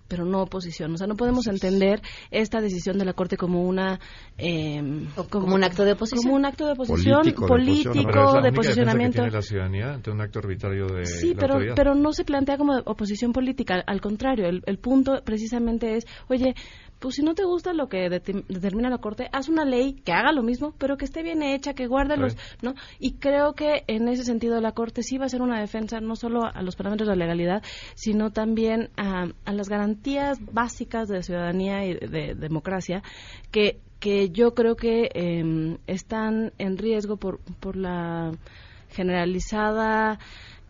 pero 0.08 0.26
no 0.26 0.42
oposición. 0.42 0.94
O 0.94 0.98
sea, 0.98 1.08
no 1.08 1.16
podemos 1.16 1.48
entender 1.48 2.02
esta 2.32 2.62
decisión 2.62 2.98
de 2.98 3.06
la 3.06 3.14
Corte 3.14 3.38
como 3.38 3.64
una 3.64 4.00
eh, 4.38 4.82
como, 5.30 5.56
un 5.56 5.64
acto 5.64 5.84
de 5.84 5.94
oposición, 5.94 6.24
como 6.24 6.36
un 6.36 6.46
acto 6.46 6.66
de 6.66 6.74
oposición 6.74 7.34
político, 7.48 8.42
de, 8.42 8.52
posicionamiento. 8.52 9.16
Que 9.16 9.22
tiene 9.22 9.32
la 9.32 9.42
ciudadanía 9.42 9.94
ante 9.94 10.12
un 10.12 10.22
acto 10.22 10.40
arbitrario 10.40 10.88
de 10.88 11.06
sí, 11.06 11.36
pero 11.38 11.60
pero 11.76 11.96
no 11.96 12.14
se 12.14 12.24
plantea 12.26 12.58
como 12.58 12.78
oposición 12.86 13.34
política. 13.34 13.84
Al 13.86 14.02
contrario, 14.02 14.48
el, 14.48 14.64
el 14.66 14.78
punto 14.78 15.22
precisamente 15.24 15.98
es, 15.98 16.06
oye, 16.28 16.56
pues 17.00 17.16
si 17.16 17.24
no 17.24 17.36
te 17.36 17.44
gusta 17.44 17.74
lo 17.74 17.88
que 17.88 18.10
determina 18.10 18.90
la 18.90 18.98
Corte, 18.98 19.30
haz 19.32 19.50
una 19.50 19.66
ley 19.66 19.94
que 19.94 20.12
haga 20.12 20.32
lo 20.32 20.44
mismo, 20.44 20.74
pero 20.78 20.98
que 20.98 21.06
esté 21.06 21.24
bien 21.24 21.44
hecha, 21.44 21.74
que 21.74 21.88
guarde 21.88 22.18
los, 22.18 22.38
¿no? 22.62 22.74
Y 23.00 23.14
creo 23.14 23.54
que 23.54 23.84
en 23.88 24.08
ese 24.08 24.24
sentido 24.24 24.60
la 24.62 24.72
Corte 24.72 25.04
sí 25.04 25.18
va 25.18 25.26
a 25.26 25.30
ser 25.30 25.42
una 25.42 25.60
defensa 25.60 26.00
no 26.00 26.16
solo 26.16 26.46
a 26.46 26.62
los 26.62 26.76
parámetros 26.76 27.08
de 27.08 27.16
la 27.16 27.26
legalidad, 27.26 27.64
sino 27.96 28.32
también 28.32 28.90
a, 28.98 29.28
las 29.52 29.70
garantías 29.70 30.40
básicas 30.52 31.08
de 31.08 31.24
ciudadanía 31.24 31.86
y 31.86 31.94
de, 31.94 32.36
democracia 32.36 33.04
que 33.52 33.80
que 34.00 34.30
yo 34.30 34.54
creo 34.54 34.76
que 34.76 35.10
em, 35.14 35.78
están 35.88 36.52
en 36.58 36.78
riesgo 36.78 37.18
por 37.18 37.40
por 37.60 37.76
la 37.76 38.32
generalizada 38.90 40.20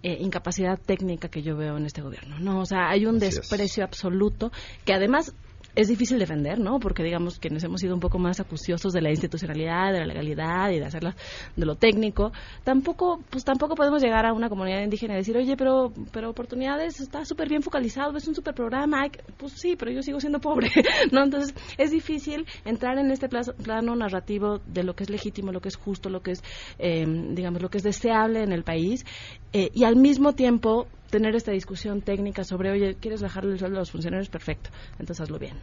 eh, 0.04 0.18
incapacidad 0.20 0.80
técnica 0.80 1.30
que 1.30 1.42
yo 1.42 1.58
veo 1.58 1.78
en 1.78 1.86
este 1.88 2.04
gobierno. 2.04 2.38
No, 2.40 2.60
o 2.60 2.66
sea, 2.68 2.90
hay 2.90 3.08
un 3.08 3.18
desprecio 3.18 3.84
absoluto 3.84 4.52
que 4.86 4.94
además 4.94 5.34
es 5.76 5.88
difícil 5.88 6.20
defender, 6.20 6.60
¿no? 6.60 6.80
Porque 6.80 7.04
digamos 7.04 7.40
quienes 7.40 7.64
hemos 7.64 7.82
sido 7.82 7.94
un 7.94 8.00
poco 8.00 8.18
más 8.18 8.40
acuciosos 8.40 8.94
de 8.94 9.02
la 9.02 9.10
institucionalidad, 9.10 9.92
de 9.92 10.00
la 10.00 10.06
legalidad 10.06 10.70
y 10.72 10.80
de 10.80 10.86
hacerla 10.86 11.16
de 11.56 11.66
lo 11.66 11.76
técnico, 11.76 12.32
tampoco 12.64 13.22
pues 13.30 13.44
tampoco 13.44 13.76
podemos 13.76 14.02
llegar 14.02 14.26
a 14.26 14.34
una 14.34 14.50
comunidad 14.50 14.82
indígena 14.82 15.14
y 15.14 15.18
decir, 15.18 15.38
"Oye, 15.38 15.56
pero 15.58 15.92
pero 16.12 16.30
oportunidades 16.30 17.00
está 17.00 17.26
súper 17.26 17.50
bien 17.50 17.62
focalizado, 17.62 18.16
es 18.18 18.28
un 18.28 18.36
super 18.36 18.54
programa." 18.54 19.08
Pues 19.38 19.54
sí, 19.54 19.76
pero 19.76 19.92
yo 19.92 20.02
sigo 20.02 20.20
siendo 20.20 20.40
pobre, 20.40 20.70
¿no? 21.12 21.24
Entonces, 21.24 21.54
es 21.78 21.92
difícil 21.92 22.46
entrar 22.64 22.98
en 22.98 23.12
este 23.12 23.30
plano 23.30 23.96
narrativo 23.96 24.60
de 24.66 24.84
lo 24.84 24.96
que 24.96 25.04
es 25.04 25.10
legítimo, 25.10 25.52
lo 25.52 25.62
que 25.62 25.70
es 25.70 25.76
justo, 25.76 26.10
lo 26.10 26.22
que 26.22 26.32
es 26.32 26.44
eh, 26.80 27.06
digamos 27.32 27.62
lo 27.62 27.70
que 27.70 27.78
es 27.78 27.84
deseable 27.84 28.44
en 28.44 28.52
el 28.52 28.64
país 28.64 29.06
eh, 29.54 29.70
y 29.74 29.84
al 29.84 29.96
mismo 29.96 30.34
tiempo 30.34 30.88
tener 31.16 31.34
esta 31.34 31.54
discusión 31.54 32.02
técnica 32.02 32.44
sobre, 32.44 32.72
oye, 32.72 32.96
¿quieres 33.00 33.22
bajarle 33.22 33.54
el 33.54 33.60
sueldo 33.60 33.78
a 33.78 33.80
los 33.80 33.92
funcionarios? 33.92 34.28
Perfecto, 34.28 34.70
entonces 35.00 35.22
hazlo 35.22 35.40
bien. 35.40 35.56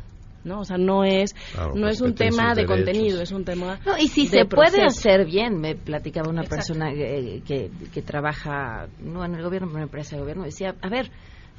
¿no? 0.44 0.60
O 0.60 0.64
sea, 0.64 0.78
no 0.78 1.04
es 1.04 1.36
no 1.74 1.88
es 1.88 2.00
un 2.00 2.14
tema 2.14 2.54
de 2.54 2.64
contenido, 2.64 3.20
es 3.20 3.30
un 3.30 3.44
tema 3.44 3.78
No, 3.86 3.96
y 3.98 4.08
si 4.08 4.26
se 4.26 4.46
puede 4.46 4.82
hacer 4.82 5.26
bien, 5.26 5.60
me 5.60 5.76
platicaba 5.76 6.30
una 6.30 6.42
persona 6.42 6.90
que, 6.90 7.42
que, 7.46 7.70
que, 7.92 8.02
trabaja 8.02 8.88
no 8.98 9.24
en 9.24 9.34
el 9.34 9.42
gobierno, 9.42 9.68
pero 9.68 9.70
en 9.70 9.74
una 9.76 9.82
empresa 9.84 10.16
de 10.16 10.22
gobierno, 10.22 10.44
decía, 10.44 10.74
a 10.80 10.88
ver, 10.88 11.10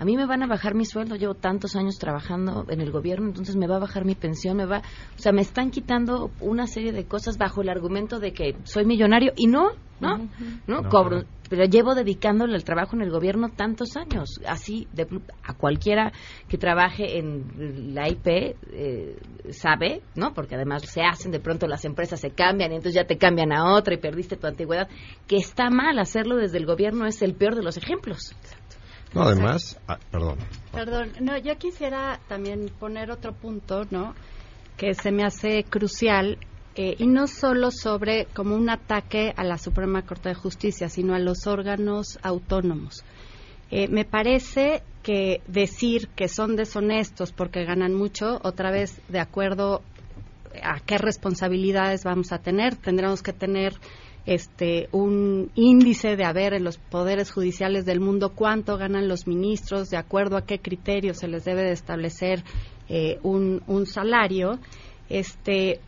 a 0.04 0.06
mí 0.06 0.18
me 0.18 0.26
van 0.26 0.44
a 0.44 0.48
bajar 0.48 0.76
mi 0.76 0.84
sueldo, 0.84 1.16
llevo 1.16 1.34
tantos 1.34 1.78
años 1.78 1.98
trabajando 1.98 2.66
en 2.68 2.82
el 2.82 2.92
gobierno, 2.92 3.28
entonces 3.28 3.56
me 3.56 3.68
va 3.68 3.78
a 3.78 3.80
bajar 3.80 4.04
mi 4.04 4.16
pensión, 4.16 4.58
me 4.58 4.66
va, 4.66 4.80
o 4.80 5.20
sea, 5.20 5.32
me 5.32 5.42
están 5.42 5.72
quitando 5.72 6.30
una 6.42 6.68
serie 6.68 6.92
de 6.92 7.06
cosas 7.06 7.38
bajo 7.38 7.62
el 7.62 7.70
argumento 7.70 8.20
de 8.20 8.34
que 8.34 8.58
soy 8.66 8.84
millonario 8.84 9.32
y 9.38 9.48
no, 9.48 9.70
¿no? 10.02 10.28
¿no? 10.68 10.90
Cobro, 10.90 11.24
pero 11.50 11.64
llevo 11.64 11.96
dedicándole 11.96 12.56
al 12.56 12.66
trabajo 12.66 12.98
en 12.98 13.04
el 13.04 13.12
gobierno 13.12 13.48
tantos 13.48 13.96
años, 13.96 14.42
así 14.46 14.90
de, 14.92 15.08
a 15.42 15.54
cualquiera 15.54 16.12
que 16.50 16.58
trabaje 16.58 17.20
en 17.20 17.94
la 17.96 18.10
IP 18.10 18.28
eh, 18.28 19.16
sabe, 19.52 20.02
¿no? 20.16 20.34
Porque 20.34 20.56
además 20.56 20.82
se 20.84 21.02
hacen, 21.02 21.32
de 21.32 21.40
pronto 21.40 21.66
las 21.66 21.86
empresas 21.86 22.20
se 22.20 22.32
cambian 22.32 22.74
y 22.74 22.76
entonces 22.76 22.96
ya 22.96 23.08
te 23.08 23.18
cambian 23.18 23.54
a 23.54 23.74
otra 23.74 23.94
y 23.94 23.98
perdiste 24.00 24.36
tu 24.36 24.48
antigüedad, 24.48 24.90
que 25.28 25.38
está 25.38 25.70
mal 25.70 25.98
hacerlo 25.98 26.36
desde 26.36 26.58
el 26.58 26.66
gobierno 26.66 27.06
es 27.06 27.22
el 27.22 27.36
peor 27.36 27.56
de 27.56 27.64
los 27.64 27.78
ejemplos. 27.78 28.36
No, 29.14 29.22
además, 29.22 29.80
ah, 29.88 30.00
perdón. 30.12 30.38
Perdón, 30.72 31.14
no, 31.22 31.38
yo 31.38 31.58
quisiera 31.58 32.20
también 32.28 32.72
poner 32.80 33.12
otro 33.12 33.34
punto, 33.34 33.86
¿no? 33.92 34.16
Que 34.78 34.96
se 34.96 35.12
me 35.12 35.24
hace 35.24 35.64
crucial 35.64 36.40
eh, 36.76 36.96
y 36.98 37.06
no 37.06 37.28
solo 37.28 37.70
sobre 37.70 38.26
como 38.34 38.56
un 38.56 38.70
ataque 38.70 39.34
a 39.38 39.44
la 39.44 39.60
Suprema 39.60 40.02
Corte 40.02 40.30
de 40.30 40.36
Justicia, 40.36 40.90
sino 40.90 41.14
a 41.14 41.20
los 41.20 41.46
órganos 41.46 42.18
autónomos. 42.24 43.04
Eh, 43.70 43.88
me 43.88 44.06
parece 44.06 44.82
que 45.04 45.42
decir 45.48 46.08
que 46.16 46.28
son 46.28 46.56
deshonestos 46.56 47.32
porque 47.32 47.66
ganan 47.66 47.94
mucho, 47.94 48.40
otra 48.44 48.72
vez 48.72 49.00
de 49.10 49.20
acuerdo 49.20 49.84
a 50.64 50.80
qué 50.80 50.98
responsabilidades 50.98 52.04
vamos 52.04 52.32
a 52.32 52.40
tener, 52.40 52.76
tendremos 52.76 53.22
que 53.22 53.34
tener 53.34 53.74
este 54.26 54.88
un 54.92 55.52
índice 55.56 56.16
de 56.16 56.24
haber 56.24 56.54
en 56.54 56.64
los 56.64 56.78
poderes 56.78 57.32
judiciales 57.32 57.86
del 57.86 58.00
mundo 58.00 58.34
cuánto 58.34 58.78
ganan 58.78 59.08
los 59.08 59.28
ministros, 59.28 59.90
de 59.90 59.98
acuerdo 59.98 60.38
a 60.38 60.46
qué 60.46 60.60
criterios 60.60 61.18
se 61.18 61.28
les 61.28 61.44
debe 61.44 61.64
de 61.64 61.74
establecer 61.74 62.44
eh, 62.90 63.20
un, 63.24 63.86
salario, 63.86 64.60
este 65.10 65.80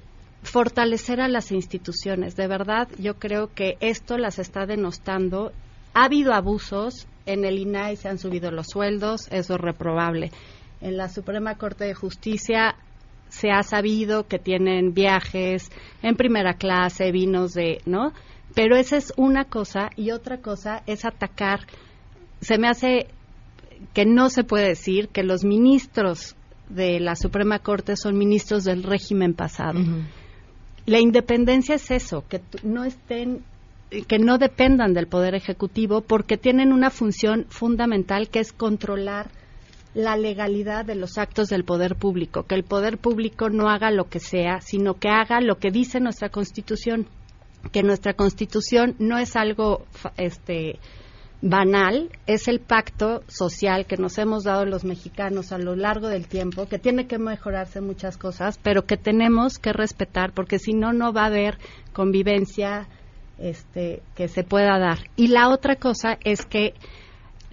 fortalecer 0.43 1.21
a 1.21 1.28
las 1.28 1.52
instituciones. 1.52 2.36
De 2.36 2.48
verdad, 2.48 2.88
yo 3.00 3.15
creo 3.15 3.54
que 3.54 3.78
esto 3.80 4.17
las 4.17 4.38
está 4.38 4.65
denostando. 4.65 5.52
Ha 5.93 6.06
habido 6.06 6.34
abusos, 6.34 7.08
en 7.26 7.45
el 7.45 7.58
INAI 7.58 7.95
se 7.95 8.10
han 8.10 8.19
subido 8.19 8.52
los 8.52 8.67
sueldos, 8.67 9.28
eso 9.32 9.56
es 9.56 9.62
reprobable. 9.62 10.32
En 10.82 10.98
la 10.98 11.10
Suprema 11.10 11.56
Corte 11.56 11.86
de 11.86 11.93
Justicia 11.95 12.76
se 13.36 13.52
ha 13.52 13.63
sabido 13.63 14.28
que 14.28 14.39
tienen 14.39 14.93
viajes 14.93 15.69
en 16.02 16.15
primera 16.15 16.54
clase, 16.54 17.12
vinos 17.12 17.54
de, 17.54 17.82
¿no? 17.86 18.13
Pero 18.54 18.78
esa 18.78 18.95
es 18.95 19.12
una 19.17 19.43
cosa 19.43 19.89
y 19.98 20.12
otra 20.12 20.38
cosa 20.38 20.84
es 20.86 21.04
atacar. 21.04 21.67
Se 22.39 22.58
me 22.58 22.69
hace 22.69 23.08
que 23.93 24.06
no 24.06 24.30
se 24.30 24.45
puede 24.45 24.69
decir 24.69 25.10
que 25.10 25.24
los 25.24 25.43
ministros 25.43 26.38
de 26.69 27.02
la 27.02 27.15
Suprema 27.15 27.60
Corte 27.60 27.98
son 27.98 28.17
ministros 28.17 28.63
del 28.63 28.84
régimen 28.84 29.34
pasado. 29.34 29.82
La 30.86 31.00
independencia 31.00 31.76
es 31.76 31.91
eso, 31.91 32.24
que 32.30 32.41
no 32.63 32.86
estén 32.86 33.43
que 34.08 34.17
no 34.17 34.38
dependan 34.38 34.93
del 34.93 35.08
poder 35.08 35.36
ejecutivo 35.36 36.02
porque 36.02 36.38
tienen 36.38 36.74
una 36.74 36.89
función 36.89 37.45
fundamental 37.50 38.30
que 38.30 38.39
es 38.39 38.52
controlar 38.52 39.30
la 39.95 40.17
legalidad 40.17 40.86
de 40.86 40.93
los 40.93 41.17
actos 41.17 41.47
del 41.47 41.63
poder 41.63 41.95
público, 41.95 42.43
que 42.43 42.55
el 42.55 42.63
poder 42.63 42.97
público 42.97 43.49
no 43.49 43.69
haga 43.69 43.91
lo 43.91 44.10
que 44.10 44.19
sea, 44.19 44.60
sino 44.60 44.95
que 44.95 45.08
haga 45.08 45.39
lo 45.39 45.55
que 45.58 45.71
dice 45.71 46.01
nuestra 46.01 46.29
Constitución, 46.29 47.08
que 47.71 47.81
nuestra 47.81 48.13
Constitución 48.13 48.95
no 48.99 49.17
es 49.17 49.38
algo 49.38 49.86
este 50.17 50.79
banal, 51.41 52.10
es 52.27 52.49
el 52.49 52.60
pacto 52.60 53.23
social 53.27 53.86
que 53.86 53.95
nos 53.95 54.17
hemos 54.17 54.43
dado 54.43 54.65
los 54.65 54.84
mexicanos 54.84 55.53
a 55.53 55.58
lo 55.60 55.77
largo 55.77 56.10
del 56.10 56.27
tiempo, 56.27 56.67
que 56.67 56.77
tiene 56.77 57.08
que 57.08 57.17
mejorarse 57.17 57.79
muchas 57.79 58.17
cosas, 58.17 58.60
pero 58.62 58.86
que 58.86 58.97
tenemos 58.97 59.60
que 59.60 59.71
respetar, 59.71 60.34
porque 60.34 60.60
si 60.60 60.73
no, 60.73 60.91
no 60.91 61.13
va 61.13 61.23
a 61.23 61.27
haber 61.27 61.58
convivencia 61.93 62.89
este, 63.38 64.01
que 64.15 64.27
se 64.27 64.43
pueda 64.43 64.77
dar. 64.77 64.99
Y 65.15 65.27
la 65.27 65.49
otra 65.49 65.77
cosa 65.77 66.17
es 66.23 66.45
que 66.45 66.73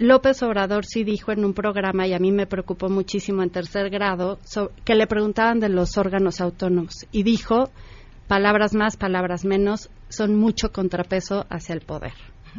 López 0.03 0.43
Obrador 0.43 0.85
sí 0.85 1.05
dijo 1.05 1.33
en 1.33 1.45
un 1.45 1.55
programa, 1.55 2.07
y 2.07 2.15
a 2.15 2.19
mí 2.19 2.33
me 2.33 2.47
preocupó 2.47 2.89
muchísimo 2.89 3.43
en 3.43 3.51
tercer 3.51 3.91
grado, 3.91 4.39
que 4.85 4.95
le 4.95 5.07
preguntaban 5.07 5.61
de 5.61 5.69
los 5.69 5.97
órganos 5.97 6.41
autónomos. 6.41 7.07
Y 7.13 7.23
dijo, 7.23 7.71
palabras 8.29 8.75
más, 8.75 8.97
palabras 8.97 9.45
menos, 9.45 9.91
son 10.09 10.37
mucho 10.37 10.73
contrapeso 10.73 11.47
hacia 11.49 11.75
el 11.75 11.81
poder. 11.81 12.13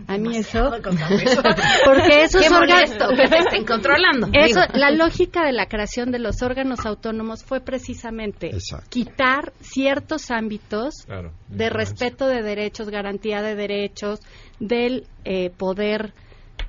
A 0.08 0.18
mí 0.18 0.36
eso, 0.38 0.72
porque 1.86 2.24
esos 2.24 2.52
órganos, 2.52 2.92
estén 2.92 3.64
controlando. 3.64 4.28
Eso, 4.34 4.62
la 4.74 4.90
lógica 4.90 5.46
de 5.46 5.54
la 5.54 5.68
creación 5.68 6.12
de 6.12 6.18
los 6.18 6.42
órganos 6.42 6.86
autónomos 6.86 7.44
fue 7.44 7.60
precisamente 7.60 8.50
quitar 8.90 9.54
ciertos 9.62 10.32
ámbitos 10.32 11.06
de 11.48 11.70
respeto 11.70 12.28
de 12.28 12.42
derechos, 12.42 12.90
garantía 12.90 13.44
de 13.44 13.56
derechos 13.56 14.20
del 14.60 15.06
eh, 15.26 15.52
poder 15.52 16.14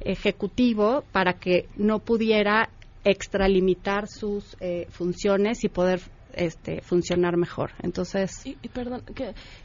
ejecutivo 0.00 1.04
para 1.12 1.34
que 1.34 1.68
no 1.76 1.98
pudiera 1.98 2.68
extralimitar 3.04 4.08
sus 4.08 4.56
eh, 4.60 4.86
funciones 4.90 5.62
y 5.64 5.68
poder 5.68 6.00
este, 6.36 6.80
funcionar 6.80 7.36
mejor. 7.36 7.72
Entonces. 7.82 8.44
Y, 8.44 8.68
perdón, 8.68 9.02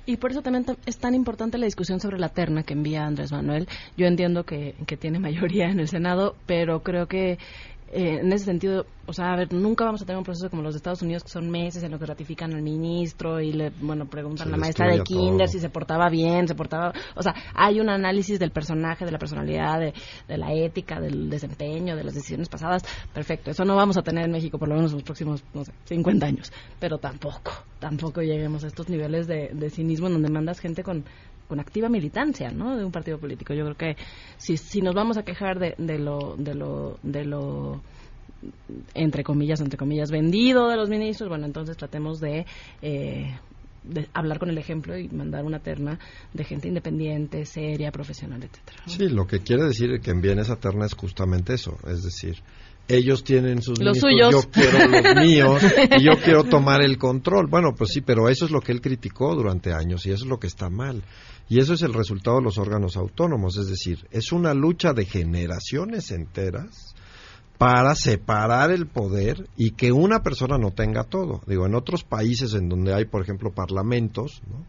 y 0.05 0.17
por 0.17 0.31
eso 0.31 0.41
también 0.41 0.65
es 0.85 0.97
tan 0.97 1.15
importante 1.15 1.57
la 1.57 1.65
discusión 1.65 1.99
sobre 1.99 2.19
la 2.19 2.29
terna 2.29 2.63
que 2.63 2.73
envía 2.73 3.05
Andrés 3.05 3.31
Manuel. 3.31 3.67
Yo 3.97 4.05
entiendo 4.05 4.43
que, 4.43 4.75
que 4.85 4.97
tiene 4.97 5.19
mayoría 5.19 5.69
en 5.69 5.79
el 5.79 5.87
Senado, 5.87 6.35
pero 6.45 6.81
creo 6.81 7.07
que 7.07 7.37
eh, 7.91 8.19
en 8.21 8.31
ese 8.31 8.45
sentido, 8.45 8.85
o 9.07 9.13
sea, 9.13 9.33
a 9.33 9.35
ver, 9.35 9.51
nunca 9.51 9.83
vamos 9.83 10.01
a 10.01 10.05
tener 10.05 10.17
un 10.17 10.23
proceso 10.23 10.49
como 10.49 10.61
los 10.61 10.73
de 10.73 10.77
Estados 10.77 11.01
Unidos, 11.01 11.23
que 11.23 11.29
son 11.29 11.49
meses 11.49 11.81
en 11.81 11.89
los 11.91 11.99
que 11.99 12.05
ratifican 12.05 12.53
al 12.53 12.61
ministro 12.61 13.39
y 13.39 13.51
le, 13.51 13.71
bueno, 13.81 14.05
preguntan 14.05 14.47
a 14.49 14.51
la 14.51 14.57
maestra 14.57 14.87
de 14.91 15.01
kinder 15.01 15.47
si 15.47 15.59
se 15.59 15.69
portaba 15.69 16.07
bien, 16.09 16.47
se 16.47 16.53
portaba, 16.53 16.93
o 17.15 17.23
sea, 17.23 17.33
hay 17.55 17.79
un 17.79 17.89
análisis 17.89 18.39
del 18.39 18.51
personaje, 18.51 19.05
de 19.05 19.11
la 19.11 19.17
personalidad, 19.17 19.79
de, 19.79 19.93
de, 20.27 20.37
la 20.37 20.53
ética, 20.53 20.99
del 20.99 21.29
desempeño, 21.29 21.95
de 21.95 22.03
las 22.03 22.13
decisiones 22.13 22.47
pasadas, 22.47 22.83
perfecto. 23.13 23.49
Eso 23.49 23.65
no 23.65 23.75
vamos 23.75 23.97
a 23.97 24.03
tener 24.03 24.25
en 24.25 24.31
México 24.31 24.59
por 24.59 24.69
lo 24.69 24.75
menos 24.75 24.91
en 24.91 24.97
los 24.97 25.03
próximos, 25.03 25.43
no 25.53 25.65
sé, 25.65 25.73
50 25.85 26.25
años, 26.25 26.53
pero 26.79 26.99
tampoco, 26.99 27.51
tampoco 27.79 28.21
lleguemos 28.21 28.63
a 28.63 28.67
estos 28.67 28.87
niveles 28.89 29.27
de, 29.27 29.49
de 29.53 29.69
cinismo 29.71 30.07
en 30.07 30.13
donde 30.13 30.29
mandas 30.29 30.59
gente 30.59 30.83
con 30.83 31.05
con 31.49 31.59
activa 31.59 31.89
militancia, 31.89 32.51
¿no? 32.51 32.77
De 32.77 32.85
un 32.85 32.91
partido 32.91 33.17
político. 33.17 33.53
Yo 33.53 33.65
creo 33.65 33.75
que 33.75 34.01
si, 34.37 34.55
si 34.55 34.81
nos 34.81 34.93
vamos 34.93 35.17
a 35.17 35.23
quejar 35.23 35.59
de, 35.59 35.73
de 35.77 35.97
lo, 35.97 36.35
de 36.37 36.53
lo, 36.53 36.99
de 37.03 37.25
lo 37.25 37.81
entre 38.93 39.23
comillas, 39.23 39.59
entre 39.59 39.77
comillas, 39.77 40.11
vendido 40.11 40.69
de 40.69 40.77
los 40.77 40.89
ministros, 40.89 41.27
bueno, 41.27 41.45
entonces 41.45 41.75
tratemos 41.75 42.19
de, 42.19 42.45
eh, 42.81 43.35
de 43.83 44.07
hablar 44.13 44.39
con 44.39 44.49
el 44.49 44.57
ejemplo 44.57 44.97
y 44.97 45.09
mandar 45.09 45.43
una 45.43 45.59
terna 45.59 45.99
de 46.33 46.43
gente 46.43 46.67
independiente, 46.67 47.45
seria, 47.45 47.91
profesional, 47.91 48.43
etcétera. 48.43 48.83
Sí, 48.85 49.09
lo 49.09 49.25
que 49.25 49.39
quiere 49.39 49.63
decir 49.63 49.99
que 50.01 50.11
envíen 50.11 50.39
esa 50.39 50.55
terna 50.55 50.85
es 50.85 50.93
justamente 50.93 51.55
eso, 51.55 51.77
es 51.87 52.03
decir, 52.03 52.37
ellos 52.89 53.23
tienen 53.23 53.61
sus 53.61 53.79
los 53.79 53.99
suyos. 53.99 54.31
yo 54.31 54.49
quiero 54.51 54.87
los 54.87 55.15
míos 55.23 55.61
y 55.95 56.03
yo 56.03 56.13
quiero 56.23 56.43
tomar 56.43 56.81
el 56.81 56.97
control. 56.97 57.47
Bueno, 57.47 57.75
pues 57.77 57.91
sí, 57.91 58.01
pero 58.01 58.27
eso 58.29 58.45
es 58.45 58.51
lo 58.51 58.61
que 58.61 58.71
él 58.71 58.81
criticó 58.81 59.35
durante 59.35 59.71
años 59.71 60.05
y 60.07 60.11
eso 60.11 60.23
es 60.23 60.29
lo 60.29 60.39
que 60.39 60.47
está 60.47 60.69
mal. 60.69 61.03
Y 61.49 61.59
eso 61.59 61.73
es 61.73 61.81
el 61.81 61.93
resultado 61.93 62.37
de 62.37 62.43
los 62.43 62.59
órganos 62.59 62.95
autónomos, 62.95 63.57
es 63.57 63.67
decir, 63.67 64.07
es 64.11 64.31
una 64.31 64.53
lucha 64.53 64.93
de 64.93 65.05
generaciones 65.05 66.11
enteras 66.11 66.93
para 67.57 67.95
separar 67.95 68.71
el 68.71 68.87
poder 68.87 69.49
y 69.57 69.71
que 69.71 69.91
una 69.91 70.21
persona 70.21 70.59
no 70.59 70.71
tenga 70.71 71.03
todo. 71.03 71.41
Digo, 71.47 71.65
en 71.65 71.73
otros 71.73 72.03
países 72.03 72.53
en 72.53 72.69
donde 72.69 72.93
hay, 72.93 73.05
por 73.05 73.23
ejemplo, 73.23 73.51
parlamentos, 73.51 74.41
¿no? 74.47 74.65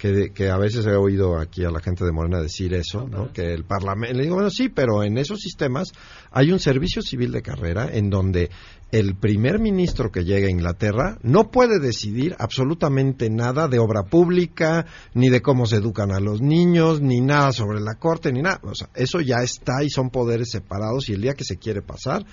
Que, 0.00 0.32
que, 0.32 0.48
a 0.48 0.56
veces 0.56 0.86
he 0.86 0.96
oído 0.96 1.38
aquí 1.38 1.62
a 1.62 1.70
la 1.70 1.80
gente 1.80 2.06
de 2.06 2.12
Morena 2.12 2.40
decir 2.40 2.72
eso, 2.72 3.06
¿no? 3.06 3.32
Que 3.34 3.52
el 3.52 3.64
Parlamento, 3.64 4.16
le 4.16 4.22
digo, 4.22 4.36
bueno, 4.36 4.48
sí, 4.48 4.70
pero 4.70 5.04
en 5.04 5.18
esos 5.18 5.40
sistemas 5.40 5.92
hay 6.30 6.52
un 6.52 6.58
servicio 6.58 7.02
civil 7.02 7.32
de 7.32 7.42
carrera 7.42 7.86
en 7.92 8.08
donde 8.08 8.48
el 8.92 9.14
primer 9.14 9.58
ministro 9.58 10.10
que 10.10 10.24
llega 10.24 10.48
a 10.48 10.50
Inglaterra 10.50 11.18
no 11.22 11.50
puede 11.50 11.78
decidir 11.80 12.34
absolutamente 12.38 13.28
nada 13.28 13.68
de 13.68 13.78
obra 13.78 14.04
pública, 14.04 14.86
ni 15.12 15.28
de 15.28 15.42
cómo 15.42 15.66
se 15.66 15.76
educan 15.76 16.12
a 16.12 16.18
los 16.18 16.40
niños, 16.40 17.02
ni 17.02 17.20
nada 17.20 17.52
sobre 17.52 17.80
la 17.80 17.96
corte, 17.96 18.32
ni 18.32 18.40
nada. 18.40 18.58
O 18.62 18.74
sea, 18.74 18.88
eso 18.94 19.20
ya 19.20 19.42
está 19.42 19.84
y 19.84 19.90
son 19.90 20.08
poderes 20.08 20.50
separados 20.50 21.10
y 21.10 21.12
el 21.12 21.20
día 21.20 21.34
que 21.34 21.44
se 21.44 21.58
quiere 21.58 21.82
pasar, 21.82 22.24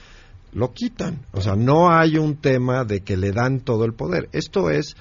lo 0.54 0.72
quitan. 0.72 1.26
O 1.34 1.42
sea, 1.42 1.58
no 1.58 1.92
hay 1.92 2.18
un 2.18 2.38
tema 2.38 2.86
de 2.86 3.02
que 3.02 3.18
le 3.18 3.34
dan 3.34 3.60
todo 3.60 3.84
el 3.84 3.94
poder. 3.94 4.30
Esto 4.32 4.70
es 4.70 4.96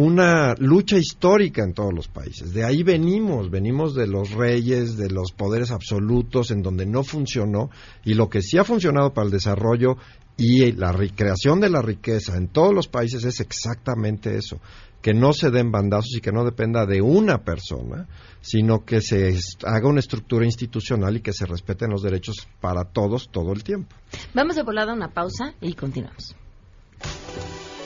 una 0.00 0.54
lucha 0.58 0.96
histórica 0.96 1.62
en 1.62 1.74
todos 1.74 1.92
los 1.92 2.08
países. 2.08 2.54
De 2.54 2.64
ahí 2.64 2.82
venimos, 2.82 3.50
venimos 3.50 3.94
de 3.94 4.06
los 4.06 4.30
reyes, 4.30 4.96
de 4.96 5.10
los 5.10 5.32
poderes 5.32 5.70
absolutos, 5.70 6.50
en 6.50 6.62
donde 6.62 6.86
no 6.86 7.04
funcionó, 7.04 7.68
y 8.02 8.14
lo 8.14 8.30
que 8.30 8.40
sí 8.40 8.56
ha 8.56 8.64
funcionado 8.64 9.12
para 9.12 9.26
el 9.26 9.30
desarrollo 9.30 9.98
y 10.38 10.72
la 10.72 10.92
recreación 10.92 11.60
de 11.60 11.68
la 11.68 11.82
riqueza 11.82 12.38
en 12.38 12.48
todos 12.48 12.72
los 12.72 12.88
países 12.88 13.24
es 13.24 13.40
exactamente 13.40 14.38
eso, 14.38 14.58
que 15.02 15.12
no 15.12 15.34
se 15.34 15.50
den 15.50 15.70
bandazos 15.70 16.16
y 16.16 16.22
que 16.22 16.32
no 16.32 16.46
dependa 16.46 16.86
de 16.86 17.02
una 17.02 17.44
persona, 17.44 18.08
sino 18.40 18.86
que 18.86 19.02
se 19.02 19.38
haga 19.66 19.86
una 19.86 20.00
estructura 20.00 20.46
institucional 20.46 21.18
y 21.18 21.20
que 21.20 21.34
se 21.34 21.44
respeten 21.44 21.90
los 21.90 22.02
derechos 22.02 22.48
para 22.62 22.84
todos 22.84 23.28
todo 23.30 23.52
el 23.52 23.64
tiempo. 23.64 23.94
Vamos 24.32 24.56
a 24.56 24.62
volar 24.62 24.88
a 24.88 24.94
una 24.94 25.12
pausa 25.12 25.52
y 25.60 25.74
continuamos. 25.74 26.34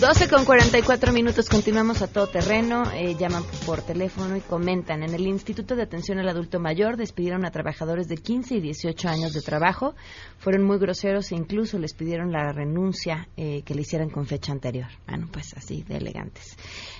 12 0.00 0.30
con 0.30 0.46
44 0.46 1.12
minutos, 1.12 1.50
continuamos 1.50 2.00
a 2.00 2.06
todo 2.06 2.26
terreno, 2.26 2.84
eh, 2.94 3.14
llaman 3.16 3.42
por 3.66 3.82
teléfono 3.82 4.34
y 4.34 4.40
comentan. 4.40 5.02
En 5.02 5.12
el 5.12 5.26
Instituto 5.26 5.76
de 5.76 5.82
Atención 5.82 6.18
al 6.18 6.30
Adulto 6.30 6.58
Mayor 6.58 6.96
despidieron 6.96 7.44
a 7.44 7.50
trabajadores 7.50 8.08
de 8.08 8.16
15 8.16 8.54
y 8.54 8.60
18 8.62 9.08
años 9.10 9.34
de 9.34 9.42
trabajo, 9.42 9.94
fueron 10.38 10.64
muy 10.64 10.78
groseros 10.78 11.30
e 11.32 11.34
incluso 11.34 11.78
les 11.78 11.92
pidieron 11.92 12.32
la 12.32 12.50
renuncia 12.50 13.28
eh, 13.36 13.60
que 13.62 13.74
le 13.74 13.82
hicieran 13.82 14.08
con 14.08 14.24
fecha 14.24 14.52
anterior. 14.52 14.88
Bueno, 15.06 15.28
pues 15.30 15.52
así 15.54 15.82
de 15.82 15.98
elegantes. 15.98 16.56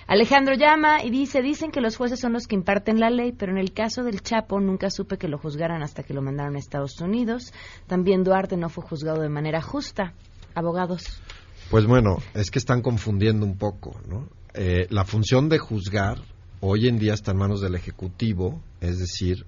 Alejandro 0.07 0.55
llama 0.55 1.03
y 1.03 1.09
dice, 1.09 1.41
dicen 1.41 1.71
que 1.71 1.81
los 1.81 1.97
jueces 1.97 2.21
son 2.21 2.35
los 2.35 2.47
que 2.47 2.57
imparten 2.57 3.01
la 3.01 3.09
ley, 3.09 3.33
pero 3.33 3.51
en 3.51 3.59
el 3.59 3.73
caso 3.73 4.05
del 4.05 4.21
Chapo 4.21 4.61
nunca 4.61 4.91
supe 4.91 5.17
que 5.17 5.27
lo 5.27 5.39
juzgaran 5.39 5.83
hasta 5.83 6.03
que 6.03 6.13
lo 6.13 6.21
mandaron 6.21 6.55
a 6.55 6.59
Estados 6.59 7.01
Unidos. 7.01 7.55
También 7.87 8.25
Duarte 8.25 8.59
no 8.59 8.69
fue 8.69 8.85
juzgado 8.85 9.23
de 9.23 9.31
manera 9.31 9.63
justa. 9.63 10.13
Abogados. 10.55 11.23
Pues 11.71 11.87
bueno, 11.87 12.17
es 12.35 12.51
que 12.51 12.59
están 12.59 12.83
confundiendo 12.83 13.47
un 13.47 13.57
poco, 13.57 14.01
¿no? 14.09 14.29
Eh, 14.55 14.89
la 14.91 15.05
función 15.05 15.49
de 15.49 15.59
juzgar 15.59 16.21
hoy 16.59 16.89
en 16.89 16.99
día 16.99 17.15
está 17.15 17.31
en 17.31 17.37
manos 17.37 17.61
del 17.61 17.77
Ejecutivo, 17.77 18.61
es 18.81 18.99
decir, 18.99 19.47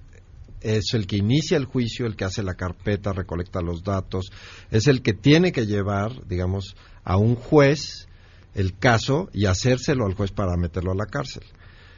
es 0.61 0.93
el 0.93 1.05
que 1.05 1.17
inicia 1.17 1.57
el 1.57 1.65
juicio, 1.65 2.05
el 2.05 2.15
que 2.15 2.23
hace 2.23 2.41
la 2.41 2.55
carpeta, 2.55 3.11
recolecta 3.11 3.59
los 3.61 3.83
datos, 3.83 4.31
es 4.71 4.87
el 4.87 5.01
que 5.01 5.11
tiene 5.11 5.51
que 5.51 5.65
llevar, 5.65 6.25
digamos, 6.25 6.77
a 7.03 7.17
un 7.17 7.35
juez 7.35 8.07
el 8.55 8.77
caso 8.77 9.29
y 9.33 9.45
hacérselo 9.47 10.05
al 10.05 10.13
juez 10.13 10.31
para 10.31 10.55
meterlo 10.55 10.93
a 10.93 10.95
la 10.95 11.07
cárcel. 11.07 11.43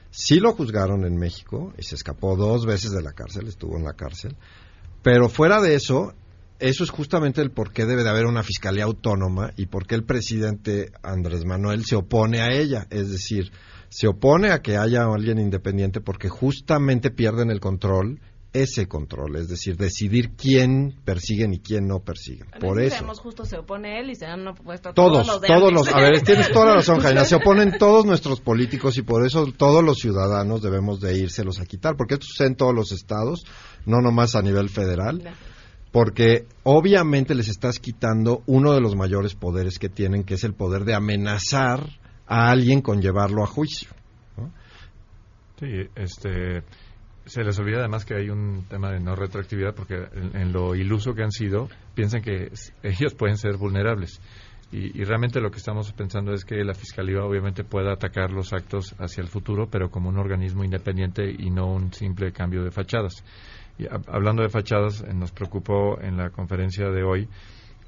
Sí 0.10 0.40
lo 0.40 0.54
juzgaron 0.54 1.06
en 1.06 1.18
México 1.18 1.72
y 1.78 1.84
se 1.84 1.94
escapó 1.94 2.36
dos 2.36 2.66
veces 2.66 2.92
de 2.94 3.04
la 3.04 3.14
cárcel, 3.14 3.48
estuvo 3.48 3.78
en 3.78 3.84
la 3.84 3.94
cárcel, 3.94 4.36
pero 5.04 5.30
fuera 5.30 5.62
de 5.62 5.76
eso, 5.76 6.16
eso 6.60 6.84
es 6.84 6.90
justamente 6.90 7.42
el 7.42 7.52
por 7.52 7.72
qué 7.72 7.86
debe 7.86 8.04
de 8.04 8.10
haber 8.10 8.26
una 8.26 8.44
fiscalía 8.44 8.86
autónoma 8.86 9.52
y 9.58 9.66
por 9.66 9.86
qué 9.86 9.96
el 9.96 10.04
presidente 10.04 10.92
Andrés 11.04 11.46
Manuel 11.46 11.86
se 11.86 11.96
opone 11.96 12.42
a 12.42 12.52
ella. 12.52 12.88
Es 12.90 13.12
decir, 13.12 13.52
se 13.90 14.08
opone 14.08 14.52
a 14.52 14.62
que 14.62 14.78
haya 14.78 15.04
alguien 15.06 15.40
independiente 15.40 16.02
porque 16.02 16.30
justamente 16.30 17.12
pierden 17.12 17.52
el 17.52 17.60
control 17.60 18.20
ese 18.56 18.88
control, 18.88 19.36
es 19.36 19.50
decir, 19.50 19.76
decidir 19.76 20.32
quién 20.38 20.96
persiguen 21.04 21.54
y 21.54 21.60
quién 21.60 21.88
no 21.88 22.00
persiguen. 22.00 22.48
Por 22.62 22.82
eso. 22.82 23.06
justo 23.16 23.44
se 23.44 23.58
opone 23.58 24.00
él 24.00 24.12
y 24.12 24.16
se 24.16 24.26
han 24.26 24.48
opuesto 24.48 24.94
todos, 24.94 25.28
todos 25.28 25.42
los, 25.42 25.42
todos 25.42 25.74
los 25.74 25.94
a 25.94 26.00
ver, 26.00 26.22
tienes 26.22 26.50
toda 26.54 26.68
la 26.68 26.76
razón, 26.76 27.02
Jaina, 27.02 27.26
se 27.26 27.36
oponen 27.36 27.78
todos 27.78 28.06
nuestros 28.06 28.40
políticos 28.40 28.98
y 28.98 29.02
por 29.02 29.26
eso 29.26 29.46
todos 29.58 29.84
los 29.84 29.98
ciudadanos 29.98 30.62
debemos 30.62 31.02
de 31.02 31.18
írselos 31.18 31.60
a 31.60 31.66
quitar, 31.66 31.98
porque 31.98 32.14
esto 32.14 32.28
sucede 32.28 32.48
en 32.48 32.56
todos 32.56 32.74
los 32.74 32.94
estados, 32.94 33.46
no 33.86 34.00
nomás 34.00 34.36
a 34.36 34.42
nivel 34.42 34.70
federal 34.70 35.22
porque 35.96 36.46
obviamente 36.64 37.36
les 37.36 37.48
estás 37.48 37.80
quitando 37.80 38.44
uno 38.48 38.74
de 38.74 38.82
los 38.82 38.98
mayores 38.98 39.34
poderes 39.34 39.80
que 39.80 39.88
tienen, 39.88 40.26
que 40.26 40.34
es 40.34 40.44
el 40.44 40.54
poder 40.54 40.84
de 40.84 40.94
amenazar 40.94 41.88
a 42.28 42.50
alguien 42.50 42.82
con 42.82 43.02
llevarlo 43.02 43.46
a 43.46 43.48
juicio. 43.48 43.88
Sí, 45.58 45.88
este, 45.96 46.64
se 47.24 47.44
les 47.46 47.58
olvida 47.60 47.80
además 47.80 48.04
que 48.04 48.14
hay 48.14 48.30
un 48.30 48.66
tema 48.68 48.92
de 48.92 49.00
no 49.00 49.16
retroactividad 49.16 49.74
porque 49.74 49.96
en, 50.34 50.52
lo 50.52 50.76
iluso 50.76 51.14
que 51.14 51.24
han 51.24 51.32
sido, 51.32 51.70
piensan 51.94 52.22
que 52.22 52.52
ellos 52.84 53.14
pueden 53.14 53.38
ser 53.38 53.56
vulnerables. 53.56 54.20
Y, 54.74 55.00
y, 55.00 55.06
realmente 55.06 55.40
lo 55.40 55.50
que 55.50 55.60
estamos 55.60 55.94
pensando 55.94 56.34
es 56.34 56.44
que 56.44 56.56
la 56.66 56.74
Fiscalía 56.74 57.24
obviamente 57.24 57.64
pueda 57.64 57.94
atacar 57.94 58.32
los 58.32 58.52
actos 58.52 58.94
hacia 59.00 59.22
el 59.22 59.30
futuro, 59.30 59.70
pero 59.70 59.90
como 59.90 60.10
un 60.10 60.18
organismo 60.18 60.66
independiente 60.66 61.24
y 61.32 61.52
no 61.52 61.72
un 61.72 61.94
simple 61.94 62.34
cambio 62.34 62.66
de 62.66 62.72
fachadas 62.72 63.24
hablando 64.08 64.44
de 64.44 64.50
fachadas, 64.50 65.02
eh, 65.02 65.14
nos 65.14 65.32
preocupó 65.32 66.00
en 66.02 66.18
la 66.18 66.30
conferencia 66.30 66.90
de 66.90 67.04
hoy 67.04 67.28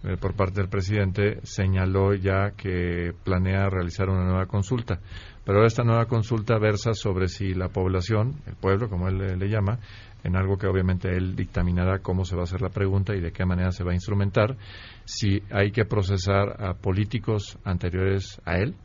eh, 0.04 0.16
por 0.18 0.36
parte 0.36 0.62
del 0.62 0.70
presidente, 0.70 1.40
señaló 1.44 2.14
ya 2.14 2.52
que 2.52 3.14
planea 3.24 3.70
realizar 3.70 4.10
una 4.10 4.26
nueva 4.26 4.46
consulta. 4.46 5.00
Pero 5.44 5.66
esta 5.66 5.84
nueva 5.84 6.06
consulta 6.06 6.60
versa 6.60 6.94
sobre 6.94 7.28
si 7.30 7.54
la 7.54 7.70
población, 7.70 8.42
el 8.46 8.56
pueblo, 8.56 8.90
como 8.90 9.08
él 9.08 9.40
le, 9.40 9.50
llama, 9.50 9.80
en 10.24 10.36
algo 10.36 10.58
que 10.58 10.68
obviamente 10.68 11.10
él 11.10 11.36
dictaminará 11.36 12.00
cómo 12.00 12.26
se 12.26 12.36
va 12.36 12.42
a 12.42 12.44
hacer 12.44 12.62
la 12.62 12.70
pregunta 12.70 13.16
y 13.16 13.22
de 13.22 13.32
qué 13.32 13.46
manera 13.46 13.72
se 13.72 13.84
va 13.84 13.92
a 13.92 13.96
instrumentar, 13.96 14.58
si 15.06 15.42
hay 15.52 15.72
que 15.72 15.86
procesar 15.86 16.62
a 16.62 16.74
políticos 16.74 17.58
anteriores 17.64 18.42
a 18.46 18.58
él, 18.58 18.76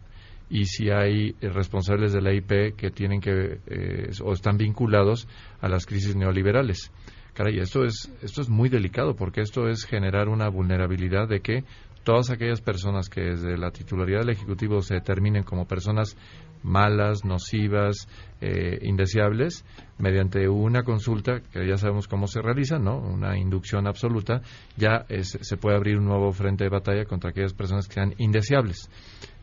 y 0.53 0.67
si 0.67 0.91
hay 0.91 1.35
eh, 1.41 1.49
responsables 1.49 2.13
de 2.13 2.21
la 2.21 2.35
IP 2.35 2.77
que 2.77 2.91
tienen 2.91 3.23
que 3.23 3.59
eh, 3.67 4.11
o 4.23 4.35
están 4.35 4.59
vinculados 4.59 5.27
a 5.63 5.69
las 5.69 5.87
crisis 5.87 6.15
neoliberales. 6.15 6.93
Caray, 7.33 7.59
esto 7.59 7.85
es 7.85 8.13
esto 8.21 8.43
es 8.43 8.51
muy 8.51 8.69
delicado 8.69 9.17
porque 9.17 9.41
esto 9.41 9.67
es 9.69 9.87
generar 9.87 10.29
una 10.29 10.51
vulnerabilidad 10.51 11.27
de 11.27 11.41
que 11.41 11.65
todas 12.05 12.29
aquellas 12.29 12.61
personas 12.61 13.09
que 13.09 13.23
desde 13.23 13.57
la 13.57 13.71
titularidad 13.71 14.21
del 14.21 14.31
ejecutivo 14.31 14.83
se 14.83 14.95
determinen 14.95 15.43
como 15.43 15.67
personas 15.67 16.19
malas, 16.63 17.25
nocivas, 17.25 18.09
eh, 18.41 18.79
indeseables, 18.83 19.65
mediante 19.99 20.49
una 20.49 20.83
consulta, 20.83 21.41
que 21.53 21.67
ya 21.67 21.77
sabemos 21.77 22.09
cómo 22.09 22.27
se 22.27 22.43
realiza, 22.43 22.79
¿no? 22.79 22.99
Una 22.99 23.39
inducción 23.39 23.87
absoluta, 23.87 24.43
ya 24.77 25.07
se 25.23 25.57
puede 25.57 25.77
abrir 25.77 25.99
un 25.99 26.07
nuevo 26.07 26.33
frente 26.33 26.65
de 26.65 26.71
batalla 26.71 27.05
contra 27.05 27.31
aquellas 27.31 27.55
personas 27.55 27.87
que 27.87 27.95
sean 27.95 28.15
indeseables. 28.19 28.91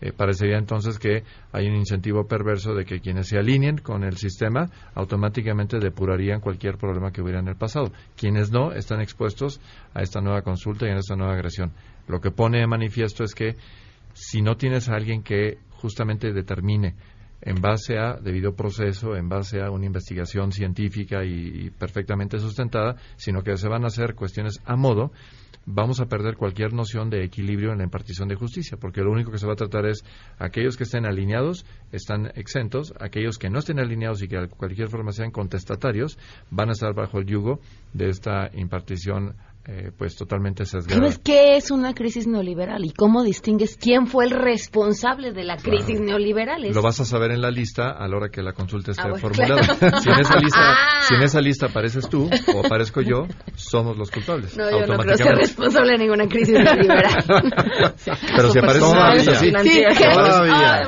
Eh, 0.01 0.11
parecería 0.11 0.57
entonces 0.57 0.97
que 0.97 1.23
hay 1.51 1.67
un 1.67 1.75
incentivo 1.75 2.25
perverso 2.25 2.73
de 2.73 2.85
que 2.85 2.99
quienes 2.99 3.27
se 3.27 3.37
alineen 3.37 3.77
con 3.77 4.03
el 4.03 4.17
sistema 4.17 4.69
automáticamente 4.95 5.79
depurarían 5.79 6.39
cualquier 6.39 6.77
problema 6.77 7.11
que 7.11 7.21
hubiera 7.21 7.39
en 7.39 7.47
el 7.47 7.55
pasado. 7.55 7.91
Quienes 8.15 8.51
no 8.51 8.71
están 8.71 9.01
expuestos 9.01 9.59
a 9.93 10.01
esta 10.01 10.21
nueva 10.21 10.41
consulta 10.41 10.87
y 10.87 10.91
a 10.91 10.97
esta 10.97 11.15
nueva 11.15 11.33
agresión. 11.33 11.71
Lo 12.07 12.19
que 12.21 12.31
pone 12.31 12.59
de 12.59 12.67
manifiesto 12.67 13.23
es 13.23 13.33
que 13.35 13.55
si 14.13 14.41
no 14.41 14.55
tienes 14.55 14.89
a 14.89 14.95
alguien 14.95 15.21
que 15.23 15.57
justamente 15.79 16.33
determine 16.33 16.95
en 17.41 17.61
base 17.61 17.97
a 17.97 18.17
debido 18.21 18.53
proceso, 18.53 19.15
en 19.15 19.29
base 19.29 19.61
a 19.61 19.71
una 19.71 19.85
investigación 19.85 20.51
científica 20.51 21.23
y, 21.23 21.69
perfectamente 21.71 22.39
sustentada, 22.39 22.97
sino 23.15 23.43
que 23.43 23.55
se 23.57 23.69
van 23.69 23.83
a 23.83 23.87
hacer 23.87 24.15
cuestiones 24.15 24.59
a 24.65 24.75
modo, 24.75 25.11
vamos 25.65 25.99
a 26.01 26.07
perder 26.07 26.35
cualquier 26.35 26.73
noción 26.73 27.09
de 27.09 27.23
equilibrio 27.23 27.71
en 27.71 27.77
la 27.77 27.83
impartición 27.83 28.27
de 28.27 28.35
justicia, 28.35 28.77
porque 28.79 29.01
lo 29.01 29.11
único 29.11 29.31
que 29.31 29.37
se 29.37 29.47
va 29.47 29.53
a 29.53 29.57
tratar 29.57 29.85
es 29.85 30.03
aquellos 30.37 30.77
que 30.77 30.83
estén 30.83 31.05
alineados 31.05 31.65
están 31.91 32.31
exentos, 32.35 32.93
aquellos 32.99 33.37
que 33.37 33.49
no 33.49 33.59
estén 33.59 33.79
alineados 33.79 34.21
y 34.21 34.27
que 34.27 34.37
de 34.37 34.49
cualquier 34.49 34.89
forma 34.89 35.11
sean 35.11 35.31
contestatarios 35.31 36.17
van 36.49 36.69
a 36.69 36.73
estar 36.73 36.93
bajo 36.93 37.19
el 37.19 37.25
yugo 37.25 37.59
de 37.93 38.09
esta 38.09 38.49
impartición 38.53 39.35
eh, 39.65 39.91
pues 39.95 40.15
totalmente 40.15 40.65
sesgada. 40.65 40.95
¿Sabes 40.95 41.19
qué 41.19 41.55
es 41.55 41.69
una 41.69 41.93
crisis 41.93 42.25
neoliberal 42.27 42.85
y 42.85 42.91
cómo 42.91 43.23
distingues 43.23 43.77
quién 43.77 44.07
fue 44.07 44.25
el 44.25 44.31
responsable 44.31 45.31
de 45.31 45.43
la 45.43 45.57
crisis 45.57 45.99
neoliberal? 45.99 46.63
Lo 46.73 46.81
vas 46.81 46.99
a 47.01 47.05
saber 47.05 47.31
en 47.31 47.41
la 47.41 47.51
lista 47.51 47.91
a 47.91 48.07
la 48.07 48.17
hora 48.17 48.29
que 48.29 48.41
la 48.41 48.53
consulta 48.53 48.91
esté 48.91 49.03
ah, 49.05 49.15
formulada. 49.19 49.61
Si, 49.99 50.09
en 50.09 50.19
esa 50.19 50.39
lista, 50.39 50.59
ah. 50.59 51.01
si 51.07 51.15
en 51.15 51.23
esa 51.23 51.41
lista 51.41 51.65
apareces 51.67 52.07
tú 52.09 52.29
o 52.55 52.65
aparezco 52.65 53.01
yo, 53.01 53.27
somos 53.55 53.97
los 53.97 54.09
culpables. 54.09 54.57
No, 54.57 54.69
yo 54.71 54.87
no 54.87 54.97
creo 54.97 55.17
ser 55.17 55.35
responsable 55.35 55.91
de 55.91 55.97
ninguna 55.97 56.27
crisis 56.27 56.55
neoliberal. 56.55 57.23
Pero 58.35 58.51
si 58.51 58.59
apareces 58.59 58.89
en 58.91 58.97
la 58.97 59.13
lista, 59.13 59.35
sí. 59.35 59.51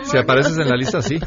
Si 0.03 0.17
apareces 0.17 0.57
en 0.57 0.69
la 0.69 0.75
lista, 0.75 1.01
sí. 1.01 1.19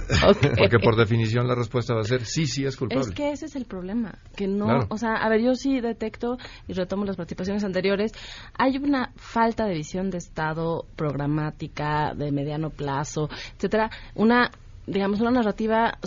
Porque 0.58 0.78
por 0.82 0.96
definición 0.96 1.46
la 1.46 1.54
respuesta 1.54 1.94
va 1.94 2.00
a 2.00 2.04
ser 2.04 2.24
sí, 2.24 2.46
sí 2.46 2.64
es 2.64 2.76
culpable. 2.76 3.08
Es 3.08 3.14
que 3.14 3.32
ese 3.32 3.46
es 3.46 3.56
el 3.56 3.66
problema. 3.66 4.18
Que 4.34 4.46
no, 4.46 4.86
o 4.88 4.96
sea, 4.96 5.14
a 5.14 5.28
ver, 5.28 5.42
yo 5.42 5.54
sí 5.54 5.80
detecto 5.80 6.38
y 6.66 6.72
retomo 6.72 7.04
las 7.04 7.16
participaciones 7.34 7.64
anteriores, 7.64 8.12
hay 8.56 8.78
una 8.78 9.12
falta 9.16 9.66
de 9.66 9.74
visión 9.74 10.10
de 10.10 10.18
Estado 10.18 10.86
programática, 10.96 12.14
de 12.14 12.30
mediano 12.30 12.70
plazo, 12.70 13.28
etcétera, 13.56 13.90
una, 14.14 14.50
digamos, 14.86 15.20
una 15.20 15.30
narrativa. 15.30 15.98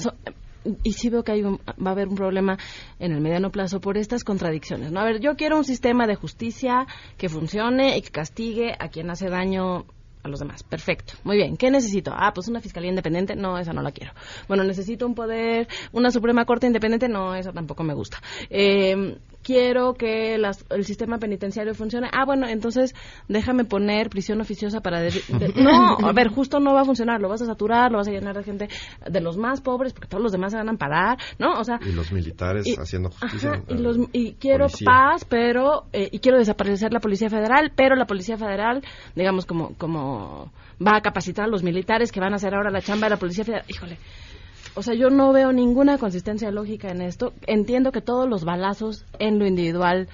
y 0.83 0.91
sí 0.93 1.09
veo 1.09 1.23
que 1.23 1.31
hay 1.31 1.41
va 1.41 1.57
a 1.85 1.91
haber 1.91 2.09
un 2.09 2.15
problema 2.15 2.57
en 2.99 3.13
el 3.13 3.21
mediano 3.21 3.51
plazo 3.51 3.79
por 3.79 3.97
estas 3.97 4.23
contradicciones. 4.23 4.91
¿no? 4.91 4.99
A 4.99 5.05
ver, 5.05 5.19
yo 5.19 5.35
quiero 5.35 5.57
un 5.57 5.63
sistema 5.63 6.07
de 6.07 6.15
justicia 6.15 6.87
que 7.17 7.29
funcione 7.29 7.97
y 7.97 8.01
que 8.01 8.09
castigue 8.09 8.73
a 8.77 8.89
quien 8.89 9.09
hace 9.09 9.29
daño 9.29 9.85
a 10.23 10.27
los 10.27 10.39
demás. 10.39 10.63
Perfecto. 10.63 11.13
Muy 11.23 11.37
bien. 11.37 11.55
¿Qué 11.55 11.71
necesito? 11.71 12.11
Ah, 12.13 12.31
pues 12.33 12.47
una 12.47 12.59
fiscalía 12.59 12.89
independiente. 12.89 13.35
No, 13.35 13.57
esa 13.57 13.71
no 13.71 13.81
la 13.81 13.91
quiero. 13.91 14.13
Bueno, 14.47 14.63
necesito 14.63 15.05
un 15.05 15.15
poder, 15.15 15.67
una 15.93 16.11
Suprema 16.11 16.43
Corte 16.45 16.67
independiente. 16.67 17.07
No, 17.07 17.33
esa 17.33 17.53
tampoco 17.53 17.83
me 17.83 17.93
gusta. 17.93 18.17
Eh, 18.49 19.17
quiero 19.47 19.93
que 19.93 20.35
el 20.35 20.83
sistema 20.83 21.19
penitenciario 21.19 21.73
funcione. 21.73 22.09
Ah, 22.11 22.25
bueno, 22.25 22.49
entonces 22.49 22.93
déjame 23.29 23.63
poner 23.63 24.09
prisión 24.09 24.41
oficiosa 24.41 24.81
para... 24.81 25.01
no, 25.55 25.97
a 26.05 26.11
ver, 26.11 26.27
justo 26.27 26.59
no 26.59 26.73
va 26.73 26.81
a 26.81 26.83
funcionar. 26.83 27.21
Lo 27.21 27.29
vas 27.29 27.41
a 27.41 27.45
saturar, 27.45 27.89
lo 27.89 27.97
vas 27.97 28.09
a 28.09 28.11
llenar 28.11 28.35
de 28.35 28.43
gente 28.43 28.67
de 29.09 29.21
los 29.21 29.37
más 29.37 29.61
pobres, 29.61 29.93
porque 29.93 30.09
todos 30.09 30.21
los 30.21 30.33
demás 30.33 30.51
se 30.51 30.57
van 30.57 30.67
a 30.67 30.71
amparar, 30.71 31.17
¿no? 31.39 31.53
O 31.53 31.63
sea... 31.63 31.79
Y 31.81 31.93
los 31.93 32.11
militares 32.11 32.75
haciendo 32.77 33.09
justicia. 33.09 33.63
y, 33.69 33.75
los, 33.75 33.97
y, 34.11 34.33
quiero 34.33 34.67
paz, 34.83 35.23
pero... 35.23 35.85
Eh, 35.93 36.09
y 36.11 36.19
quiero 36.19 36.39
desaparecer 36.39 36.91
la 36.91 36.99
Policía 36.99 37.29
Federal, 37.29 37.71
pero 37.73 37.95
la 37.95 38.05
Policía 38.05 38.35
Federal, 38.35 38.83
digamos, 39.15 39.45
como, 39.45 39.75
como 39.77 40.51
va 40.85 40.97
a 40.97 41.01
capacitar 41.01 41.45
a 41.45 41.47
los 41.47 41.63
militares 41.63 42.11
que 42.11 42.19
van 42.19 42.33
a 42.33 42.35
hacer 42.35 42.53
ahora 42.53 42.69
la 42.69 42.81
chamba 42.81 43.05
de 43.05 43.11
la 43.11 43.17
Policía 43.17 43.45
Federal. 43.45 43.63
Híjole 43.69 43.97
o 44.77 44.83
sea, 44.83 44.93
yo 44.93 45.09
no 45.09 45.33
veo 45.33 45.51
ninguna 45.51 45.97
consistencia 45.97 46.51
lógica 46.51 46.89
en 46.89 47.01
esto. 47.01 47.33
Entiendo 47.47 47.91
que 47.91 48.01
todos 48.01 48.29
los 48.29 48.45
balazos 48.45 49.05
en 49.17 49.39
lo 49.39 49.47
individual 49.47 50.07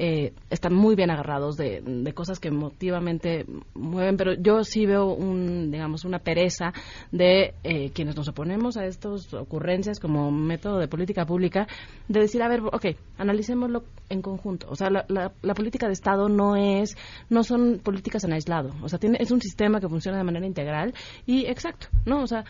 eh, 0.00 0.32
están 0.50 0.74
muy 0.74 0.96
bien 0.96 1.10
agarrados 1.10 1.56
de, 1.56 1.82
cosas 2.14 2.40
que 2.40 2.48
emotivamente 2.48 3.46
mueven, 3.74 4.16
pero 4.16 4.34
yo 4.34 4.64
sí 4.64 4.86
veo 4.86 5.12
un, 5.12 5.70
digamos, 5.70 6.04
una 6.04 6.18
pereza 6.18 6.72
de 7.12 7.54
eh, 7.62 7.90
quienes 7.90 8.16
nos 8.16 8.28
oponemos 8.28 8.76
a 8.76 8.86
estas 8.86 9.32
ocurrencias 9.34 10.00
como 10.00 10.30
método 10.32 10.78
de 10.78 10.88
política 10.88 11.24
pública, 11.24 11.68
de 12.08 12.20
decir, 12.20 12.42
a 12.42 12.48
ver, 12.48 12.60
ok, 12.60 12.86
analicémoslo 13.18 13.84
en 14.08 14.22
conjunto. 14.22 14.68
O 14.68 14.74
sea, 14.74 14.90
la, 14.90 15.04
la, 15.08 15.54
política 15.54 15.86
de 15.86 15.92
Estado 15.92 16.28
no 16.28 16.56
es, 16.56 16.96
no 17.28 17.44
son 17.44 17.80
políticas 17.82 18.24
en 18.24 18.32
aislado. 18.32 18.70
O 18.82 18.88
sea, 18.88 18.98
tiene, 18.98 19.18
es 19.20 19.30
un 19.30 19.40
sistema 19.40 19.80
que 19.80 19.88
funciona 19.88 20.18
de 20.18 20.24
manera 20.24 20.46
integral 20.46 20.94
y 21.26 21.46
exacto, 21.46 21.88
¿no? 22.04 22.22
O 22.22 22.26
sea, 22.26 22.44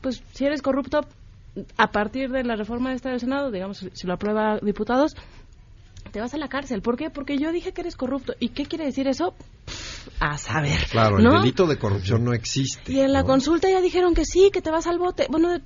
pues 0.00 0.22
si 0.32 0.44
eres 0.44 0.62
corrupto, 0.62 1.00
a 1.76 1.90
partir 1.90 2.30
de 2.30 2.44
la 2.44 2.56
reforma 2.56 2.90
de 2.90 2.96
Estado 2.96 3.12
del 3.14 3.20
Senado, 3.20 3.50
digamos, 3.50 3.86
si 3.92 4.06
lo 4.06 4.14
aprueba 4.14 4.58
diputados, 4.60 5.16
te 6.12 6.20
vas 6.20 6.34
a 6.34 6.38
la 6.38 6.48
cárcel. 6.48 6.82
¿Por 6.82 6.96
qué? 6.96 7.10
Porque 7.10 7.38
yo 7.38 7.52
dije 7.52 7.72
que 7.72 7.80
eres 7.82 7.96
corrupto. 7.96 8.34
¿Y 8.38 8.50
qué 8.50 8.66
quiere 8.66 8.84
decir 8.84 9.08
eso? 9.08 9.34
a 10.20 10.38
saber. 10.38 10.78
Claro, 10.90 11.18
el 11.18 11.24
delito 11.24 11.66
de 11.66 11.78
corrupción 11.78 12.24
no 12.24 12.32
existe. 12.32 12.92
Y 12.92 13.00
en 13.00 13.12
la 13.12 13.24
consulta 13.24 13.68
ya 13.68 13.80
dijeron 13.80 14.14
que 14.14 14.24
sí, 14.24 14.50
que 14.52 14.62
te 14.62 14.70
vas 14.70 14.86
al 14.86 14.98
bote. 14.98 15.26
Bueno, 15.30 15.58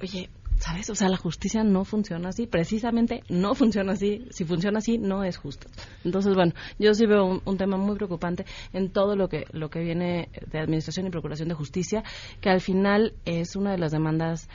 oye, 0.00 0.30
¿Sabes? 0.58 0.88
O 0.90 0.94
sea, 0.94 1.08
la 1.08 1.16
justicia 1.16 1.62
no 1.64 1.84
funciona 1.84 2.30
así, 2.30 2.46
precisamente 2.46 3.22
no 3.28 3.54
funciona 3.54 3.92
así. 3.92 4.26
Si 4.30 4.44
funciona 4.44 4.78
así, 4.78 4.98
no 4.98 5.24
es 5.24 5.36
justo. 5.36 5.68
Entonces, 6.04 6.34
bueno, 6.34 6.52
yo 6.78 6.94
sí 6.94 7.06
veo 7.06 7.40
un, 7.44 7.56
tema 7.56 7.76
muy 7.76 7.96
preocupante 7.96 8.44
en 8.72 8.90
todo 8.90 9.16
lo 9.16 9.28
que, 9.28 9.44
lo 9.52 9.70
que 9.70 9.80
viene 9.80 10.28
de 10.50 10.58
Administración 10.58 11.06
y 11.06 11.10
Procuración 11.10 11.48
de 11.48 11.54
Justicia, 11.54 12.04
que 12.40 12.50
al 12.50 12.60
final 12.60 13.14
es 13.24 13.56
una 13.56 13.72
de 13.72 13.78
las 13.78 13.92
demandas 13.92 14.48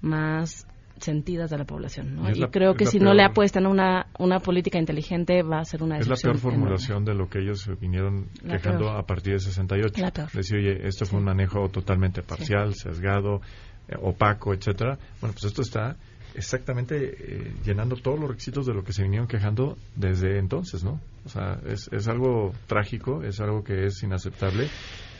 más 0.00 0.66
sentidas 0.98 1.50
de 1.50 1.58
la 1.58 1.64
población. 1.64 2.16
¿no? 2.16 2.30
Y 2.30 2.40
creo 2.50 2.74
que 2.74 2.86
si 2.86 2.98
no 2.98 3.14
le 3.14 3.24
apuestan 3.24 3.66
a 3.66 3.68
una, 3.68 4.06
una 4.18 4.40
política 4.40 4.78
inteligente 4.78 5.42
va 5.42 5.60
a 5.60 5.64
ser 5.64 5.82
una 5.82 5.98
Es 5.98 6.08
la 6.08 6.16
peor 6.16 6.38
formulación 6.38 7.04
de 7.04 7.14
lo 7.14 7.28
que 7.28 7.40
ellos 7.40 7.68
vinieron 7.80 8.28
quejando 8.48 8.90
a 8.90 9.04
partir 9.04 9.34
de 9.34 9.40
68. 9.40 10.02
Decir, 10.32 10.58
oye, 10.58 10.86
esto 10.86 11.04
fue 11.04 11.18
un 11.18 11.24
manejo 11.24 11.68
totalmente 11.68 12.22
parcial, 12.22 12.74
sesgado, 12.74 13.40
eh, 13.88 13.96
opaco, 14.00 14.54
etcétera. 14.54 14.98
Bueno, 15.20 15.32
pues 15.32 15.44
esto 15.44 15.62
está 15.62 15.96
exactamente 16.34 17.14
eh, 17.18 17.52
llenando 17.64 17.96
todos 17.96 18.18
los 18.18 18.28
requisitos 18.28 18.66
de 18.66 18.74
lo 18.74 18.82
que 18.82 18.92
se 18.92 19.02
vinieron 19.02 19.28
quejando 19.28 19.78
desde 19.94 20.38
entonces, 20.38 20.82
¿no? 20.82 21.00
O 21.24 21.28
sea, 21.28 21.60
es, 21.66 21.88
es 21.92 22.08
algo 22.08 22.52
trágico, 22.66 23.22
es 23.22 23.40
algo 23.40 23.62
que 23.62 23.86
es 23.86 24.02
inaceptable 24.02 24.68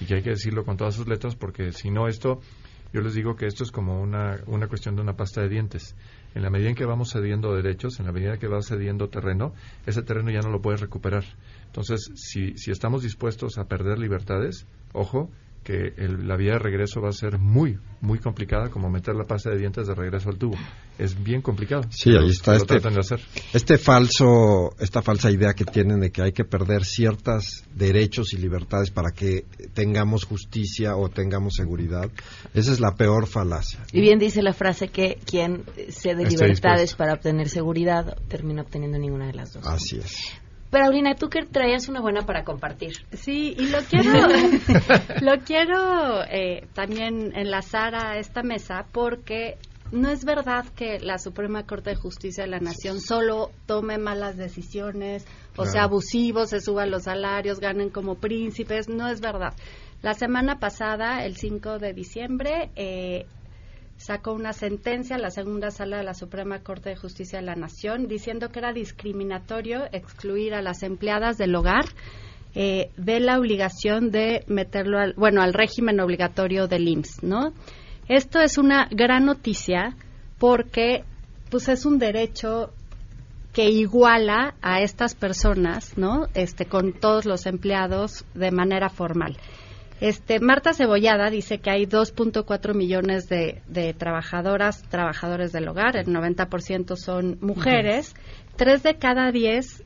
y 0.00 0.06
que 0.06 0.16
hay 0.16 0.22
que 0.22 0.30
decirlo 0.30 0.64
con 0.64 0.76
todas 0.76 0.94
sus 0.94 1.06
letras 1.06 1.36
porque 1.36 1.72
si 1.72 1.90
no 1.90 2.08
esto, 2.08 2.40
yo 2.92 3.00
les 3.00 3.14
digo 3.14 3.36
que 3.36 3.46
esto 3.46 3.64
es 3.64 3.70
como 3.70 4.00
una, 4.00 4.40
una 4.46 4.68
cuestión 4.68 4.96
de 4.96 5.02
una 5.02 5.16
pasta 5.16 5.40
de 5.40 5.48
dientes. 5.48 5.96
En 6.34 6.42
la 6.42 6.50
medida 6.50 6.68
en 6.68 6.74
que 6.74 6.84
vamos 6.84 7.12
cediendo 7.12 7.54
derechos, 7.54 8.00
en 8.00 8.06
la 8.06 8.12
medida 8.12 8.34
en 8.34 8.40
que 8.40 8.48
va 8.48 8.60
cediendo 8.60 9.08
terreno, 9.08 9.54
ese 9.86 10.02
terreno 10.02 10.30
ya 10.30 10.40
no 10.40 10.50
lo 10.50 10.60
puedes 10.60 10.80
recuperar. 10.80 11.24
Entonces, 11.66 12.10
si, 12.14 12.56
si 12.56 12.70
estamos 12.70 13.02
dispuestos 13.02 13.56
a 13.58 13.64
perder 13.64 13.98
libertades, 13.98 14.66
ojo, 14.92 15.30
que 15.64 15.94
la 15.98 16.36
vía 16.36 16.52
de 16.52 16.58
regreso 16.58 17.00
va 17.00 17.08
a 17.08 17.12
ser 17.12 17.38
muy, 17.38 17.78
muy 18.00 18.18
complicada, 18.18 18.68
como 18.68 18.90
meter 18.90 19.14
la 19.16 19.24
pasta 19.24 19.50
de 19.50 19.58
dientes 19.58 19.86
de 19.86 19.94
regreso 19.94 20.28
al 20.28 20.36
tubo. 20.36 20.56
Es 20.98 21.20
bien 21.20 21.40
complicado. 21.40 21.82
Sí, 21.90 22.10
ahí 22.10 22.28
está 22.28 22.54
este, 22.54 22.78
este 23.52 23.78
falso, 23.78 24.74
esta 24.78 25.02
falsa 25.02 25.30
idea 25.30 25.54
que 25.54 25.64
tienen 25.64 26.00
de 26.00 26.10
que 26.10 26.22
hay 26.22 26.32
que 26.32 26.44
perder 26.44 26.84
ciertos 26.84 27.64
derechos 27.74 28.32
y 28.34 28.36
libertades 28.36 28.90
para 28.90 29.10
que 29.10 29.46
tengamos 29.72 30.24
justicia 30.24 30.96
o 30.96 31.08
tengamos 31.08 31.54
seguridad. 31.54 32.10
Esa 32.52 32.72
es 32.72 32.78
la 32.78 32.94
peor 32.94 33.26
falacia. 33.26 33.80
Y 33.90 34.02
bien 34.02 34.18
dice 34.18 34.42
la 34.42 34.52
frase 34.52 34.88
que 34.88 35.18
quien 35.24 35.64
cede 35.88 36.26
libertades 36.26 36.94
para 36.94 37.14
obtener 37.14 37.48
seguridad 37.48 38.16
termina 38.28 38.62
obteniendo 38.62 38.98
ninguna 38.98 39.26
de 39.26 39.32
las 39.32 39.54
dos. 39.54 39.66
Así 39.66 39.96
es. 39.96 40.43
Pero 40.74 40.86
Aulina, 40.86 41.14
tú 41.14 41.28
que 41.28 41.44
traías 41.44 41.88
una 41.88 42.00
buena 42.00 42.22
para 42.26 42.42
compartir. 42.42 42.94
Sí, 43.12 43.54
y 43.56 43.68
lo 43.68 43.78
quiero, 43.82 44.10
lo 45.20 45.38
quiero 45.44 46.24
eh, 46.24 46.66
también 46.74 47.30
enlazar 47.36 47.94
a 47.94 48.18
esta 48.18 48.42
mesa 48.42 48.84
porque 48.90 49.56
no 49.92 50.08
es 50.08 50.24
verdad 50.24 50.64
que 50.74 50.98
la 50.98 51.18
Suprema 51.18 51.64
Corte 51.64 51.90
de 51.90 51.96
Justicia 51.96 52.42
de 52.42 52.50
la 52.50 52.58
Nación 52.58 53.00
solo 53.00 53.52
tome 53.66 53.98
malas 53.98 54.36
decisiones, 54.36 55.24
o 55.56 55.64
sea, 55.64 55.84
abusivos, 55.84 56.50
se 56.50 56.60
suban 56.60 56.90
los 56.90 57.04
salarios, 57.04 57.60
ganen 57.60 57.90
como 57.90 58.16
príncipes. 58.16 58.88
No 58.88 59.06
es 59.06 59.20
verdad. 59.20 59.54
La 60.02 60.14
semana 60.14 60.58
pasada, 60.58 61.24
el 61.24 61.36
5 61.36 61.78
de 61.78 61.92
diciembre, 61.92 62.72
eh, 62.74 63.26
sacó 63.96 64.32
una 64.32 64.52
sentencia 64.52 65.18
la 65.18 65.30
segunda 65.30 65.70
sala 65.70 65.98
de 65.98 66.04
la 66.04 66.14
Suprema 66.14 66.60
Corte 66.60 66.90
de 66.90 66.96
Justicia 66.96 67.38
de 67.38 67.46
la 67.46 67.54
Nación 67.54 68.08
diciendo 68.08 68.50
que 68.50 68.58
era 68.58 68.72
discriminatorio 68.72 69.84
excluir 69.92 70.54
a 70.54 70.62
las 70.62 70.82
empleadas 70.82 71.38
del 71.38 71.54
hogar 71.54 71.86
eh, 72.54 72.90
de 72.96 73.20
la 73.20 73.38
obligación 73.38 74.10
de 74.10 74.44
meterlo 74.46 74.98
al, 74.98 75.14
bueno, 75.14 75.42
al 75.42 75.54
régimen 75.54 76.00
obligatorio 76.00 76.68
del 76.68 76.86
IMSS, 76.86 77.22
¿no? 77.22 77.52
Esto 78.08 78.40
es 78.40 78.58
una 78.58 78.86
gran 78.90 79.24
noticia 79.24 79.96
porque 80.38 81.02
pues 81.50 81.68
es 81.68 81.86
un 81.86 81.98
derecho 81.98 82.70
que 83.52 83.70
iguala 83.70 84.54
a 84.60 84.80
estas 84.80 85.14
personas, 85.14 85.96
¿no? 85.96 86.26
Este 86.34 86.66
con 86.66 86.92
todos 86.92 87.24
los 87.24 87.46
empleados 87.46 88.24
de 88.34 88.50
manera 88.50 88.88
formal. 88.88 89.36
Este, 90.04 90.38
Marta 90.38 90.74
Cebollada 90.74 91.30
dice 91.30 91.60
que 91.60 91.70
hay 91.70 91.86
2.4 91.86 92.74
millones 92.74 93.26
de, 93.26 93.94
trabajadoras, 93.96 94.82
trabajadores 94.90 95.50
del 95.50 95.66
hogar, 95.66 95.96
el 95.96 96.08
90% 96.08 96.94
son 96.96 97.38
mujeres, 97.40 98.14
tres 98.54 98.82
de 98.82 98.96
cada 98.96 99.32
10, 99.32 99.82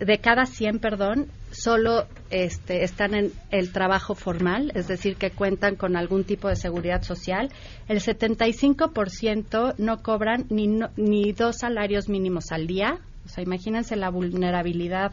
de 0.00 0.18
cada 0.18 0.44
100, 0.44 0.80
perdón, 0.80 1.28
solo 1.50 2.06
este, 2.28 2.84
están 2.84 3.14
en 3.14 3.32
el 3.50 3.72
trabajo 3.72 4.14
formal, 4.14 4.70
es 4.74 4.86
decir, 4.86 5.16
que 5.16 5.30
cuentan 5.30 5.76
con 5.76 5.96
algún 5.96 6.24
tipo 6.24 6.48
de 6.48 6.56
seguridad 6.56 7.00
social. 7.00 7.50
El 7.88 8.00
75% 8.00 9.76
no 9.78 10.02
cobran 10.02 10.44
ni, 10.50 10.78
ni 10.98 11.32
dos 11.32 11.56
salarios 11.60 12.10
mínimos 12.10 12.52
al 12.52 12.66
día. 12.66 12.98
O 13.24 13.30
sea, 13.30 13.42
imagínense 13.44 13.96
la 13.96 14.10
vulnerabilidad 14.10 15.12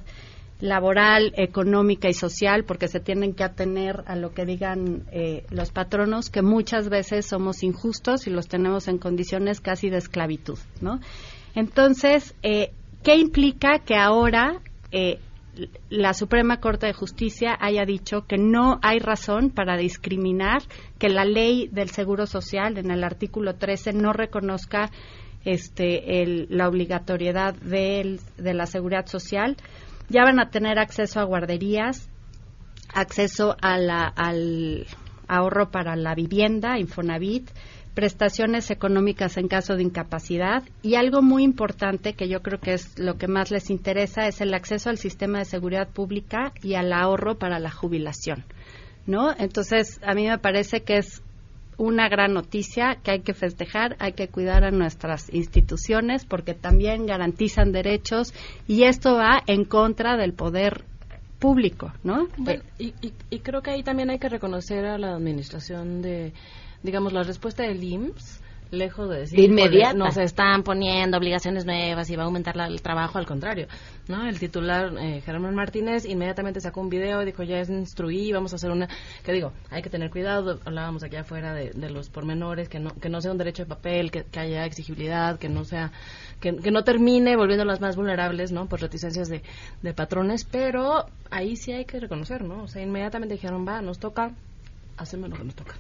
laboral, 0.60 1.34
económica 1.36 2.08
y 2.08 2.14
social, 2.14 2.64
porque 2.64 2.88
se 2.88 3.00
tienen 3.00 3.34
que 3.34 3.44
atener 3.44 4.04
a 4.08 4.16
lo 4.16 4.34
que 4.34 4.46
digan 4.46 5.04
eh, 5.12 5.46
los 5.50 5.72
patronos, 5.72 6.30
que 6.30 6.42
muchas 6.42 6.90
veces 6.90 7.26
somos 7.26 7.64
injustos 7.64 8.28
y 8.28 8.30
los 8.30 8.48
tenemos 8.48 8.88
en 8.88 8.98
condiciones 8.98 9.60
casi 9.60 9.90
de 9.90 9.98
esclavitud, 9.98 10.58
¿no? 10.82 11.00
Entonces, 11.56 12.36
eh, 12.42 12.72
¿qué 13.04 13.16
implica 13.16 13.80
que 13.80 13.96
ahora 13.96 14.62
eh, 14.92 15.20
la 15.90 16.14
Suprema 16.14 16.60
Corte 16.60 16.88
de 16.88 16.94
Justicia 16.94 17.58
haya 17.60 17.86
dicho 17.86 18.26
que 18.28 18.38
no 18.38 18.80
hay 18.82 19.00
razón 19.00 19.50
para 19.50 19.78
discriminar, 19.78 20.62
que 21.00 21.10
la 21.10 21.26
ley 21.26 21.68
del 21.72 21.90
Seguro 21.90 22.28
Social 22.28 22.78
en 22.78 22.92
el 22.92 23.04
artículo 23.04 23.56
13 23.56 23.94
no 23.94 24.12
reconozca 24.14 24.90
este, 25.46 26.48
la 26.50 26.68
obligatoriedad 26.68 27.54
de 27.56 28.20
la 28.38 28.66
seguridad 28.66 29.06
social. 29.06 29.56
Ya 30.10 30.24
van 30.24 30.40
a 30.40 30.50
tener 30.50 30.80
acceso 30.80 31.20
a 31.20 31.24
guarderías, 31.24 32.10
acceso 32.94 33.56
al 33.62 33.90
ahorro 35.28 35.72
para 35.72 35.96
la 35.96 36.16
vivienda, 36.16 36.78
Infonavit, 36.80 37.50
prestaciones 37.96 38.70
económicas 38.72 39.38
en 39.38 39.48
caso 39.48 39.76
de 39.76 39.84
incapacidad 39.84 40.64
y 40.84 40.96
algo 40.96 41.22
muy 41.22 41.44
importante 41.44 42.14
que 42.14 42.28
yo 42.28 42.42
creo 42.42 42.60
que 42.60 42.74
es 42.74 43.00
lo 43.00 43.18
que 43.18 43.28
más 43.28 43.52
les 43.52 43.70
interesa 43.70 44.28
es 44.28 44.42
el 44.42 44.54
acceso 44.54 44.90
al 44.90 44.98
sistema 44.98 45.40
de 45.40 45.46
seguridad 45.46 45.88
pública 45.88 46.52
y 46.62 46.76
al 46.76 46.92
ahorro 46.92 47.40
para 47.40 47.58
la 47.58 47.72
jubilación, 47.72 48.44
¿no? 49.08 49.34
Entonces, 49.38 50.00
a 50.04 50.14
mí 50.14 50.28
me 50.28 50.38
parece 50.38 50.82
que 50.82 50.98
es 50.98 51.24
una 51.78 52.10
gran 52.10 52.34
noticia 52.34 52.98
que 53.04 53.12
hay 53.12 53.20
que 53.22 53.34
festejar, 53.34 53.96
hay 54.00 54.14
que 54.14 54.28
cuidar 54.28 54.64
a 54.64 54.72
nuestras 54.72 55.34
instituciones 55.34 56.26
porque 56.26 56.54
también 56.54 57.06
garantizan 57.06 57.72
derechos 57.72 58.34
y 58.68 58.84
esto 58.84 59.16
va 59.16 59.42
en 59.48 59.66
contra 59.66 60.18
del 60.18 60.34
poder 60.34 60.86
público, 61.40 61.92
¿no? 62.04 62.28
y, 62.80 62.94
y, 63.30 63.40
creo 63.40 63.62
que 63.62 63.72
ahí 63.72 63.84
también 63.84 64.10
hay 64.10 64.20
que 64.20 64.30
reconocer 64.30 64.86
a 64.86 64.98
la 64.98 65.16
administración 65.16 66.02
de 66.02 66.34
digamos, 66.82 67.12
la 67.14 67.24
respuesta 67.24 67.64
del 67.64 67.84
IMSS 67.84 68.42
lejos 68.76 69.10
de 69.10 69.20
decir 69.20 69.40
inmediata. 69.40 69.94
nos 69.94 70.18
están 70.18 70.64
poniendo 70.64 71.18
obligaciones 71.18 71.66
nuevas 71.66 72.10
y 72.10 72.16
va 72.16 72.24
a 72.24 72.26
aumentar 72.26 72.56
el 72.60 72.82
trabajo 72.82 73.18
al 73.18 73.26
contrario 73.26 73.68
no 74.08 74.28
el 74.28 74.40
titular 74.40 74.94
eh, 75.00 75.22
Germán 75.26 75.56
Martínez 75.56 76.06
inmediatamente 76.06 76.62
sacó 76.62 76.82
un 76.82 76.90
video 76.90 77.22
y 77.22 77.26
dijo 77.26 77.44
ya 77.44 77.60
es 77.60 77.70
instruí 77.70 78.32
vamos 78.32 78.54
a 78.54 78.58
hacer 78.58 78.72
una 78.72 78.88
que 79.24 79.32
digo 79.32 79.54
hay 79.72 79.82
que 79.82 79.90
tener 79.90 80.10
cuidado 80.10 80.60
hablábamos 80.66 81.04
aquí 81.04 81.16
afuera 81.16 81.54
de, 81.54 81.74
los 81.90 82.10
pormenores 82.10 82.70
que 82.70 82.80
no 82.80 82.94
que 82.96 83.10
no 83.10 83.22
sea 83.22 83.32
un 83.32 83.38
derecho 83.38 83.64
de 83.64 83.70
papel 83.70 84.12
que, 84.12 84.26
haya 84.40 84.66
exigibilidad 84.66 85.40
que 85.40 85.50
no 85.50 85.64
sea 85.64 85.92
que, 86.40 86.52
no 86.52 86.84
termine 86.84 87.36
volviendo 87.36 87.66
las 87.66 87.82
más 87.82 87.96
vulnerables 87.96 88.52
no 88.52 88.68
por 88.68 88.82
reticencias 88.82 89.30
de, 89.30 89.42
de 89.82 89.94
patrones 89.94 90.44
pero 90.46 91.06
ahí 91.32 91.56
sí 91.56 91.72
hay 91.72 91.86
que 91.86 92.00
reconocer 92.00 92.44
no 92.44 92.64
o 92.64 92.68
sea 92.68 92.82
inmediatamente 92.82 93.36
dijeron 93.36 93.66
va 93.68 93.82
nos 93.82 94.00
toca 94.00 94.32
hacemos 94.98 95.30
lo 95.30 95.38
que 95.38 95.44
nos 95.44 95.56
toca 95.56 95.76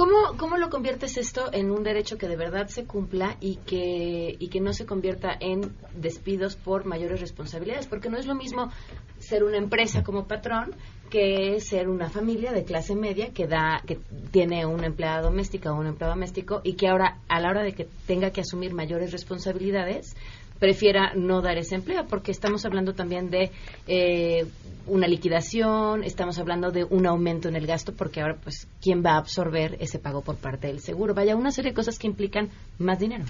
¿Cómo, 0.00 0.38
¿Cómo 0.38 0.56
lo 0.56 0.70
conviertes 0.70 1.18
esto 1.18 1.52
en 1.52 1.70
un 1.70 1.82
derecho 1.82 2.16
que 2.16 2.26
de 2.26 2.34
verdad 2.34 2.68
se 2.68 2.86
cumpla 2.86 3.36
y 3.38 3.56
que, 3.56 4.34
y 4.38 4.48
que 4.48 4.58
no 4.58 4.72
se 4.72 4.86
convierta 4.86 5.36
en 5.38 5.76
despidos 5.94 6.56
por 6.56 6.86
mayores 6.86 7.20
responsabilidades? 7.20 7.86
Porque 7.86 8.08
no 8.08 8.16
es 8.16 8.24
lo 8.24 8.34
mismo 8.34 8.72
ser 9.18 9.44
una 9.44 9.58
empresa 9.58 10.02
como 10.02 10.26
patrón 10.26 10.74
que 11.10 11.60
ser 11.60 11.90
una 11.90 12.08
familia 12.08 12.52
de 12.52 12.64
clase 12.64 12.94
media 12.94 13.34
que 13.34 13.46
da 13.46 13.82
que 13.86 13.98
tiene 14.30 14.64
una 14.64 14.86
empleada 14.86 15.20
doméstica 15.20 15.70
o 15.70 15.78
un 15.78 15.88
empleado 15.88 16.14
doméstico 16.14 16.62
y 16.64 16.76
que 16.76 16.88
ahora 16.88 17.18
a 17.28 17.38
la 17.38 17.50
hora 17.50 17.62
de 17.62 17.74
que 17.74 17.86
tenga 18.06 18.30
que 18.30 18.40
asumir 18.40 18.72
mayores 18.72 19.12
responsabilidades 19.12 20.16
prefiera 20.60 21.12
no 21.16 21.40
dar 21.40 21.58
ese 21.58 21.74
empleo, 21.74 22.06
porque 22.06 22.30
estamos 22.30 22.64
hablando 22.64 22.94
también 22.94 23.30
de 23.30 23.50
eh, 23.88 24.46
una 24.86 25.08
liquidación, 25.08 26.04
estamos 26.04 26.38
hablando 26.38 26.70
de 26.70 26.84
un 26.84 27.06
aumento 27.06 27.48
en 27.48 27.56
el 27.56 27.66
gasto, 27.66 27.94
porque 27.94 28.20
ahora, 28.20 28.36
pues, 28.40 28.68
¿quién 28.80 29.02
va 29.04 29.12
a 29.12 29.18
absorber 29.18 29.76
ese 29.80 29.98
pago 29.98 30.20
por 30.20 30.36
parte 30.36 30.68
del 30.68 30.80
seguro? 30.80 31.14
Vaya, 31.14 31.34
una 31.34 31.50
serie 31.50 31.72
de 31.72 31.74
cosas 31.74 31.98
que 31.98 32.06
implican 32.06 32.50
más 32.78 32.98
dinero. 33.00 33.24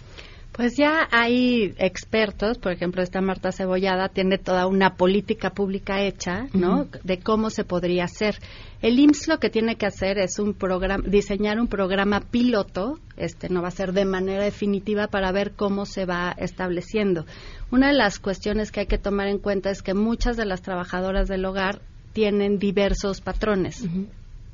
Pues 0.52 0.76
ya 0.76 1.08
hay 1.12 1.74
expertos, 1.78 2.58
por 2.58 2.72
ejemplo, 2.72 3.02
esta 3.02 3.20
Marta 3.20 3.52
Cebollada 3.52 4.08
tiene 4.08 4.36
toda 4.36 4.66
una 4.66 4.96
política 4.96 5.50
pública 5.50 6.02
hecha, 6.02 6.48
¿no? 6.52 6.88
De 7.04 7.20
cómo 7.20 7.50
se 7.50 7.64
podría 7.64 8.04
hacer. 8.04 8.36
El 8.82 8.98
IMSS 8.98 9.28
lo 9.28 9.38
que 9.38 9.48
tiene 9.48 9.76
que 9.76 9.86
hacer 9.86 10.18
es 10.18 10.38
un 10.38 10.54
programa, 10.54 11.04
diseñar 11.06 11.60
un 11.60 11.68
programa 11.68 12.20
piloto, 12.20 12.98
este 13.16 13.48
no 13.48 13.62
va 13.62 13.68
a 13.68 13.72
ser 13.72 13.92
de 13.92 14.04
manera 14.04 14.42
definitiva 14.42 15.06
para 15.06 15.30
ver 15.30 15.52
cómo 15.52 15.86
se 15.86 16.04
va 16.04 16.34
estableciendo. 16.36 17.26
Una 17.70 17.88
de 17.88 17.94
las 17.94 18.18
cuestiones 18.18 18.72
que 18.72 18.80
hay 18.80 18.86
que 18.86 18.98
tomar 18.98 19.28
en 19.28 19.38
cuenta 19.38 19.70
es 19.70 19.82
que 19.82 19.94
muchas 19.94 20.36
de 20.36 20.46
las 20.46 20.62
trabajadoras 20.62 21.28
del 21.28 21.44
hogar 21.44 21.80
tienen 22.12 22.58
diversos 22.58 23.20
patrones 23.20 23.86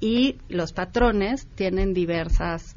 y 0.01 0.36
los 0.49 0.72
patrones 0.72 1.47
tienen 1.55 1.94
diversas 1.94 2.76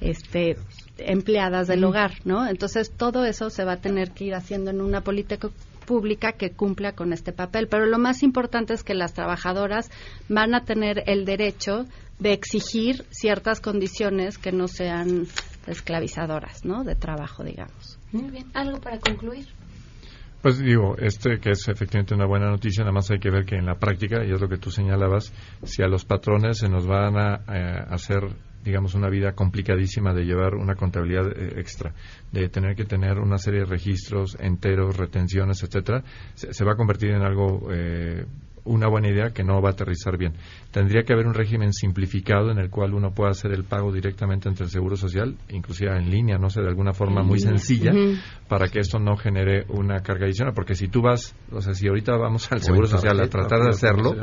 este 0.00 0.56
empleadas 0.98 1.68
del 1.68 1.84
hogar, 1.84 2.14
¿no? 2.24 2.46
Entonces 2.46 2.90
todo 2.90 3.24
eso 3.24 3.50
se 3.50 3.64
va 3.64 3.72
a 3.72 3.80
tener 3.80 4.12
que 4.12 4.24
ir 4.24 4.34
haciendo 4.34 4.70
en 4.70 4.80
una 4.80 5.02
política 5.02 5.48
pública 5.86 6.32
que 6.32 6.50
cumpla 6.50 6.92
con 6.92 7.12
este 7.12 7.32
papel. 7.32 7.68
Pero 7.68 7.86
lo 7.86 7.98
más 7.98 8.22
importante 8.22 8.74
es 8.74 8.84
que 8.84 8.94
las 8.94 9.14
trabajadoras 9.14 9.90
van 10.28 10.54
a 10.54 10.64
tener 10.64 11.02
el 11.06 11.24
derecho 11.24 11.86
de 12.18 12.32
exigir 12.32 13.04
ciertas 13.10 13.60
condiciones 13.60 14.38
que 14.38 14.52
no 14.52 14.68
sean 14.68 15.26
esclavizadoras, 15.66 16.64
¿no? 16.64 16.84
De 16.84 16.94
trabajo, 16.94 17.44
digamos. 17.44 17.98
Muy 18.12 18.30
bien. 18.30 18.46
¿Algo 18.54 18.80
para 18.80 18.98
concluir? 18.98 19.46
Pues 20.42 20.58
digo, 20.58 20.96
este 20.98 21.40
que 21.40 21.50
es 21.50 21.66
efectivamente 21.68 22.14
una 22.14 22.26
buena 22.26 22.48
noticia, 22.48 22.84
nada 22.84 22.92
más 22.92 23.10
hay 23.10 23.18
que 23.18 23.30
ver 23.30 23.44
que 23.44 23.56
en 23.56 23.66
la 23.66 23.74
práctica, 23.74 24.24
y 24.24 24.30
es 24.30 24.40
lo 24.40 24.48
que 24.48 24.56
tú 24.56 24.70
señalabas, 24.70 25.32
si 25.64 25.82
a 25.82 25.88
los 25.88 26.04
patrones 26.04 26.58
se 26.58 26.68
nos 26.68 26.86
van 26.86 27.16
a 27.18 27.34
eh, 27.48 27.84
hacer 27.90 28.22
digamos, 28.64 28.94
una 28.94 29.08
vida 29.08 29.32
complicadísima 29.32 30.12
de 30.14 30.24
llevar 30.24 30.54
una 30.54 30.74
contabilidad 30.74 31.26
eh, 31.36 31.60
extra, 31.60 31.94
de 32.32 32.48
tener 32.48 32.76
que 32.76 32.84
tener 32.84 33.18
una 33.18 33.38
serie 33.38 33.60
de 33.60 33.66
registros 33.66 34.36
enteros, 34.40 34.96
retenciones, 34.96 35.62
etcétera, 35.62 36.04
se, 36.34 36.64
va 36.64 36.72
a 36.72 36.76
convertir 36.76 37.10
en 37.10 37.22
algo 37.22 37.68
eh, 37.72 38.26
una 38.68 38.88
buena 38.88 39.08
idea 39.08 39.30
que 39.30 39.42
no 39.42 39.60
va 39.60 39.70
a 39.70 39.72
aterrizar 39.72 40.16
bien. 40.18 40.34
Tendría 40.70 41.02
que 41.02 41.12
haber 41.12 41.26
un 41.26 41.34
régimen 41.34 41.72
simplificado 41.72 42.50
en 42.50 42.58
el 42.58 42.70
cual 42.70 42.94
uno 42.94 43.12
pueda 43.12 43.30
hacer 43.30 43.52
el 43.52 43.64
pago 43.64 43.92
directamente 43.92 44.48
entre 44.48 44.64
el 44.64 44.70
Seguro 44.70 44.96
Social, 44.96 45.36
inclusive 45.48 45.96
en 45.96 46.10
línea, 46.10 46.38
no 46.38 46.50
sé, 46.50 46.60
de 46.60 46.68
alguna 46.68 46.92
forma 46.92 47.22
muy 47.22 47.40
sencilla, 47.40 47.92
para 48.48 48.68
que 48.68 48.80
esto 48.80 48.98
no 48.98 49.16
genere 49.16 49.64
una 49.68 50.00
carga 50.00 50.26
adicional. 50.26 50.54
Porque 50.54 50.74
si 50.74 50.88
tú 50.88 51.02
vas, 51.02 51.34
o 51.50 51.60
sea, 51.60 51.74
si 51.74 51.88
ahorita 51.88 52.16
vamos 52.16 52.50
al 52.52 52.60
Seguro 52.60 52.86
Social 52.86 53.18
a 53.20 53.28
tratar 53.28 53.60
de 53.60 53.70
hacerlo, 53.70 54.14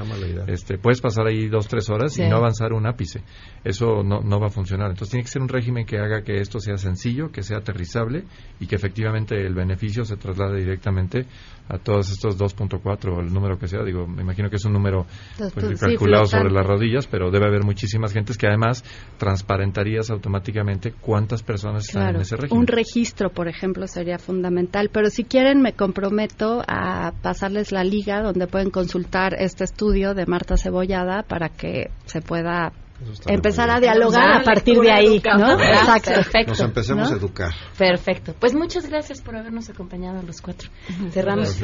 este, 0.47 0.77
puedes 0.77 1.01
pasar 1.01 1.27
ahí 1.27 1.47
dos, 1.47 1.67
tres 1.67 1.89
horas 1.89 2.17
y 2.19 2.27
no 2.27 2.37
avanzar 2.37 2.73
un 2.73 2.85
ápice. 2.87 3.23
Eso 3.63 4.03
no, 4.03 4.21
no 4.21 4.39
va 4.39 4.47
a 4.47 4.51
funcionar. 4.51 4.89
Entonces 4.91 5.11
tiene 5.11 5.23
que 5.23 5.31
ser 5.31 5.41
un 5.41 5.49
régimen 5.49 5.85
que 5.85 5.97
haga 5.97 6.21
que 6.23 6.39
esto 6.39 6.59
sea 6.59 6.77
sencillo, 6.77 7.31
que 7.31 7.41
sea 7.41 7.57
aterrizable 7.57 8.25
y 8.59 8.67
que 8.67 8.75
efectivamente 8.75 9.35
el 9.35 9.53
beneficio 9.53 10.05
se 10.05 10.17
traslade 10.17 10.59
directamente 10.59 11.25
a 11.67 11.77
todos 11.79 12.11
estos 12.11 12.37
2.4 12.37 13.17
o 13.17 13.21
el 13.21 13.33
número 13.33 13.57
que 13.57 13.67
sea. 13.67 13.83
Digo, 13.83 14.07
me 14.07 14.23
imagino 14.36 14.49
que 14.49 14.57
es 14.57 14.65
un 14.65 14.73
número 14.73 15.05
pues, 15.38 15.79
calculado 15.79 16.25
sobre 16.25 16.51
las 16.51 16.65
rodillas, 16.65 17.07
pero 17.07 17.31
debe 17.31 17.45
haber 17.45 17.63
muchísimas 17.63 18.11
gentes 18.11 18.38
que 18.38 18.47
además 18.47 18.83
transparentarías 19.17 20.09
automáticamente 20.11 20.91
cuántas 20.91 21.41
personas 21.43 21.88
están 21.88 22.15
en 22.15 22.21
ese 22.21 22.36
régimen. 22.36 22.59
Un 22.59 22.67
registro, 22.67 23.29
por 23.29 23.47
ejemplo, 23.47 23.88
sería 23.88 24.17
fundamental, 24.17 24.89
pero 24.91 25.09
si 25.09 25.23
quieren 25.23 25.61
me 25.61 25.73
comprometo 25.73 26.61
a 26.67 27.13
pasarles 27.21 27.71
la 27.71 27.83
liga 27.83 28.21
donde 28.21 28.47
pueden 28.47 28.69
consultar 28.69 29.36
este 29.39 29.63
estudio 29.63 30.13
de 30.13 30.25
Marta 30.25 30.57
Cebollada 30.57 31.23
para 31.23 31.49
que 31.49 31.91
se 32.05 32.21
pueda 32.21 32.73
empezar 33.27 33.69
a 33.69 33.79
dialogar 33.79 34.41
a 34.41 34.43
partir 34.43 34.79
de 34.79 34.91
ahí, 34.91 35.21
¿no? 35.37 35.53
Exacto, 35.59 36.11
perfecto. 36.11 36.51
Nos 36.51 36.59
empecemos 36.61 37.11
a 37.11 37.15
educar. 37.15 37.51
Perfecto. 37.77 38.35
Pues 38.39 38.53
muchas 38.53 38.87
gracias 38.87 39.21
por 39.21 39.35
habernos 39.35 39.69
acompañado 39.69 40.21
los 40.21 40.41
cuatro. 40.41 40.69
Cerramos 41.11 41.61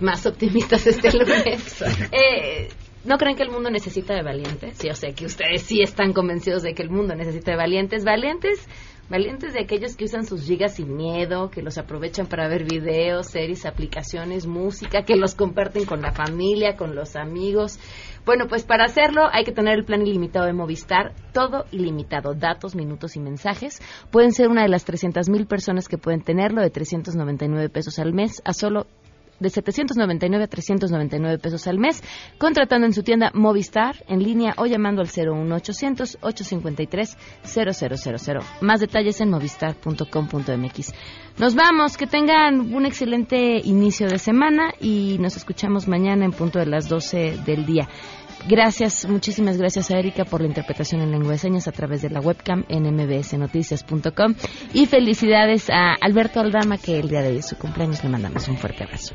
más 0.00 0.26
optimistas 0.26 0.86
este 0.86 1.12
lunes. 1.12 1.82
eh, 2.12 2.68
¿No 3.04 3.18
creen 3.18 3.36
que 3.36 3.42
el 3.42 3.50
mundo 3.50 3.70
necesita 3.70 4.14
de 4.14 4.22
valientes? 4.22 4.78
Sí, 4.78 4.88
o 4.88 4.94
sea, 4.94 5.12
que 5.12 5.26
ustedes 5.26 5.62
sí 5.62 5.82
están 5.82 6.14
convencidos 6.14 6.62
de 6.62 6.74
que 6.74 6.82
el 6.82 6.90
mundo 6.90 7.14
necesita 7.14 7.50
de 7.50 7.58
valientes. 7.58 8.02
Valientes, 8.02 8.66
valientes 9.08 9.52
de 9.52 9.60
aquellos 9.60 9.96
que 9.96 10.04
usan 10.04 10.24
sus 10.24 10.44
gigas 10.44 10.74
sin 10.74 10.96
miedo, 10.96 11.50
que 11.50 11.62
los 11.62 11.78
aprovechan 11.78 12.26
para 12.26 12.48
ver 12.48 12.64
videos, 12.64 13.26
series, 13.28 13.66
aplicaciones, 13.66 14.46
música, 14.46 15.04
que 15.04 15.16
los 15.16 15.34
comparten 15.34 15.84
con 15.84 16.02
la 16.02 16.12
familia, 16.12 16.76
con 16.76 16.94
los 16.94 17.16
amigos. 17.16 17.78
Bueno, 18.24 18.46
pues 18.48 18.64
para 18.64 18.84
hacerlo 18.84 19.28
hay 19.32 19.44
que 19.44 19.52
tener 19.52 19.74
el 19.78 19.84
plan 19.84 20.06
ilimitado 20.06 20.46
de 20.46 20.54
Movistar, 20.54 21.12
todo 21.32 21.66
ilimitado, 21.70 22.34
datos, 22.34 22.74
minutos 22.74 23.16
y 23.16 23.20
mensajes. 23.20 23.82
Pueden 24.10 24.32
ser 24.32 24.48
una 24.48 24.62
de 24.62 24.68
las 24.68 24.84
300 24.84 25.28
mil 25.28 25.46
personas 25.46 25.88
que 25.88 25.98
pueden 25.98 26.22
tenerlo 26.22 26.62
de 26.62 26.70
399 26.70 27.68
pesos 27.68 27.98
al 27.98 28.14
mes 28.14 28.40
a 28.44 28.54
solo 28.54 28.86
de 29.40 29.50
799 29.50 30.44
a 30.44 30.48
399 30.48 31.38
pesos 31.38 31.66
al 31.66 31.78
mes, 31.78 32.02
contratando 32.38 32.86
en 32.86 32.92
su 32.92 33.02
tienda 33.02 33.30
Movistar 33.34 34.04
en 34.08 34.22
línea 34.22 34.54
o 34.56 34.66
llamando 34.66 35.02
al 35.02 35.08
01800 35.08 36.18
853 36.20 37.16
0000. 37.44 38.40
Más 38.60 38.80
detalles 38.80 39.20
en 39.20 39.30
movistar.com.mx. 39.30 40.94
Nos 41.38 41.54
vamos, 41.54 41.96
que 41.96 42.06
tengan 42.06 42.72
un 42.72 42.86
excelente 42.86 43.60
inicio 43.64 44.08
de 44.08 44.18
semana 44.18 44.72
y 44.80 45.18
nos 45.18 45.36
escuchamos 45.36 45.88
mañana 45.88 46.24
en 46.24 46.32
punto 46.32 46.58
de 46.58 46.66
las 46.66 46.88
12 46.88 47.38
del 47.44 47.66
día. 47.66 47.88
Gracias, 48.46 49.08
muchísimas 49.08 49.56
gracias 49.56 49.90
a 49.90 49.98
Erika 49.98 50.26
por 50.26 50.42
la 50.42 50.46
interpretación 50.46 51.00
en 51.00 51.10
lengua 51.10 51.32
de 51.32 51.38
señas 51.38 51.66
a 51.66 51.72
través 51.72 52.02
de 52.02 52.10
la 52.10 52.20
webcam 52.20 52.64
en 52.68 52.84
mbsnoticias.com 52.94 54.34
y 54.74 54.84
felicidades 54.84 55.70
a 55.70 55.94
Alberto 55.98 56.40
Aldama 56.40 56.76
que 56.76 56.98
el 56.98 57.08
día 57.08 57.22
de 57.22 57.30
hoy 57.30 57.38
es 57.38 57.46
su 57.46 57.56
cumpleaños 57.56 58.04
le 58.04 58.10
mandamos 58.10 58.46
un 58.48 58.58
fuerte 58.58 58.84
abrazo. 58.84 59.14